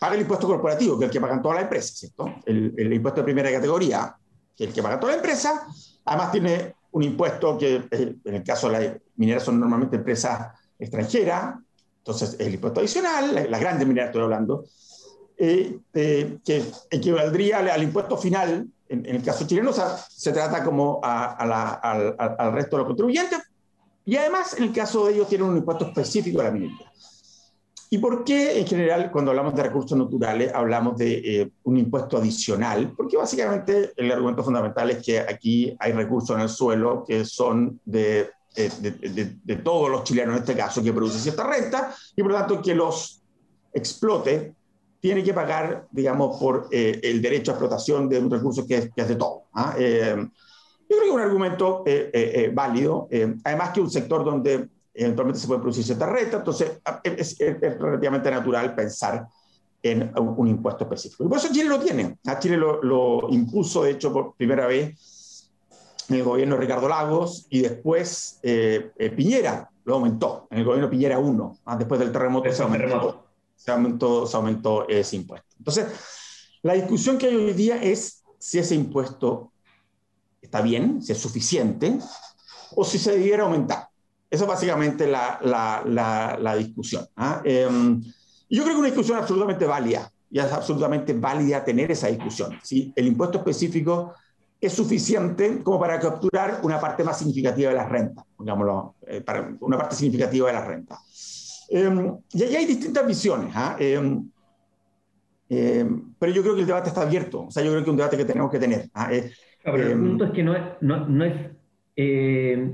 paga 0.00 0.16
el 0.16 0.22
impuesto 0.22 0.48
corporativo, 0.48 0.98
que 0.98 1.04
es 1.04 1.10
el 1.10 1.12
que 1.12 1.20
pagan 1.20 1.40
todas 1.40 1.54
las 1.54 1.64
empresas, 1.64 1.96
¿cierto? 1.96 2.34
El, 2.44 2.92
impuesto 2.92 3.20
de 3.20 3.24
primera 3.24 3.52
categoría, 3.52 4.12
que 4.56 4.64
es 4.64 4.70
el 4.70 4.74
que 4.74 4.82
paga 4.82 4.98
toda 4.98 5.12
la 5.12 5.18
empresa. 5.18 5.68
Además, 6.04 6.32
tiene 6.32 6.74
un 6.90 7.02
impuesto 7.04 7.56
que, 7.56 7.76
eh, 7.88 8.16
en 8.24 8.34
el 8.34 8.42
caso 8.42 8.68
de 8.68 8.72
las 8.72 8.96
mineras, 9.14 9.44
son 9.44 9.60
normalmente 9.60 9.96
empresas 9.96 10.58
extranjeras, 10.76 11.54
entonces 11.98 12.36
el 12.40 12.54
impuesto 12.54 12.80
adicional, 12.80 13.46
las 13.48 13.60
grandes 13.60 13.86
mineras 13.86 14.08
estoy 14.08 14.22
hablando, 14.22 14.64
eh, 15.38 15.78
que 15.92 16.64
equivaldría 16.90 17.58
al 17.58 17.82
impuesto 17.84 18.16
final 18.16 18.66
en, 18.88 19.06
el 19.06 19.22
caso 19.22 19.46
chileno 19.46 19.72
se 19.72 20.32
trata 20.32 20.64
como 20.64 21.00
al, 21.02 22.52
resto 22.52 22.76
de 22.76 22.80
los 22.80 22.86
contribuyentes 22.86 23.40
y 24.04 24.16
además 24.16 24.54
en 24.56 24.64
el 24.64 24.72
caso 24.72 25.06
de 25.06 25.14
ellos 25.14 25.28
tienen 25.28 25.48
un 25.48 25.56
impuesto 25.56 25.86
específico 25.86 26.40
a 26.40 26.44
la 26.44 26.50
minería. 26.50 26.92
¿Y 27.88 27.98
por 27.98 28.24
qué 28.24 28.58
en 28.58 28.66
general 28.66 29.10
cuando 29.12 29.30
hablamos 29.30 29.54
de 29.54 29.62
recursos 29.62 29.96
naturales 29.96 30.52
hablamos 30.52 30.96
de 30.96 31.40
eh, 31.42 31.50
un 31.64 31.76
impuesto 31.76 32.16
adicional? 32.16 32.92
Porque 32.96 33.16
básicamente 33.16 33.92
el 33.96 34.10
argumento 34.10 34.42
fundamental 34.42 34.90
es 34.90 35.04
que 35.04 35.20
aquí 35.20 35.76
hay 35.78 35.92
recursos 35.92 36.36
en 36.36 36.42
el 36.42 36.48
suelo 36.48 37.04
que 37.06 37.24
son 37.24 37.80
de, 37.84 38.30
eh, 38.56 38.70
de, 38.80 39.36
de 39.42 39.56
todos 39.56 39.88
los 39.88 40.04
chilenos 40.04 40.34
en 40.34 40.42
este 40.42 40.56
caso 40.56 40.82
que 40.82 40.92
producen 40.92 41.20
cierta 41.20 41.46
renta 41.46 41.94
y 42.16 42.22
por 42.22 42.32
lo 42.32 42.38
tanto 42.38 42.60
que 42.60 42.74
los 42.74 43.22
explote 43.72 44.54
tiene 45.00 45.22
que 45.22 45.34
pagar, 45.34 45.86
digamos, 45.90 46.38
por 46.38 46.68
eh, 46.70 47.00
el 47.02 47.20
derecho 47.20 47.50
a 47.50 47.54
explotación 47.54 48.08
de 48.08 48.18
un 48.18 48.30
recurso 48.30 48.66
que 48.66 48.76
es, 48.76 48.94
de 48.94 49.16
todo. 49.16 49.44
¿ah? 49.54 49.74
Eh, 49.78 50.16
yo 50.18 50.96
creo 50.96 51.00
que 51.00 51.08
es 51.08 51.14
un 51.14 51.20
argumento 51.20 51.82
eh, 51.84 52.50
válido, 52.54 53.08
además 53.44 53.70
que 53.70 53.80
un 53.80 53.90
sector 53.90 54.24
donde 54.24 54.68
eventualmente 54.94 55.40
se 55.40 55.48
puede 55.48 55.60
producir 55.60 55.84
cierta 55.84 56.06
renta, 56.06 56.38
entonces 56.38 56.80
ah, 56.84 57.00
es, 57.02 57.36
relativamente 57.38 58.30
natural 58.30 58.74
pensar 58.74 59.26
en 59.82 60.12
un, 60.16 60.46
impuesto 60.46 60.84
específico. 60.84 61.24
Y 61.24 61.28
por 61.28 61.38
eso 61.38 61.48
Chile 61.52 61.68
lo 61.68 61.80
tiene. 61.80 62.18
¿ah? 62.26 62.38
Chile 62.38 62.56
lo, 62.56 63.28
impuso, 63.30 63.82
de 63.82 63.92
hecho, 63.92 64.12
por 64.12 64.34
primera 64.36 64.66
vez 64.66 65.50
en 66.08 66.16
el 66.16 66.22
gobierno 66.22 66.54
de 66.54 66.60
Ricardo 66.60 66.88
Lagos 66.88 67.46
y 67.50 67.62
después 67.62 68.38
Piñera 69.16 69.68
lo 69.84 69.94
aumentó, 69.94 70.46
en 70.50 70.58
el 70.58 70.64
gobierno 70.64 70.88
Piñera 70.88 71.18
1, 71.18 71.58
después 71.78 71.98
del 71.98 72.12
terremoto. 72.12 72.52
Se 72.52 72.62
aumentó 72.62 73.25
se 73.56 73.70
aumentó, 73.70 74.26
se 74.26 74.36
aumentó 74.36 74.88
ese 74.88 75.16
impuesto. 75.16 75.48
Entonces, 75.58 75.86
la 76.62 76.74
discusión 76.74 77.18
que 77.18 77.26
hay 77.26 77.36
hoy 77.36 77.52
día 77.52 77.82
es 77.82 78.22
si 78.38 78.58
ese 78.58 78.74
impuesto 78.74 79.52
está 80.40 80.60
bien, 80.60 81.02
si 81.02 81.12
es 81.12 81.18
suficiente, 81.18 81.98
o 82.74 82.84
si 82.84 82.98
se 82.98 83.12
debiera 83.12 83.44
aumentar. 83.44 83.88
Esa 84.30 84.44
es 84.44 84.48
básicamente 84.48 85.06
la, 85.06 85.38
la, 85.42 86.36
la, 86.38 86.56
discusión. 86.56 87.06
¿ah? 87.16 87.40
Em, 87.44 88.02
yo 88.50 88.62
creo 88.62 88.74
que 88.74 88.80
una 88.80 88.88
discusión 88.88 89.18
absolutamente 89.18 89.64
válida, 89.66 90.10
y 90.30 90.38
es 90.38 90.52
absolutamente 90.52 91.12
válida 91.12 91.64
tener 91.64 91.90
esa 91.90 92.08
discusión. 92.08 92.58
Si 92.62 92.92
el 92.96 93.06
impuesto 93.06 93.38
específico 93.38 94.14
es 94.60 94.72
suficiente 94.72 95.62
como 95.62 95.78
para 95.78 95.98
capturar 96.00 96.60
una 96.62 96.80
parte 96.80 97.04
más 97.04 97.18
significativa 97.18 97.70
de 97.70 97.76
las 97.76 97.88
rentas, 97.88 98.24
digámoslo, 98.38 98.96
eh, 99.06 99.20
para 99.20 99.54
una 99.60 99.76
parte 99.76 99.96
significativa 99.96 100.48
de 100.48 100.52
las 100.52 100.66
rentas. 100.66 100.98
Em, 101.68 102.16
y 102.32 102.42
ahí 102.42 102.56
hay 102.56 102.66
distintas 102.66 103.06
visiones, 103.06 103.50
¿ah? 103.54 103.76
em, 103.78 104.28
em, 105.48 106.14
pero 106.18 106.32
yo 106.32 106.42
creo 106.42 106.54
que 106.54 106.60
el 106.60 106.66
debate 106.66 106.88
está 106.88 107.02
abierto, 107.02 107.46
o 107.46 107.50
sea, 107.50 107.62
yo 107.62 107.70
creo 107.70 107.80
que 107.82 107.88
es 107.88 107.90
un 107.90 107.96
debate 107.96 108.16
que 108.16 108.24
tenemos 108.24 108.50
que 108.50 108.58
tener. 108.58 108.88
¿ah? 108.94 109.12
Eh, 109.12 109.30
pero 109.64 109.76
el 109.76 109.98
punto 109.98 110.24
es 110.26 110.30
que 110.30 110.42
no 110.42 110.54
es, 110.54 110.62
no, 110.80 111.06
no 111.06 111.24
es 111.24 111.34
eh, 111.96 112.72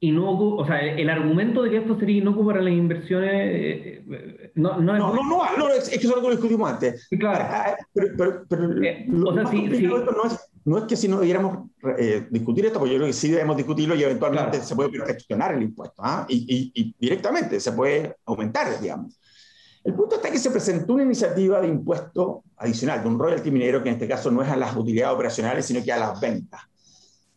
inocuo, 0.00 0.56
o 0.56 0.66
sea, 0.66 0.80
el, 0.80 1.08
argumento 1.08 1.62
de 1.62 1.70
que 1.70 1.76
esto 1.78 1.96
sería 1.98 2.18
inocuo 2.18 2.44
para 2.44 2.60
las 2.60 2.72
inversiones 2.72 3.30
eh, 3.32 4.04
eh, 4.10 4.50
no, 4.56 4.80
no, 4.80 4.98
no, 4.98 5.14
no, 5.14 5.22
no, 5.22 5.56
no, 5.56 5.68
es, 5.68 5.88
que 5.88 5.94
eso 5.94 6.08
es 6.08 6.16
lo 6.16 6.22
que 6.22 6.30
discutimos 6.30 6.70
antes. 6.70 7.08
Claro. 7.18 7.44
Ah, 7.48 7.64
ah, 7.68 7.76
pero, 7.94 8.08
pero, 8.18 8.44
pero 8.48 9.28
o 9.28 9.34
sea, 9.34 9.46
sí. 9.46 9.68
No, 9.68 10.24
es, 10.24 10.51
no 10.64 10.78
es 10.78 10.84
que 10.84 10.96
si 10.96 11.08
no 11.08 11.18
debiéramos 11.18 11.68
discutir 12.30 12.66
esto, 12.66 12.78
porque 12.78 12.92
yo 12.92 12.98
creo 12.98 13.08
que 13.08 13.12
sí 13.12 13.30
debemos 13.30 13.56
discutirlo 13.56 13.94
y 13.94 14.04
eventualmente 14.04 14.60
se 14.62 14.76
puede 14.76 14.90
perfeccionar 14.90 15.54
el 15.54 15.62
impuesto, 15.62 15.96
¿ah? 15.98 16.24
y, 16.28 16.72
y, 16.74 16.94
directamente 16.98 17.58
se 17.58 17.72
puede 17.72 18.16
aumentar, 18.24 18.80
digamos. 18.80 19.18
El 19.82 19.94
punto 19.94 20.16
está 20.16 20.30
que 20.30 20.38
se 20.38 20.50
presentó 20.50 20.94
una 20.94 21.02
iniciativa 21.02 21.60
de 21.60 21.68
impuesto 21.68 22.44
adicional, 22.56 23.02
de 23.02 23.08
un 23.08 23.18
royalty 23.18 23.50
minero, 23.50 23.82
que 23.82 23.88
en 23.88 23.94
este 23.94 24.06
caso 24.06 24.30
no 24.30 24.40
es 24.42 24.48
a 24.48 24.56
las 24.56 24.76
utilidades 24.76 25.14
operacionales, 25.14 25.66
sino 25.66 25.82
que 25.82 25.92
a 25.92 25.98
las 25.98 26.20
ventas. 26.20 26.60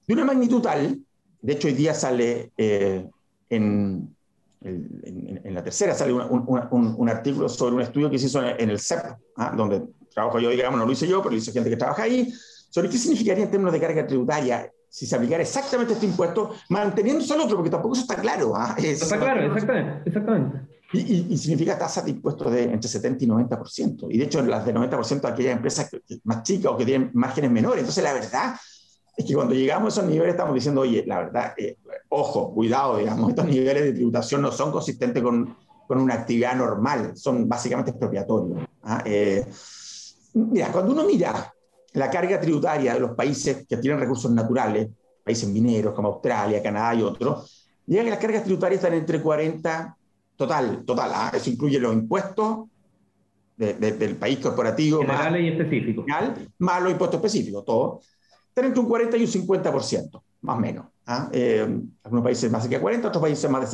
De 0.06 0.14
una 0.14 0.24
magnitud 0.24 0.62
tal 0.62 1.00
de 1.46 1.54
hecho, 1.54 1.68
hoy 1.68 1.76
día 1.76 1.94
sale 1.94 2.52
eh, 2.58 3.08
en, 3.52 4.16
en, 4.64 5.54
la 5.54 5.64
tercera, 5.64 5.94
sale 5.94 6.12
un, 6.12 7.08
artículo 7.08 7.48
sobre 7.48 7.76
un 7.76 7.82
estudio 7.82 8.10
que 8.10 8.18
se 8.18 8.26
hizo 8.26 8.44
en 8.44 8.68
el 8.68 8.80
CEP, 8.80 9.16
¿ah? 9.38 9.54
donde 9.56 9.84
trabajo 10.12 10.40
yo, 10.40 10.50
digamos, 10.50 10.80
no 10.80 10.88
lo 10.88 10.92
hice 10.92 11.08
yo, 11.08 11.22
pero 11.22 11.34
lo 11.34 11.38
hizo 11.38 11.52
gente 11.52 11.70
que 11.70 11.78
trabaja 11.78 12.02
ahí, 12.02 12.34
sobre 12.76 12.90
qué 12.90 12.98
significaría 12.98 13.46
en 13.46 13.50
términos 13.50 13.72
de 13.72 13.80
carga 13.80 14.06
tributaria 14.06 14.70
si 14.90 15.06
se 15.06 15.16
aplicara 15.16 15.42
exactamente 15.42 15.94
este 15.94 16.06
impuesto, 16.06 16.56
manteniéndose 16.68 17.34
el 17.34 17.40
otro, 17.40 17.56
porque 17.56 17.70
tampoco 17.70 17.96
eso 17.96 18.02
está 18.02 18.18
claro. 18.18 18.54
¿ah? 18.54 18.76
está 18.78 19.18
claro, 19.18 19.46
exactamente. 19.46 20.10
exactamente. 20.10 20.60
Y, 20.92 21.38
significa 21.38 21.78
tasa 21.78 22.02
de 22.02 22.12
impuestos 22.12 22.52
de 22.52 22.64
entre 22.64 22.90
70 22.90 23.24
y 23.24 23.28
90%. 23.28 24.08
Y 24.10 24.18
de 24.18 24.26
hecho, 24.26 24.42
las 24.42 24.66
de 24.66 24.74
90% 24.74 25.24
aquellas 25.24 25.56
empresas 25.56 25.90
más 26.26 26.44
chicas 26.44 26.74
o 26.74 26.78
que 26.78 26.84
tienen 26.84 27.12
márgenes 27.14 27.50
menores. 27.50 27.80
Entonces, 27.80 28.04
la 28.04 28.12
verdad, 28.12 28.56
es 29.16 29.26
que 29.26 29.34
cuando 29.34 29.54
llegamos 29.54 29.98
a 29.98 30.02
esos 30.02 30.12
niveles 30.12 30.34
estamos 30.34 30.54
diciendo, 30.54 30.82
oye, 30.82 31.06
la 31.08 31.20
verdad, 31.20 31.54
eh, 31.58 31.78
ojo, 32.10 32.54
cuidado, 32.54 32.98
digamos, 32.98 33.30
estos 33.30 33.46
niveles 33.46 33.84
de 33.84 33.94
tributación 33.94 34.42
no 34.42 34.52
son 34.52 34.74
consistentes 34.74 35.24
con, 35.24 35.56
con 35.88 35.98
una 35.98 36.16
actividad 36.16 36.56
normal, 36.58 37.16
son 37.16 37.48
básicamente 37.48 37.92
expropiatorios. 37.92 38.68
¿ah? 38.84 39.02
Eh, 39.06 39.46
mira, 40.34 40.74
cuando 40.74 40.92
uno 40.92 41.06
mira 41.06 41.55
la 41.96 42.10
carga 42.10 42.40
tributaria 42.40 42.94
de 42.94 43.00
los 43.00 43.12
países 43.12 43.66
que 43.68 43.78
tienen 43.78 44.00
recursos 44.00 44.32
naturales, 44.32 44.90
países 45.24 45.50
mineros 45.50 45.94
como 45.94 46.10
Australia, 46.10 46.62
Canadá 46.62 46.96
y 46.96 47.02
otros, 47.02 47.68
llega 47.86 48.04
que 48.04 48.10
las 48.10 48.20
cargas 48.20 48.44
tributarias 48.44 48.84
están 48.84 48.98
entre 48.98 49.22
40, 49.22 49.98
total, 50.36 50.84
total, 50.86 51.12
¿ah? 51.14 51.32
eso 51.34 51.50
incluye 51.50 51.80
los 51.80 51.94
impuestos 51.94 52.68
del 53.58 54.16
país 54.18 54.40
corporativo. 54.40 55.00
Generales 55.00 55.42
y 55.42 55.48
específicos. 55.48 56.06
Más 56.60 56.82
los 56.82 56.92
impuestos 56.92 57.18
específicos, 57.18 57.64
todo 57.64 58.02
están 58.56 58.66
entre 58.66 58.80
un 58.80 58.88
40 58.88 59.18
y 59.18 59.22
un 59.22 59.28
50%, 59.28 60.22
más 60.42 60.58
o 60.58 60.60
menos. 60.60 60.86
¿Ah? 61.06 61.30
algunos 62.04 62.24
países 62.24 62.52
más 62.52 62.64
cerca 62.64 62.78
de 62.78 62.82
40, 62.82 63.08
otros 63.08 63.22
países 63.22 63.50
más, 63.50 63.70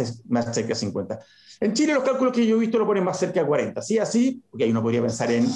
cerca 0.53 0.69
de 0.69 0.75
50. 0.75 1.19
En 1.59 1.73
Chile 1.73 1.93
los 1.93 2.03
cálculos 2.03 2.33
que 2.33 2.45
yo 2.45 2.57
he 2.57 2.59
visto 2.59 2.79
lo 2.79 2.87
ponen 2.87 3.03
más 3.03 3.19
cerca 3.19 3.41
de 3.41 3.45
40. 3.45 3.81
Sí, 3.81 3.99
así, 3.99 4.41
porque 4.49 4.63
ahí 4.63 4.71
uno 4.71 4.81
podría 4.81 5.01
pensar 5.01 5.31
en 5.31 5.47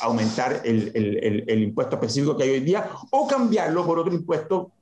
aumentar 0.00 0.60
el, 0.64 1.62
impuesto 1.62 1.96
específico 1.96 2.36
que 2.36 2.44
hay 2.44 2.50
hoy 2.50 2.60
día 2.60 2.88
o 3.10 3.26
cambiarlo 3.26 3.86
por 3.86 3.98
otro 3.98 4.12
impuesto 4.12 4.72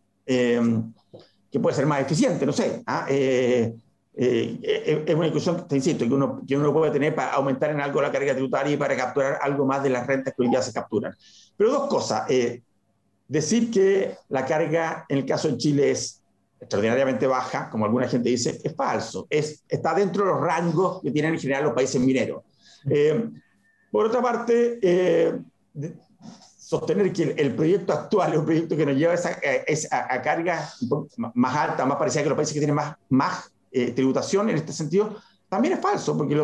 que 1.53 1.61
puede 1.61 1.77
ser 1.77 1.87
más 1.87 2.01
eficiente, 2.01 2.47
no 2.47 2.53
sé. 2.53 2.83
¿ah? 2.87 3.07
Eh, 3.09 3.75
eh, 4.15 4.59
eh, 4.63 5.05
es 5.07 5.15
una 5.15 5.25
discusión, 5.25 5.69
te 5.69 5.77
insisto, 5.77 6.07
que 6.09 6.15
uno, 6.15 6.43
que 6.49 6.57
uno 6.57 6.73
puede 6.73 6.91
tener 6.91 7.15
para 7.15 7.35
aumentar 7.35 7.71
en 7.71 7.81
algo 7.81 8.01
la 8.01 8.11
carga 8.11 8.33
tributaria 8.33 8.73
y 8.73 8.77
para 8.79 8.97
capturar 8.97 9.39
algo 9.41 9.67
más 9.67 9.83
de 9.83 9.91
las 9.91 10.07
rentas 10.07 10.35
que 10.35 10.43
hoy 10.43 10.49
día 10.49 10.63
se 10.63 10.73
capturan. 10.73 11.15
Pero 11.57 11.71
dos 11.71 11.89
cosas. 11.89 12.27
decir 13.29 13.71
que 13.71 14.17
la 14.31 14.47
carga 14.47 15.05
en 15.09 15.19
el 15.19 15.27
caso 15.27 15.49
de 15.49 15.59
Chile 15.59 15.91
es 15.91 16.22
extraordinariamente 16.63 17.27
baja, 17.27 17.69
como 17.69 17.85
alguna 17.85 18.09
gente 18.09 18.31
dice, 18.31 18.59
es 18.63 18.75
falso. 18.75 19.27
Es, 19.29 19.63
está 19.69 19.95
dentro 19.95 20.25
de 20.25 20.31
los 20.31 20.41
rangos 20.41 21.03
que 21.03 21.11
tienen 21.11 21.35
en 21.35 21.41
general 21.41 21.65
los 21.65 21.75
países 21.75 22.01
mineros. 22.01 22.43
por 23.91 24.07
otra 24.07 24.23
parte, 24.23 24.79
sostener 26.73 27.13
que 27.13 27.35
el, 27.37 27.55
proyecto 27.55 27.93
actual 27.93 28.33
es 28.33 28.39
un 28.39 28.45
proyecto 28.47 28.77
que 28.77 28.87
nos 28.87 28.97
lleva 28.97 29.13
esa, 29.13 29.39
a, 29.91 30.15
a, 30.15 30.23
carga 30.23 30.71
más 31.35 31.55
alta, 31.55 31.85
más 31.85 31.99
parecida 31.99 32.23
que 32.23 32.31
los 32.31 32.37
países 32.37 32.55
que 32.55 32.61
tienen 32.61 32.77
más, 32.77 32.97
más 33.11 33.53
eh, 33.71 33.91
tributación 33.93 34.49
en 34.49 34.57
este 34.57 34.73
sentido, 34.73 35.17
también 35.49 35.75
es 35.75 35.81
falso, 35.81 36.17
porque, 36.17 36.35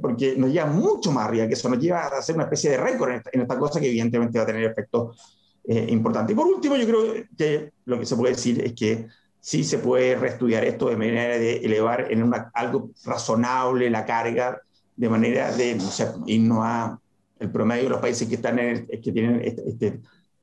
porque 0.00 0.34
nos 0.36 0.50
lleva 0.50 0.66
mucho 0.66 1.10
más 1.12 1.26
arriba, 1.26 1.46
que 1.46 1.54
eso 1.54 1.70
nos 1.70 1.78
lleva 1.78 2.00
a 2.00 2.18
hacer 2.18 2.34
una 2.34 2.44
especie 2.44 2.70
de 2.70 2.76
récord 2.76 3.10
en 3.32 3.40
esta, 3.40 3.58
cosa 3.58 3.80
que 3.80 3.88
evidentemente 3.88 4.38
va 4.38 4.44
a 4.44 4.46
tener 4.46 4.64
efectos 4.64 5.16
eh, 5.64 5.86
importantes. 5.88 6.34
Y 6.34 6.36
por 6.36 6.46
último, 6.46 6.76
yo 6.76 6.86
creo 6.86 7.24
que 7.38 7.72
lo 7.86 7.98
que 7.98 8.04
se 8.04 8.16
puede 8.16 8.34
decir 8.34 8.62
es 8.62 8.74
que 8.74 9.06
sí 9.40 9.64
se 9.64 9.78
puede 9.78 10.16
reestudiar 10.16 10.64
esto 10.64 10.88
de 10.88 10.96
manera 10.96 11.38
de 11.38 11.56
elevar 11.58 12.12
en 12.12 12.22
una, 12.22 12.50
algo 12.54 12.90
razonable 13.04 13.90
la 13.90 14.04
carga, 14.04 14.60
de 14.96 15.08
manera 15.08 15.50
de 15.52 15.76
no 15.76 15.90
sé, 15.90 16.08
irnos 16.26 16.60
a 16.62 17.00
el 17.38 17.50
promedio 17.50 17.84
de 17.84 17.90
los 17.90 18.00
países 18.00 18.28
que, 18.28 18.34
están 18.34 18.56
que 18.56 19.12
tienen 19.12 19.40
este, 19.42 19.68
este, 19.68 20.00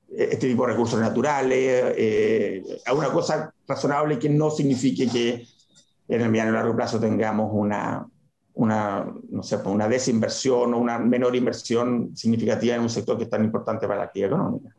este, 0.09 0.47
tipo 0.47 0.65
de 0.65 0.71
recursos 0.73 0.99
naturales, 0.99 1.93
eh, 1.95 2.63
a 2.87 2.93
una 2.93 3.09
cosa 3.11 3.53
razonable 3.67 4.17
que 4.17 4.29
no 4.29 4.49
signifique 4.49 5.07
que 5.07 5.47
en 6.07 6.21
el 6.21 6.29
mediano 6.29 6.51
y 6.51 6.53
largo 6.55 6.75
plazo 6.75 6.99
tengamos 6.99 7.51
una, 7.53 8.07
una, 8.55 9.13
no 9.29 9.43
sé, 9.43 9.57
una 9.65 9.87
desinversión 9.87 10.73
o 10.73 10.77
una 10.79 10.97
menor 10.97 11.35
inversión 11.35 12.15
significativa 12.15 12.75
en 12.75 12.81
un 12.81 12.89
sector 12.89 13.15
que 13.15 13.25
es 13.25 13.29
tan 13.29 13.43
importante 13.43 13.87
para 13.87 13.99
la 13.99 14.05
actividad 14.05 14.31
económica. 14.31 14.75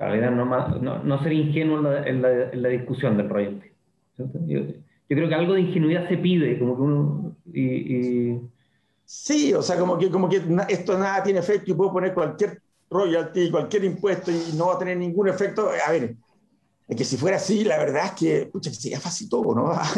Claro, 0.00 0.30
no, 0.30 0.78
no, 0.80 1.04
no 1.04 1.22
ser 1.22 1.32
ingenuo 1.34 1.76
en 1.76 1.84
la, 1.84 2.08
en, 2.08 2.22
la, 2.22 2.50
en 2.50 2.62
la, 2.62 2.68
discusión 2.70 3.18
del 3.18 3.28
proyecto. 3.28 3.66
Yo, 4.16 4.60
yo, 4.60 4.64
creo 5.08 5.28
que 5.28 5.34
algo 5.34 5.52
de 5.52 5.60
ingenuidad 5.60 6.08
se 6.08 6.16
pide, 6.16 6.58
como 6.58 6.76
que 6.76 6.82
uno... 6.82 7.36
y 7.52 8.40
Sí, 9.04 9.52
o 9.52 9.60
sea, 9.60 9.76
como 9.76 9.98
que, 9.98 10.08
como 10.08 10.28
que 10.28 10.40
esto 10.68 10.96
nada 10.96 11.20
tiene 11.22 11.40
efecto 11.40 11.72
y 11.72 11.74
puedo 11.74 11.92
poner 11.92 12.14
cualquier 12.14 12.62
royalty, 12.88 13.50
cualquier 13.50 13.82
impuesto 13.82 14.30
y 14.30 14.56
no 14.56 14.68
va 14.68 14.74
a 14.74 14.78
tener 14.78 14.96
ningún 14.96 15.28
efecto. 15.28 15.68
A 15.84 15.90
ver, 15.90 16.14
es 16.88 16.96
que 16.96 17.04
si 17.04 17.16
fuera 17.16 17.36
así, 17.36 17.64
la 17.64 17.76
verdad 17.76 18.06
es 18.06 18.12
que, 18.12 18.46
pucha, 18.46 18.72
sería 18.72 19.00
fácil 19.00 19.28
todo, 19.28 19.52
¿no? 19.52 19.74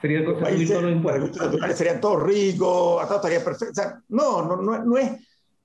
Sería 0.00 0.20
los 0.20 1.76
Serían 1.76 2.00
todos 2.00 2.22
ricos, 2.22 3.02
a 3.02 3.06
todos 3.06 3.24
estaría 3.24 3.44
perfecto. 3.44 3.72
O 3.72 3.74
sea, 3.74 4.00
no, 4.08 4.42
no, 4.42 4.56
no, 4.56 4.84
no, 4.84 4.96
es, 4.96 5.12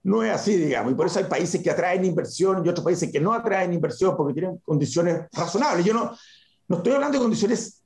no 0.03 0.23
es 0.23 0.31
así, 0.31 0.55
digamos. 0.55 0.91
Y 0.91 0.95
por 0.95 1.07
eso 1.07 1.19
hay 1.19 1.25
países 1.25 1.61
que 1.61 1.71
atraen 1.71 2.05
inversión 2.05 2.65
y 2.65 2.69
otros 2.69 2.83
países 2.83 3.11
que 3.11 3.19
no 3.19 3.33
atraen 3.33 3.73
inversión 3.73 4.15
porque 4.15 4.33
tienen 4.33 4.57
condiciones 4.57 5.23
razonables. 5.31 5.85
Yo 5.85 5.93
no, 5.93 6.15
no 6.67 6.77
estoy 6.77 6.93
hablando 6.93 7.17
de 7.17 7.23
condiciones 7.23 7.79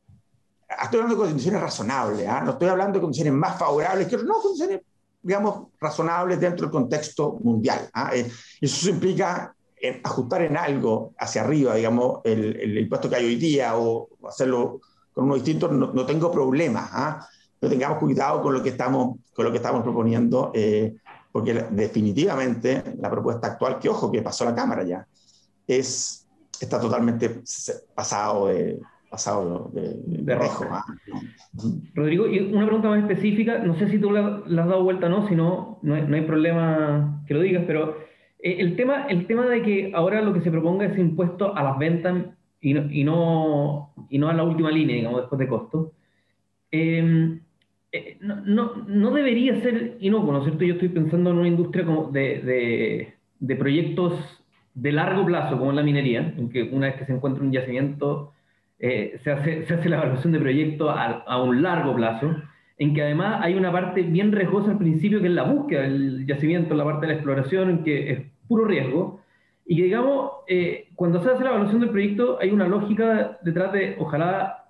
estoy 0.81 0.99
hablando 0.99 1.15
de 1.15 1.27
condiciones 1.27 1.61
razonables, 1.61 2.27
¿ah? 2.27 2.41
no 2.43 2.51
estoy 2.51 2.69
hablando 2.69 2.97
de 2.97 3.01
condiciones 3.01 3.33
más 3.33 3.57
favorables 3.57 4.07
que 4.07 4.17
no, 4.17 4.41
condiciones, 4.41 4.81
digamos, 5.21 5.67
razonables 5.79 6.39
dentro 6.39 6.65
del 6.65 6.71
contexto 6.71 7.37
mundial. 7.43 7.89
¿ah? 7.93 8.11
Eh, 8.13 8.29
eso 8.61 8.89
implica 8.89 9.55
ajustar 10.03 10.43
en 10.43 10.55
algo 10.55 11.13
hacia 11.17 11.41
arriba, 11.41 11.75
digamos, 11.75 12.21
el, 12.23 12.55
el, 12.59 12.77
impuesto 12.77 13.09
que 13.09 13.17
hay 13.17 13.25
hoy 13.25 13.35
día 13.35 13.77
o 13.77 14.07
hacerlo 14.27 14.79
con 15.11 15.25
uno 15.25 15.35
distinto, 15.35 15.67
no, 15.67 16.05
tengo 16.05 16.31
problema. 16.31 16.89
¿ah? 16.91 17.27
Pero 17.59 17.71
tengamos 17.71 17.99
cuidado 17.99 18.41
con 18.41 18.53
lo 18.53 18.63
que 18.63 18.69
estamos, 18.69 19.17
con 19.33 19.45
lo 19.45 19.51
que 19.51 19.57
estamos 19.57 19.83
proponiendo, 19.83 20.51
eh, 20.53 20.95
porque 21.33 21.53
definitivamente 21.71 22.95
la 22.99 23.09
propuesta 23.09 23.47
actual, 23.47 23.79
que 23.79 23.89
ojo, 23.89 24.09
que 24.09 24.21
pasó 24.21 24.45
la 24.45 24.55
Cámara 24.55 24.83
ya, 24.83 25.05
es, 25.67 26.25
está 26.61 26.79
totalmente 26.79 27.41
pasado 27.93 28.47
de 28.47 28.79
pasado 29.13 29.69
de, 29.75 29.93
de 30.23 30.35
rojo. 30.35 30.65
Ah, 30.71 30.83
Rodrigo, 31.93 32.25
y 32.27 32.39
una 32.39 32.65
pregunta 32.65 32.89
más 32.89 33.01
específica, 33.01 33.59
no 33.59 33.77
sé 33.77 33.87
si 33.87 33.99
tú 33.99 34.09
le, 34.09 34.19
has 34.19 34.67
dado 34.67 34.83
vuelta 34.83 35.05
o 35.05 35.09
no, 35.09 35.27
si 35.27 35.35
no, 35.35 35.77
no 35.83 35.93
hay, 35.93 36.21
problema 36.21 37.23
que 37.27 37.35
lo 37.35 37.41
digas, 37.41 37.63
pero 37.67 37.95
eh, 38.39 38.55
el, 38.57 38.75
tema, 38.75 39.05
el 39.09 39.27
tema 39.27 39.45
de 39.45 39.61
que 39.61 39.91
ahora 39.93 40.19
lo 40.23 40.33
que 40.33 40.41
se 40.41 40.49
proponga 40.49 40.85
es 40.85 40.97
impuesto 40.97 41.55
a 41.55 41.61
las 41.61 41.77
ventas 41.77 42.25
y 42.59 42.73
no, 42.73 42.91
y 42.91 43.03
no, 43.03 43.93
y 44.09 44.17
no 44.17 44.29
a 44.29 44.33
la 44.33 44.43
última 44.43 44.71
línea, 44.71 44.95
digamos, 44.95 45.21
después 45.21 45.37
de 45.37 45.47
costo, 45.47 45.91
em, 46.71 47.39
eh, 47.95 48.17
no, 48.21 48.73
no, 48.87 49.11
debería 49.11 49.61
ser 49.61 49.97
inocuo, 49.99 50.33
¿no 50.33 50.39
es 50.39 50.45
cierto? 50.45 50.63
Yo 50.63 50.73
estoy 50.73 50.89
pensando 50.89 51.29
en 51.29 51.37
una 51.37 51.47
industria 51.47 51.85
como 51.85 52.09
de, 52.11 53.13
proyectos 53.59 54.43
de 54.73 54.91
largo 54.91 55.23
plazo, 55.27 55.59
como 55.59 55.71
la 55.73 55.83
minería, 55.83 56.33
en 56.35 56.49
que 56.49 56.63
una 56.63 56.87
vez 56.87 56.95
que 56.95 57.05
se 57.05 57.13
encuentra 57.13 57.43
un 57.43 57.51
yacimiento 57.51 58.33
eh, 58.79 59.19
se, 59.23 59.29
hace, 59.29 59.89
la 59.89 59.97
evaluación 59.97 60.33
de 60.33 60.39
proyecto 60.39 60.89
a, 60.89 61.43
un 61.43 61.61
largo 61.61 61.95
plazo, 61.95 62.35
en 62.79 62.95
que 62.95 63.03
además 63.03 63.41
hay 63.43 63.53
una 63.53 63.71
parte 63.71 64.01
bien 64.01 64.31
riesgosa 64.31 64.71
al 64.71 64.79
principio, 64.79 65.21
que 65.21 65.27
es 65.27 65.33
la 65.33 65.43
búsqueda 65.43 65.83
del 65.83 66.25
yacimiento, 66.25 66.73
la 66.73 66.85
parte 66.85 67.01
de 67.01 67.13
la 67.13 67.19
exploración, 67.19 67.69
en 67.69 67.83
que 67.83 68.09
es 68.11 68.21
puro 68.47 68.65
riesgo, 68.65 69.21
y 69.67 69.75
que 69.75 69.83
digamos, 69.83 70.31
eh, 70.47 70.87
cuando 70.95 71.21
se 71.21 71.29
hace 71.29 71.43
la 71.43 71.51
evaluación 71.51 71.81
del 71.81 71.91
proyecto, 71.91 72.39
hay 72.41 72.49
una 72.49 72.67
lógica 72.67 73.37
detrás 73.43 73.71
de, 73.71 73.97
ojalá, 73.99 74.65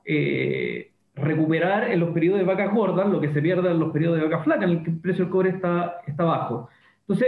recuperar 1.15 1.91
en 1.91 1.99
los 1.99 2.09
periodos 2.09 2.39
de 2.39 2.45
vacas 2.45 2.73
gordas 2.73 3.07
lo 3.07 3.21
que 3.21 3.33
se 3.33 3.41
pierda 3.41 3.71
en 3.71 3.79
los 3.79 3.91
periodos 3.91 4.17
de 4.17 4.25
vacas 4.25 4.43
flacas, 4.43 4.63
en 4.63 4.69
el 4.77 4.83
que 4.83 4.89
el 4.91 4.99
precio 4.99 5.25
del 5.25 5.31
cobre 5.31 5.49
está, 5.49 6.01
está 6.07 6.23
bajo. 6.23 6.69
Entonces, 7.01 7.27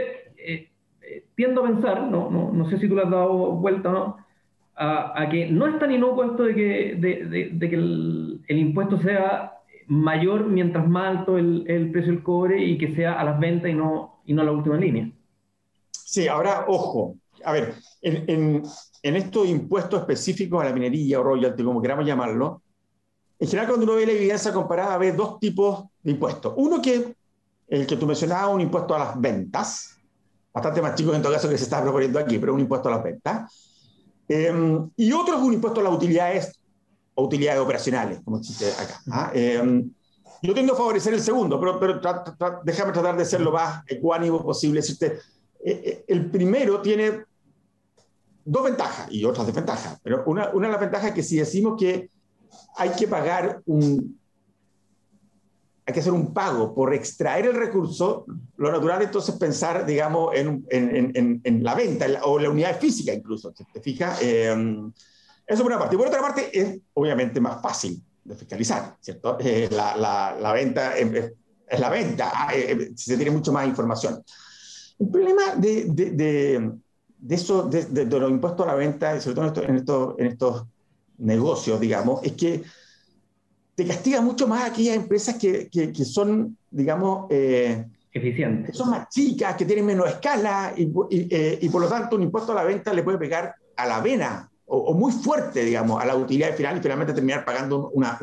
tiendo 1.36 1.62
a 1.62 1.68
pensar, 1.68 2.04
no, 2.04 2.30
no, 2.30 2.52
no 2.52 2.70
sé 2.70 2.78
si 2.78 2.88
tú 2.88 2.96
le 2.96 3.04
has 3.04 3.10
dado 3.10 3.52
vuelta 3.54 3.90
o 3.90 3.92
no, 3.92 4.18
a, 4.78 5.28
que 5.30 5.48
no 5.48 5.68
es 5.68 5.80
tan 5.80 5.92
inocuo 5.92 6.26
esto 6.26 6.44
de 6.44 6.56
que, 6.56 6.96
de, 6.96 7.70
que 7.70 7.76
el, 7.76 8.42
impuesto 8.48 8.98
sea 9.00 9.54
mayor 9.88 10.48
mientras 10.48 10.88
más 10.88 11.18
alto 11.18 11.38
el, 11.38 11.64
el, 11.68 11.92
precio 11.92 12.12
del 12.12 12.24
cobre 12.24 12.62
y 12.62 12.78
que 12.78 12.94
sea 12.94 13.14
a 13.14 13.24
las 13.24 13.40
ventas 13.40 13.72
y 13.72 13.74
no, 13.74 14.20
y 14.26 14.34
no 14.34 14.42
a 14.42 14.46
la 14.46 14.52
última 14.52 14.76
línea. 14.78 15.10
Sí, 15.92 16.28
ahora, 16.28 16.66
ojo, 16.68 17.16
a 17.44 17.54
ver, 17.54 17.76
en, 18.02 18.24
en, 18.28 18.64
en 19.04 19.16
estos 19.16 19.48
impuestos 19.48 20.02
específicos 20.02 20.62
a 20.62 20.66
la 20.66 20.74
minería 20.74 21.20
o 21.20 21.24
royalty, 21.24 21.64
como 21.64 21.82
queramos 21.82 22.06
llamarlo, 22.06 22.62
en 23.40 23.48
general 23.48 23.68
cuando 23.68 23.86
uno 23.86 23.96
ve 23.96 24.06
la 24.06 24.14
evidencia 24.14 24.54
comparada 24.54 24.98
ve 24.98 25.12
dos 25.12 25.40
tipos 25.40 25.86
de 26.02 26.12
impuestos. 26.12 26.54
Uno 26.58 26.82
que, 26.82 27.16
el 27.68 27.88
que 27.88 27.98
tú 27.98 28.06
mencionabas, 28.06 28.54
un 28.54 28.62
impuesto 28.62 28.96
a 28.96 29.00
las 29.00 29.20
ventas, 29.20 29.98
bastante 30.54 30.82
más 30.82 30.96
chico 30.96 31.14
en 31.14 31.22
todo 31.22 31.34
caso 31.34 31.50
que 31.50 31.58
se 31.58 31.66
está 31.66 31.82
proponiendo 31.82 32.20
aquí, 32.20 32.38
pero 32.38 32.54
un 32.54 32.62
impuesto 32.62 32.90
a 32.90 32.94
las 32.94 33.04
ventas 33.04 33.52
Em, 34.28 34.90
y 34.96 35.12
otro 35.12 35.36
es 35.36 35.42
un 35.42 35.54
impuesto 35.54 35.82
a 35.82 35.84
las 35.84 35.94
utilidades 35.94 36.60
o 37.14 37.26
utilidades 37.26 37.62
operacionales, 37.62 38.20
como 38.24 38.38
existe 38.38 38.72
acá. 38.72 39.02
¿ah? 39.12 39.32
Em, 39.34 39.92
yo 40.42 40.54
tengo 40.54 40.74
a 40.74 40.78
favorecer 40.78 41.14
el 41.14 41.22
segundo, 41.22 41.60
pero, 41.60 42.02
déjame 42.64 42.92
tratar 42.92 43.18
de 43.18 43.26
ser 43.26 43.42
lo 43.42 43.52
más 43.52 43.84
ecuánimo 43.88 44.44
posible. 44.44 44.82
Eh, 44.82 45.22
eh, 45.64 46.06
el 46.08 46.30
primero 46.30 46.82
tiene 46.82 47.24
dos 48.44 48.64
ventajas 48.64 49.12
y 49.12 49.26
otras 49.26 49.48
desventajas, 49.48 50.00
pero 50.04 50.24
una, 50.28 50.50
una 50.50 50.68
de 50.68 50.72
las 50.72 50.82
ventajas 50.82 51.10
es 51.10 51.16
que 51.16 51.24
si 51.24 51.38
decimos 51.38 51.76
que 51.80 52.10
hay 52.78 52.90
que 52.92 53.08
pagar 53.08 53.62
un, 53.66 54.20
hay 55.86 55.94
que 55.94 56.00
hacer 56.00 56.14
un 56.14 56.34
pago 56.34 56.74
por 56.74 56.94
extraer 56.94 57.46
el 57.46 57.56
recurso, 57.56 58.26
lo 58.58 58.72
natural 58.72 59.04
entonces 59.04 59.36
es 59.36 59.40
pensar, 59.40 59.86
digamos, 59.86 60.36
en, 60.36 60.66
en, 60.70 61.42
en, 61.44 61.64
la 61.64 61.76
venta 61.76 62.08
o 62.24 62.40
la 62.40 62.50
unidad 62.50 62.80
física 62.80 63.14
incluso, 63.14 63.52
¿te 63.52 63.80
fijas? 63.80 64.20
Eh, 64.22 64.56
eso 65.48 65.64
por 65.64 65.72
una 65.72 65.80
parte. 65.80 65.96
Y 65.96 65.98
por 65.98 66.08
otra 66.08 66.22
parte, 66.22 66.60
es 66.60 66.80
obviamente 66.94 67.40
más 67.40 67.62
fácil 67.62 68.02
de 68.24 68.36
fiscalizar, 68.36 68.98
¿cierto? 69.00 69.38
Eh, 69.40 69.70
la, 69.72 69.96
la, 69.96 70.36
la, 70.40 70.54
venta 70.54 70.98
es, 70.98 71.34
la 71.80 71.90
venta, 71.90 72.32
ah, 72.34 72.56
eh, 72.56 72.92
se 72.96 73.16
tiene 73.16 73.32
mucho 73.32 73.54
más 73.54 73.68
información. 73.68 74.24
El 74.98 75.10
problema 75.10 75.56
de, 75.56 75.86
de, 75.90 76.12
de, 76.12 76.72
de 77.18 77.36
eso, 77.36 77.64
de, 77.64 78.06
los 78.06 78.32
impuestos 78.32 78.66
a 78.66 78.72
la 78.72 78.76
venta, 78.76 79.22
sobre 79.22 79.36
todo 79.36 79.64
en 79.64 79.76
estos, 79.76 80.16
en 80.18 80.26
estos 80.28 80.66
negocios, 81.18 81.80
digamos, 81.80 82.24
es 82.24 82.34
que 82.34 82.64
te 83.76 83.86
castiga 83.86 84.22
mucho 84.22 84.48
más 84.48 84.70
aquellas 84.70 84.96
empresas 84.96 85.36
que, 85.36 85.70
que, 85.70 85.92
que 85.92 86.06
son, 86.06 86.58
digamos, 86.72 87.28
eh, 87.30 87.86
eficientes. 88.12 88.78
son 88.78 88.92
más 88.92 89.10
chicas, 89.10 89.56
que 89.56 89.66
tienen 89.66 89.86
menos 89.86 90.08
escala 90.08 90.74
y, 90.76 90.84
y, 90.84 91.28
eh, 91.30 91.60
y, 91.62 91.70
por 91.70 91.82
lo 91.82 91.88
tanto 91.88 92.16
un 92.16 92.24
impuesto 92.24 92.54
a 92.54 92.56
la 92.56 92.64
venta 92.64 92.94
le 92.94 93.04
puede 93.04 93.18
pegar 93.18 93.54
a 93.76 93.86
la 93.86 94.00
vena 94.00 94.50
o, 94.68 94.94
muy 94.94 95.12
fuerte, 95.12 95.64
digamos, 95.64 96.02
a 96.02 96.06
la 96.06 96.16
utilidad 96.16 96.56
final 96.56 96.78
y 96.78 96.82
finalmente 96.82 97.14
terminar 97.14 97.46
pagando 97.46 97.90
una, 97.92 98.18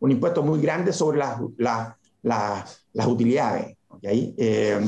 un 0.00 0.10
impuesto 0.10 0.42
muy 0.42 0.60
grande 0.60 0.92
sobre 0.92 1.18
las, 1.18 1.94
las 2.22 3.06
utilidades. 3.06 3.76
¿okay? 3.88 4.34
Eh, 4.36 4.80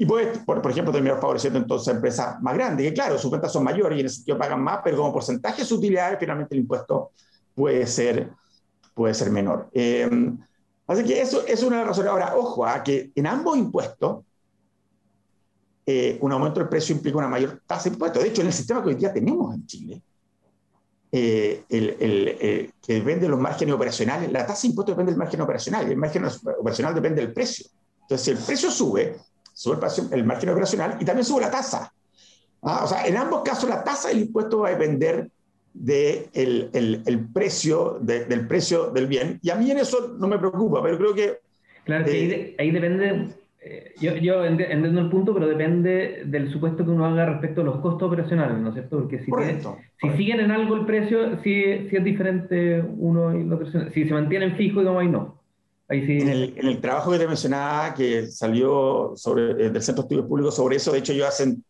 y 0.00 0.06
puede, 0.06 0.38
por, 0.38 0.62
por, 0.62 0.70
ejemplo, 0.70 0.92
terminar 0.92 1.20
favoreciendo 1.20 1.58
entonces 1.58 1.88
a 1.88 1.96
empresas 1.96 2.40
más 2.40 2.54
grandes, 2.54 2.86
que 2.86 2.94
claro, 2.94 3.18
sus 3.18 3.32
ventas 3.32 3.52
son 3.52 3.64
mayores 3.64 3.96
y 3.96 4.00
en 4.00 4.06
ese 4.06 4.16
sentido 4.16 4.38
pagan 4.38 4.62
más, 4.62 4.78
pero 4.84 4.96
como 4.96 5.12
porcentaje 5.12 5.62
de 5.62 5.66
sus 5.66 5.78
utilidades, 5.78 6.20
finalmente 6.20 6.54
el 6.54 6.60
impuesto 6.60 7.10
puede 7.52 7.84
ser, 7.84 8.30
puede 8.94 9.12
ser 9.12 9.30
menor. 9.30 9.68
Eh, 9.72 10.08
así 10.86 11.02
que 11.02 11.20
eso, 11.20 11.44
es 11.44 11.64
una 11.64 11.82
razón. 11.82 12.06
Ahora, 12.06 12.36
ojo, 12.36 12.64
a 12.64 12.74
¿ah? 12.74 12.84
que 12.84 13.10
en 13.12 13.26
ambos 13.26 13.58
impuestos, 13.58 14.24
eh, 15.84 16.16
un 16.20 16.30
aumento 16.30 16.60
del 16.60 16.68
precio 16.68 16.94
implica 16.94 17.18
una 17.18 17.26
mayor 17.26 17.60
tasa 17.66 17.88
de 17.88 17.94
impuestos. 17.94 18.22
De 18.22 18.28
hecho, 18.28 18.42
en 18.42 18.46
el 18.46 18.52
sistema 18.52 18.80
que 18.80 18.90
hoy 18.90 18.94
día 18.94 19.12
tenemos 19.12 19.52
en 19.52 19.66
Chile, 19.66 20.02
eh, 21.10 21.64
el, 21.70 21.96
el, 21.98 22.72
que 22.80 22.94
depende 22.94 23.22
de 23.22 23.30
los 23.30 23.40
márgenes 23.40 23.74
operacionales, 23.74 24.30
la 24.30 24.46
tasa 24.46 24.62
de 24.62 24.68
impuestos 24.68 24.94
depende 24.94 25.10
del 25.10 25.18
margen 25.18 25.40
operacional 25.40 25.88
y 25.88 25.90
el 25.90 25.96
margen 25.96 26.24
operacional 26.24 26.94
depende 26.94 27.20
del 27.20 27.32
precio. 27.32 27.66
Entonces, 28.02 28.24
si 28.24 28.30
el 28.30 28.38
precio 28.38 28.70
sube, 28.70 29.16
sube 29.58 29.76
el, 30.12 30.24
margen 30.24 30.50
operacional 30.50 30.96
y 31.00 31.04
también 31.04 31.24
sube 31.24 31.40
la 31.40 31.50
tasa. 31.50 31.92
Ah, 32.62 32.82
o 32.84 32.86
sea, 32.86 33.06
en 33.06 33.16
ambos 33.16 33.42
casos 33.42 33.68
la 33.68 33.82
tasa 33.82 34.08
del 34.08 34.20
impuesto 34.20 34.60
va 34.60 34.68
a 34.68 34.70
depender 34.70 35.28
del 35.74 36.30
de 36.70 37.02
el, 37.04 37.28
precio, 37.32 37.98
del 38.00 38.46
precio 38.46 38.90
del 38.90 39.08
bien. 39.08 39.40
Y 39.42 39.50
a 39.50 39.56
mí 39.56 39.68
en 39.68 39.78
eso 39.78 40.14
no 40.16 40.28
me 40.28 40.38
preocupa, 40.38 40.80
pero 40.80 40.96
creo 40.96 41.12
que... 41.12 41.38
Claro, 41.82 42.04
que 42.04 42.54
ahí, 42.56 42.70
depende, 42.70 43.30
eh, 43.60 43.94
yo, 44.00 44.14
yo, 44.14 44.44
entiendo 44.44 45.00
el 45.00 45.10
punto, 45.10 45.34
pero 45.34 45.48
depende 45.48 46.22
del 46.26 46.52
supuesto 46.52 46.84
que 46.84 46.90
uno 46.90 47.06
haga 47.06 47.26
respecto 47.26 47.62
a 47.62 47.64
los 47.64 47.80
costos 47.80 48.06
operacionales, 48.06 48.58
¿no 48.58 48.68
es 48.68 48.74
cierto? 48.74 49.00
Porque 49.00 49.18
si, 49.24 49.32
si 50.00 50.16
siguen 50.16 50.38
en 50.38 50.52
algo 50.52 50.76
el 50.76 50.86
precio, 50.86 51.42
si, 51.42 51.88
si, 51.88 51.96
es 51.96 52.04
diferente 52.04 52.80
uno 52.80 53.36
y 53.36 53.42
la 53.42 53.56
otro. 53.56 53.90
Si 53.90 54.04
se 54.04 54.14
mantienen 54.14 54.54
fijo, 54.54 54.80
digamos, 54.80 55.02
ahí 55.02 55.08
no. 55.08 55.37
Ahí 55.88 56.06
sí. 56.06 56.18
en, 56.20 56.28
el, 56.28 56.54
en, 56.56 56.66
el, 56.66 56.80
trabajo 56.80 57.10
que 57.10 57.18
te 57.18 57.26
mencionaba, 57.26 57.94
que 57.94 58.26
salió 58.26 59.12
sobre, 59.16 59.52
eh, 59.52 59.70
del 59.70 59.82
Centro 59.82 60.02
de 60.02 60.06
Estudios 60.06 60.26
Públicos 60.26 60.54
sobre 60.54 60.76
eso, 60.76 60.92
de 60.92 60.98
hecho, 60.98 61.14
yo 61.14 61.26
hacen 61.26 61.64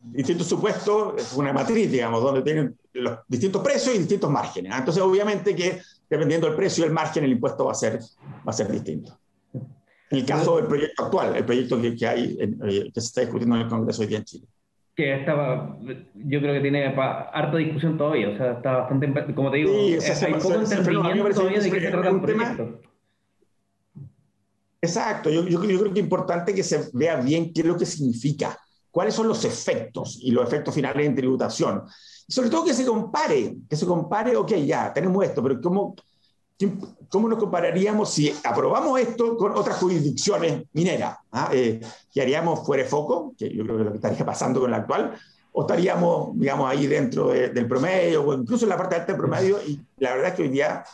distintos 0.00 0.46
supuestos, 0.46 1.14
es 1.16 1.32
una 1.34 1.52
matriz, 1.52 1.90
digamos, 1.90 2.22
donde 2.22 2.42
tienen 2.42 2.76
los 2.92 3.18
distintos 3.28 3.62
precios 3.62 3.94
y 3.94 3.98
distintos 3.98 4.30
márgenes. 4.30 4.74
Entonces, 4.76 5.02
obviamente 5.02 5.54
que 5.54 5.80
dependiendo 6.08 6.46
del 6.48 6.56
precio 6.56 6.84
y 6.84 6.88
el 6.88 6.92
margen, 6.92 7.24
el 7.24 7.32
impuesto 7.32 7.66
va 7.66 7.72
a 7.72 7.74
ser, 7.74 7.98
va 7.98 8.50
a 8.50 8.52
ser 8.52 8.70
distinto. 8.70 9.16
En 9.52 10.18
el 10.18 10.26
caso 10.26 10.56
del 10.56 10.66
proyecto 10.66 11.04
actual, 11.04 11.36
el 11.36 11.44
proyecto 11.44 11.80
que, 11.80 11.94
que 11.94 12.06
hay, 12.06 12.36
eh, 12.40 12.90
que 12.92 13.00
se 13.00 13.06
está 13.06 13.20
discutiendo 13.20 13.54
en 13.54 13.62
el 13.62 13.68
Congreso 13.68 14.02
hoy 14.02 14.08
día 14.08 14.18
en 14.18 14.24
Chile. 14.24 14.46
Que 14.96 15.20
estaba, 15.20 15.78
yo 16.14 16.40
creo 16.40 16.52
que 16.52 16.60
tiene 16.60 16.84
harta 16.86 17.56
discusión 17.56 17.96
todavía, 17.96 18.30
o 18.30 18.36
sea, 18.36 18.52
está 18.52 18.72
bastante, 18.78 19.34
como 19.34 19.52
te 19.52 19.58
digo, 19.58 19.70
sí, 19.72 19.96
o 19.96 20.00
sea, 20.00 20.26
hay 20.26 20.34
poco 20.34 20.54
entendimiento 20.54 21.30
todavía 21.30 21.60
de 21.60 21.70
qué 21.70 21.80
se 21.80 21.90
trata 21.90 22.10
el 22.10 22.20
proyecto. 22.20 22.80
Exacto, 24.82 25.28
yo, 25.28 25.42
yo, 25.42 25.62
yo 25.64 25.78
creo 25.78 25.92
que 25.92 26.00
es 26.00 26.04
importante 26.04 26.54
que 26.54 26.62
se 26.62 26.88
vea 26.92 27.16
bien 27.16 27.52
qué 27.52 27.60
es 27.60 27.66
lo 27.66 27.76
que 27.76 27.86
significa 27.86 28.58
cuáles 28.90 29.14
son 29.14 29.28
los 29.28 29.44
efectos 29.44 30.18
y 30.20 30.30
los 30.30 30.46
efectos 30.46 30.74
finales 30.74 31.06
en 31.06 31.14
tributación. 31.14 31.84
Y 32.26 32.32
sobre 32.32 32.50
todo 32.50 32.64
que 32.64 32.74
se 32.74 32.84
compare, 32.84 33.56
que 33.68 33.76
se 33.76 33.86
compare, 33.86 34.36
ok, 34.36 34.52
ya, 34.56 34.92
tenemos 34.92 35.24
esto, 35.24 35.42
pero 35.42 35.60
¿cómo, 35.60 35.94
cómo 37.08 37.28
nos 37.28 37.38
compararíamos 37.38 38.10
si 38.10 38.32
aprobamos 38.44 39.00
esto 39.00 39.36
con 39.36 39.56
otras 39.56 39.78
jurisdicciones 39.78 40.64
mineras? 40.72 41.18
¿ah? 41.32 41.50
Eh, 41.52 41.80
¿Qué 42.12 42.22
haríamos 42.22 42.64
fuera 42.66 42.82
de 42.82 42.88
foco? 42.88 43.34
Que 43.36 43.54
yo 43.54 43.64
creo 43.64 43.76
que 43.76 43.82
es 43.82 43.86
lo 43.86 43.92
que 43.92 43.98
estaría 43.98 44.26
pasando 44.26 44.60
con 44.60 44.70
la 44.70 44.78
actual. 44.78 45.14
¿O 45.52 45.62
estaríamos, 45.62 46.38
digamos, 46.38 46.70
ahí 46.70 46.86
dentro 46.86 47.30
del 47.30 47.66
promedio 47.66 48.24
o 48.24 48.34
incluso 48.34 48.64
en 48.64 48.68
la 48.68 48.76
parte 48.76 48.94
alta 48.94 49.08
del 49.08 49.16
promedio? 49.16 49.58
Y 49.66 49.80
la 49.98 50.14
verdad 50.14 50.28
es 50.28 50.34
que 50.34 50.42
hoy 50.42 50.48
día 50.48 50.84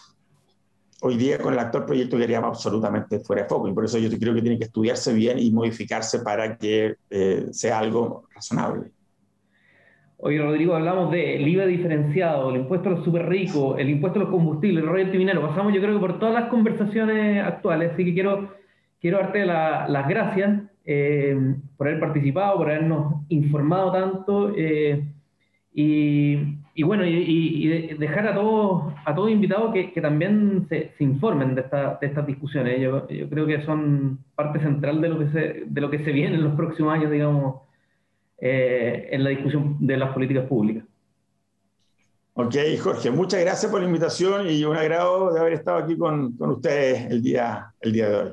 hoy 1.03 1.17
día 1.17 1.39
con 1.39 1.53
el 1.53 1.59
actual 1.59 1.85
proyecto 1.85 2.17
queríamos 2.17 2.49
absolutamente 2.49 3.21
fuera 3.21 3.43
de 3.43 3.49
foco 3.49 3.69
y 3.69 3.73
por 3.73 3.85
eso 3.85 3.99
yo 3.99 4.09
creo 4.19 4.35
que 4.35 4.43
tiene 4.43 4.59
que 4.59 4.65
estudiarse 4.65 5.13
bien 5.13 5.39
y 5.39 5.51
modificarse 5.51 6.21
para 6.21 6.57
que 6.57 6.97
eh, 7.11 7.47
sea 7.51 7.79
algo 7.79 8.25
razonable. 8.35 8.91
Hoy, 10.19 10.39
Rodrigo, 10.39 10.75
hablamos 10.75 11.11
del 11.11 11.47
IVA 11.47 11.67
diferenciado, 11.67 12.49
el 12.49 12.57
impuesto 12.57 12.89
a 12.89 12.93
los 12.93 13.05
super 13.05 13.29
ricos, 13.29 13.79
el 13.79 13.91
impuesto 13.91 14.19
a 14.19 14.23
los 14.23 14.31
combustibles, 14.31 14.83
el 14.83 14.89
royalty 14.89 15.19
minero. 15.19 15.43
Pasamos, 15.43 15.75
yo 15.75 15.81
creo 15.81 15.93
que 15.93 16.01
por 16.01 16.19
todas 16.19 16.35
las 16.35 16.49
conversaciones 16.49 17.45
actuales, 17.45 17.93
así 17.93 18.03
que 18.03 18.15
quiero, 18.15 18.55
quiero 18.99 19.19
darte 19.19 19.45
las 19.45 20.09
gracias 20.09 20.63
eh, 20.87 21.37
por 21.77 21.89
haber 21.89 22.01
participado, 22.01 22.57
por 22.57 22.71
habernos 22.71 23.25
informado 23.29 23.93
tanto. 23.93 24.53
Eh, 24.57 25.05
y, 25.75 26.57
y 26.79 26.83
bueno, 26.83 27.07
y, 27.07 27.95
dejar 27.99 28.29
a 28.29 28.35
todos 28.35 28.93
a 29.07 29.15
todos 29.15 29.31
invitados 29.31 29.73
que, 29.73 29.95
que 29.95 30.01
también 30.03 30.67
se, 30.69 30.93
se 30.99 31.05
informen 31.05 31.55
de, 31.55 31.63
esta, 31.63 31.97
de, 31.99 32.07
estas 32.07 32.27
discusiones. 32.27 32.79
Yo, 32.83 33.09
yo, 33.09 33.31
creo 33.31 33.47
que 33.47 33.65
son 33.65 34.19
parte 34.35 34.61
central 34.61 35.01
de 35.01 35.09
lo 35.09 35.19
que 35.19 35.29
se, 35.29 35.65
de 35.67 35.81
lo 35.81 35.91
que 35.91 36.05
se 36.05 36.13
viene 36.13 36.37
en 36.37 36.45
los 36.45 36.55
próximos 36.55 36.93
años, 36.93 37.11
digamos, 37.11 37.63
eh, 38.37 39.09
en 39.11 39.25
la 39.25 39.31
discusión 39.31 39.79
de 39.81 39.97
las 39.97 40.13
políticas 40.13 40.45
públicas. 40.45 40.85
Ok, 42.35 42.55
Jorge, 42.83 43.11
muchas 43.11 43.41
gracias 43.41 43.73
por 43.73 43.81
la 43.81 43.87
invitación 43.87 44.51
y 44.51 44.63
un 44.65 44.77
agrado 44.77 45.33
de 45.33 45.41
haber 45.41 45.55
estado 45.55 45.79
aquí 45.79 45.97
con, 45.97 46.37
con 46.37 46.51
ustedes 46.51 47.11
el 47.11 47.23
día, 47.23 47.73
el 47.81 47.93
día 47.93 48.09
de 48.11 48.17
hoy. 48.17 48.33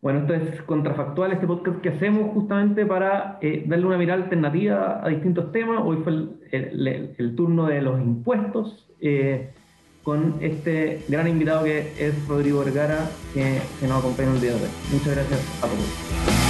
Bueno, 0.00 0.20
esto 0.20 0.34
es 0.34 0.62
Contrafactual, 0.62 1.32
este 1.32 1.46
podcast 1.46 1.80
que 1.80 1.88
hacemos 1.88 2.32
justamente 2.32 2.86
para 2.86 3.38
eh, 3.40 3.64
darle 3.66 3.86
una 3.86 3.98
mirada 3.98 4.22
alternativa 4.22 5.04
a 5.04 5.08
distintos 5.08 5.50
temas. 5.50 5.80
Hoy 5.84 5.98
fue 6.04 6.12
el, 6.52 7.34
turno 7.36 7.66
de 7.66 7.82
los 7.82 8.00
impuestos 8.00 8.86
eh, 9.00 9.50
con 10.04 10.36
este 10.40 11.02
gran 11.08 11.26
invitado 11.26 11.64
que 11.64 11.92
es 11.98 12.28
Rodrigo 12.28 12.60
Vergara, 12.64 13.10
que, 13.34 13.58
que 13.80 13.88
nos 13.88 13.98
acompaña 13.98 14.32
el 14.34 14.40
día 14.40 14.50
de 14.50 14.62
hoy. 14.62 14.70
Muchas 14.92 15.16
gracias 15.16 15.62
a 15.62 15.66
todos. 15.66 16.47